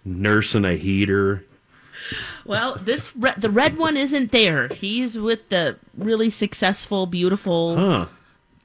nursing 0.04 0.64
a 0.66 0.76
heater. 0.76 1.44
Well, 2.44 2.76
this 2.82 3.14
re- 3.16 3.34
the 3.36 3.50
red 3.50 3.76
one 3.78 3.96
isn't 3.96 4.30
there. 4.32 4.68
He's 4.68 5.18
with 5.18 5.48
the 5.48 5.76
really 5.96 6.30
successful, 6.30 7.06
beautiful 7.06 7.76
Huh. 7.76 8.06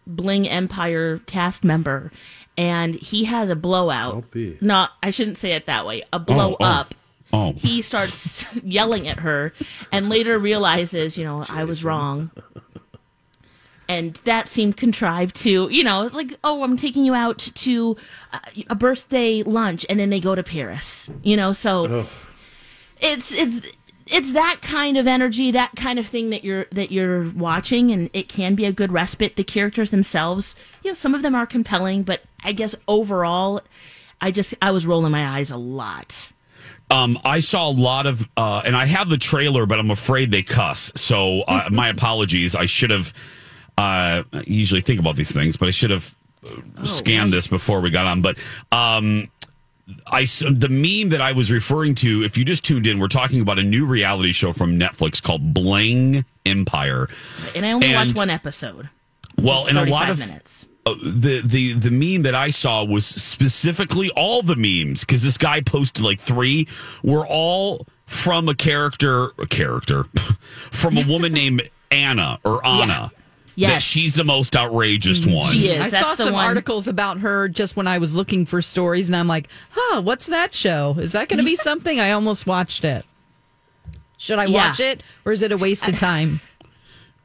Bling 0.06 0.48
Empire 0.50 1.20
cast 1.26 1.64
member, 1.64 2.12
and 2.58 2.96
he 2.96 3.24
has 3.26 3.50
a 3.50 3.56
blowout. 3.56 4.14
Oh, 4.16 4.24
be. 4.32 4.58
No, 4.60 4.88
I 5.02 5.12
shouldn't 5.12 5.38
say 5.38 5.54
it 5.54 5.66
that 5.68 5.86
way. 5.86 6.04
A 6.12 6.20
blow 6.20 6.54
oh. 6.54 6.58
oh. 6.60 6.66
up. 6.66 6.94
Oh. 7.34 7.54
He 7.54 7.82
starts 7.82 8.46
yelling 8.64 9.08
at 9.08 9.20
her, 9.20 9.54
and 9.92 10.08
later 10.08 10.38
realizes, 10.38 11.18
you 11.18 11.26
know, 11.26 11.44
I 11.50 11.64
was 11.64 11.84
wrong. 11.84 12.30
And 13.90 14.14
that 14.24 14.48
seemed 14.48 14.78
contrived 14.78 15.36
too. 15.36 15.68
You 15.70 15.84
know, 15.84 16.06
it's 16.06 16.16
like, 16.16 16.38
oh, 16.44 16.64
I'm 16.64 16.78
taking 16.78 17.04
you 17.04 17.16
out 17.16 17.40
to 17.40 17.98
uh, 18.32 18.40
a 18.70 18.76
birthday 18.76 19.44
lunch, 19.44 19.84
and 19.90 20.00
then 20.00 20.12
they 20.12 20.20
go 20.20 20.36
to 20.36 20.44
Paris. 20.44 21.10
You 21.24 21.36
know, 21.36 21.54
so 21.54 22.06
it's 23.02 23.32
it's 23.32 23.62
it's 24.08 24.34
that 24.34 24.60
kind 24.62 24.98
of 24.98 25.08
energy, 25.08 25.52
that 25.52 25.76
kind 25.76 25.98
of 25.98 26.06
thing 26.06 26.30
that 26.30 26.44
you're 26.44 26.66
that 26.72 26.92
you're 26.92 27.30
watching, 27.32 27.92
and 27.92 28.10
it 28.14 28.30
can 28.30 28.54
be 28.54 28.66
a 28.66 28.72
good 28.72 28.92
respite. 28.92 29.36
The 29.36 29.44
characters 29.44 29.90
themselves, 29.90 30.56
you 30.84 30.92
know, 30.92 30.96
some 30.96 31.16
of 31.16 31.24
them 31.24 31.36
are 31.36 31.48
compelling, 31.48 32.04
but 32.04 32.22
I 32.44 32.52
guess 32.52 32.76
overall, 32.88 33.62
I 34.22 34.32
just 34.32 34.54
I 34.62 34.72
was 34.72 34.86
rolling 34.86 35.12
my 35.12 35.28
eyes 35.28 35.50
a 35.52 35.58
lot. 35.58 36.32
Um, 36.94 37.20
I 37.26 37.40
saw 37.40 37.70
a 37.70 37.72
lot 37.72 38.06
of, 38.06 38.28
uh, 38.38 38.62
and 38.66 38.76
I 38.76 38.86
have 38.86 39.10
the 39.10 39.18
trailer, 39.18 39.66
but 39.66 39.80
I'm 39.80 39.92
afraid 39.92 40.32
they 40.32 40.44
cuss. 40.44 40.92
So 40.96 41.42
uh, 41.42 41.68
my 41.72 41.90
apologies. 41.90 42.56
I 42.56 42.68
should 42.68 42.92
have. 42.92 43.14
Uh, 43.78 44.22
I 44.32 44.44
usually 44.46 44.82
think 44.82 45.00
about 45.00 45.16
these 45.16 45.32
things, 45.32 45.58
but 45.58 45.68
I 45.68 45.72
should 45.72 45.90
have 45.90 46.16
uh, 46.78 46.86
scanned 46.86 47.34
this 47.34 47.48
before 47.48 47.82
we 47.82 47.90
got 47.90 48.06
on. 48.06 48.22
But 48.22 48.38
um, 48.72 49.30
I 50.08 50.26
the 50.26 50.70
meme 50.70 51.10
that 51.10 51.22
I 51.22 51.32
was 51.32 51.52
referring 51.52 51.96
to. 51.96 52.24
If 52.24 52.38
you 52.38 52.46
just 52.46 52.64
tuned 52.64 52.86
in, 52.86 53.00
we're 53.00 53.08
talking 53.08 53.42
about 53.42 53.58
a 53.58 53.64
new 53.64 53.88
reality 53.88 54.32
show 54.32 54.54
from 54.54 54.80
Netflix 54.80 55.22
called 55.22 55.54
Bling 55.54 56.24
Empire. 56.46 57.10
And 57.56 57.66
I 57.66 57.72
only 57.72 57.88
And- 57.88 57.96
watched 57.96 58.18
one 58.18 58.30
episode. 58.30 58.90
Well, 59.42 59.66
and 59.66 59.80
a 59.80 59.86
lot 59.86 60.12
of 60.12 60.20
minutes. 60.20 60.68
Uh, 60.86 60.96
the 61.02 61.42
the 61.46 61.74
the 61.74 61.92
meme 61.92 62.24
that 62.24 62.36
I 62.36 62.50
saw 62.50 62.84
was 62.84 63.06
specifically 63.06 64.10
all 64.12 64.42
the 64.42 64.56
memes 64.56 65.02
because 65.02 65.24
this 65.24 65.38
guy 65.38 65.62
posted 65.62 66.04
like 66.04 66.20
three 66.20 66.68
were 67.04 67.26
all 67.28 67.88
from 68.06 68.50
a 68.50 68.56
character 68.56 69.32
a 69.40 69.48
character 69.48 70.04
from 70.72 70.98
a 70.98 71.06
woman 71.08 71.32
named 71.34 71.70
Anna 71.92 72.40
or 72.44 72.66
Anna. 72.66 73.12
Yes. 73.56 73.72
That 73.72 73.82
she's 73.84 74.16
the 74.16 74.24
most 74.24 74.56
outrageous 74.56 75.28
one. 75.28 75.52
She 75.52 75.68
is. 75.70 75.94
I 75.94 76.00
saw 76.00 76.16
some 76.16 76.34
articles 76.34 76.88
about 76.88 77.20
her 77.20 77.48
just 77.48 77.76
when 77.76 77.86
I 77.88 78.00
was 78.00 78.16
looking 78.16 78.48
for 78.48 78.64
stories, 78.64 79.10
and 79.10 79.16
I'm 79.16 79.28
like, 79.28 79.48
huh, 79.70 80.02
what's 80.02 80.26
that 80.26 80.56
show? 80.56 80.96
Is 80.98 81.12
that 81.12 81.30
going 81.30 81.38
to 81.38 81.44
be 81.46 81.56
something? 81.70 82.00
I 82.00 82.14
almost 82.14 82.48
watched 82.48 82.84
it. 82.84 83.06
Should 84.18 84.40
I 84.40 84.46
Yeah. 84.46 84.70
watch 84.70 84.80
it, 84.80 85.04
or 85.24 85.34
is 85.34 85.44
it 85.44 85.52
a 85.52 85.58
waste 85.58 85.88
of 85.88 85.98
time? 85.98 86.40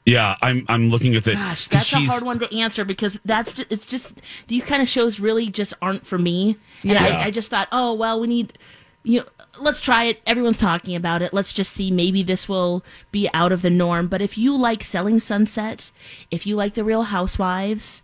Yeah, 0.08 0.36
I'm 0.42 0.64
I'm 0.68 0.88
looking 0.88 1.14
at 1.16 1.24
the 1.24 1.34
Gosh, 1.34 1.68
that's 1.68 1.92
a 1.92 2.00
hard 2.00 2.22
one 2.22 2.38
to 2.38 2.54
answer 2.56 2.84
because 2.84 3.18
that's 3.24 3.52
just, 3.52 3.70
it's 3.70 3.86
just 3.86 4.20
these 4.46 4.64
kind 4.64 4.80
of 4.80 4.88
shows 4.88 5.20
really 5.20 5.48
just 5.48 5.74
aren't 5.82 6.06
for 6.06 6.18
me. 6.18 6.56
And 6.82 6.92
Yeah. 6.92 7.04
I, 7.04 7.24
I 7.24 7.30
just 7.30 7.50
thought, 7.50 7.68
oh 7.72 7.92
well, 7.92 8.20
we 8.20 8.26
need 8.26 8.58
you 9.04 9.20
know, 9.20 9.26
let's 9.60 9.80
try 9.80 10.04
it. 10.04 10.20
Everyone's 10.26 10.58
talking 10.58 10.96
about 10.96 11.22
it. 11.22 11.32
Let's 11.32 11.52
just 11.52 11.72
see. 11.72 11.90
Maybe 11.90 12.22
this 12.22 12.48
will 12.48 12.84
be 13.12 13.28
out 13.32 13.52
of 13.52 13.62
the 13.62 13.70
norm. 13.70 14.08
But 14.08 14.20
if 14.20 14.36
you 14.36 14.56
like 14.56 14.82
Selling 14.82 15.18
Sunset, 15.18 15.90
if 16.30 16.46
you 16.46 16.56
like 16.56 16.74
The 16.74 16.84
Real 16.84 17.04
Housewives, 17.04 18.02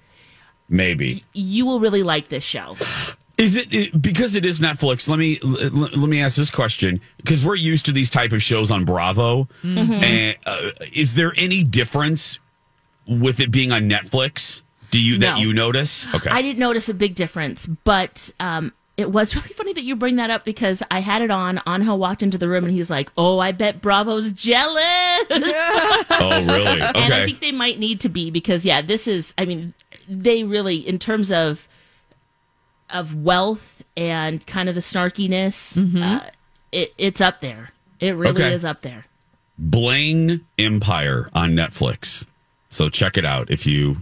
maybe. 0.69 1.25
you 1.33 1.67
will 1.67 1.81
really 1.81 2.03
like 2.03 2.29
this 2.29 2.45
show. 2.45 2.77
Is 3.37 3.57
it, 3.57 3.67
it 3.73 4.01
because 4.01 4.37
it 4.37 4.45
is 4.45 4.61
Netflix? 4.61 5.09
Let 5.09 5.19
me 5.19 5.39
let, 5.41 5.97
let 5.97 6.09
me 6.09 6.21
ask 6.21 6.37
this 6.37 6.51
question 6.51 7.01
because 7.17 7.45
we're 7.45 7.57
used 7.57 7.87
to 7.87 7.93
these 7.93 8.09
type 8.11 8.33
of 8.33 8.43
shows 8.43 8.71
on 8.71 8.85
Bravo. 8.85 9.49
Mhm. 9.63 10.03
And, 10.03 10.37
uh, 10.47 10.71
is 10.93 11.15
there 11.15 11.33
any 11.37 11.65
difference 11.65 12.39
with 13.09 13.41
it 13.41 13.51
being 13.51 13.73
on 13.73 13.89
Netflix? 13.89 14.63
Do 14.91 15.01
you 15.01 15.19
that 15.19 15.41
you 15.41 15.53
notice? 15.53 16.07
Okay, 16.15 16.31
I 16.31 16.43
didn't 16.43 16.61
notice 16.61 16.89
a 16.89 16.95
big 16.95 17.17
difference, 17.17 17.67
but 17.67 18.31
um, 18.39 18.73
it 18.97 19.11
was 19.11 19.35
really 19.37 19.49
funny 19.49 19.73
that 19.73 19.83
you 19.83 19.97
bring 19.97 20.17
that 20.17 20.31
up 20.31 20.45
because 20.45 20.85
I 20.89 21.01
had 21.01 21.21
it 21.21 21.33
on. 21.33 21.59
Anhel 21.67 21.99
walked 21.99 22.23
into 22.23 22.39
the 22.39 22.49
room 22.49 22.63
and 22.63 22.73
he's 22.73 22.91
like, 22.91 23.11
"Oh, 23.17 23.41
I 23.41 23.51
bet 23.51 23.83
Bravo's 23.83 24.31
jealous." 24.31 24.77
oh 25.31 26.45
really? 26.47 26.81
And 26.81 26.97
I 26.97 27.27
think 27.27 27.41
they 27.41 27.51
might 27.51 27.81
need 27.81 28.01
to 28.03 28.09
be 28.09 28.31
because 28.31 28.65
yeah, 28.65 28.81
this 28.81 29.09
is. 29.09 29.35
I 29.37 29.45
mean, 29.45 29.75
they 30.09 30.45
really, 30.45 30.77
in 30.77 31.01
terms 31.01 31.33
of 31.33 31.67
of 32.91 33.15
wealth 33.25 33.83
and 33.97 34.45
kind 34.47 34.69
of 34.69 34.75
the 34.75 34.81
snarkiness, 34.81 35.77
uh, 36.03 36.21
it, 36.73 36.93
it's 36.99 37.21
up 37.21 37.41
there. 37.41 37.71
It 38.01 38.17
really 38.17 38.43
Okay. 38.43 38.53
is 38.55 38.65
up 38.65 38.83
there. 38.83 39.07
Bling 39.59 40.41
Empire 40.59 41.29
on 41.35 41.53
Netflix. 41.53 42.27
So 42.71 42.89
check 42.89 43.17
it 43.17 43.25
out 43.25 43.51
if 43.51 43.67
you 43.67 43.99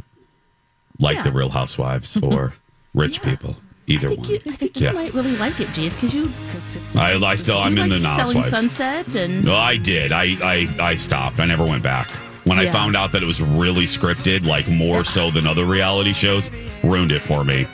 like 0.98 1.16
Yeah. 1.16 1.22
the 1.22 1.32
Real 1.32 1.50
Housewives 1.50 2.16
or 2.16 2.54
Rich 2.94 3.22
People. 3.22 3.56
Either 3.86 4.10
one. 4.14 4.26
You, 4.28 4.36
I 4.46 4.52
think 4.52 4.78
you 4.78 4.86
Yeah. 4.86 4.92
might 4.92 5.12
really 5.12 5.36
like 5.36 5.58
it, 5.60 5.68
Jeez, 5.68 5.94
because 5.94 6.14
you. 6.14 6.30
Cause 6.52 6.76
it's, 6.76 6.96
I, 6.96 7.14
I 7.18 7.34
still 7.34 7.58
I'm 7.58 7.76
in 7.76 7.88
the 7.90 7.98
like 7.98 8.16
Selling 8.16 8.36
Housewives. 8.42 8.48
Sunset 8.76 9.14
and 9.14 9.44
No, 9.44 9.54
I 9.56 9.76
did. 9.76 10.12
I, 10.12 10.36
I 10.42 10.68
I 10.80 10.96
stopped. 10.96 11.40
I 11.40 11.44
never 11.46 11.64
went 11.66 11.82
back. 11.82 12.08
When 12.44 12.58
I 12.58 12.70
found 12.70 12.96
out 12.96 13.12
that 13.12 13.22
it 13.22 13.26
was 13.26 13.40
really 13.40 13.84
scripted, 13.84 14.44
like 14.44 14.66
more 14.68 15.04
so 15.04 15.30
than 15.30 15.46
other 15.46 15.64
reality 15.64 16.12
shows, 16.12 16.50
ruined 16.82 17.12
it 17.12 17.20
for 17.20 17.44
me. 17.44 17.66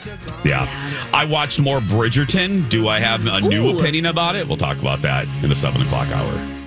Yeah. 0.45 0.67
I 1.13 1.25
watched 1.25 1.59
more 1.59 1.79
Bridgerton. 1.79 2.69
Do 2.69 2.87
I 2.87 2.99
have 2.99 3.25
a 3.25 3.41
new 3.41 3.77
opinion 3.77 4.05
about 4.05 4.35
it? 4.35 4.47
We'll 4.47 4.57
talk 4.57 4.77
about 4.77 5.01
that 5.01 5.27
in 5.43 5.49
the 5.49 5.55
seven 5.55 5.81
o'clock 5.81 6.07
hour. 6.09 6.58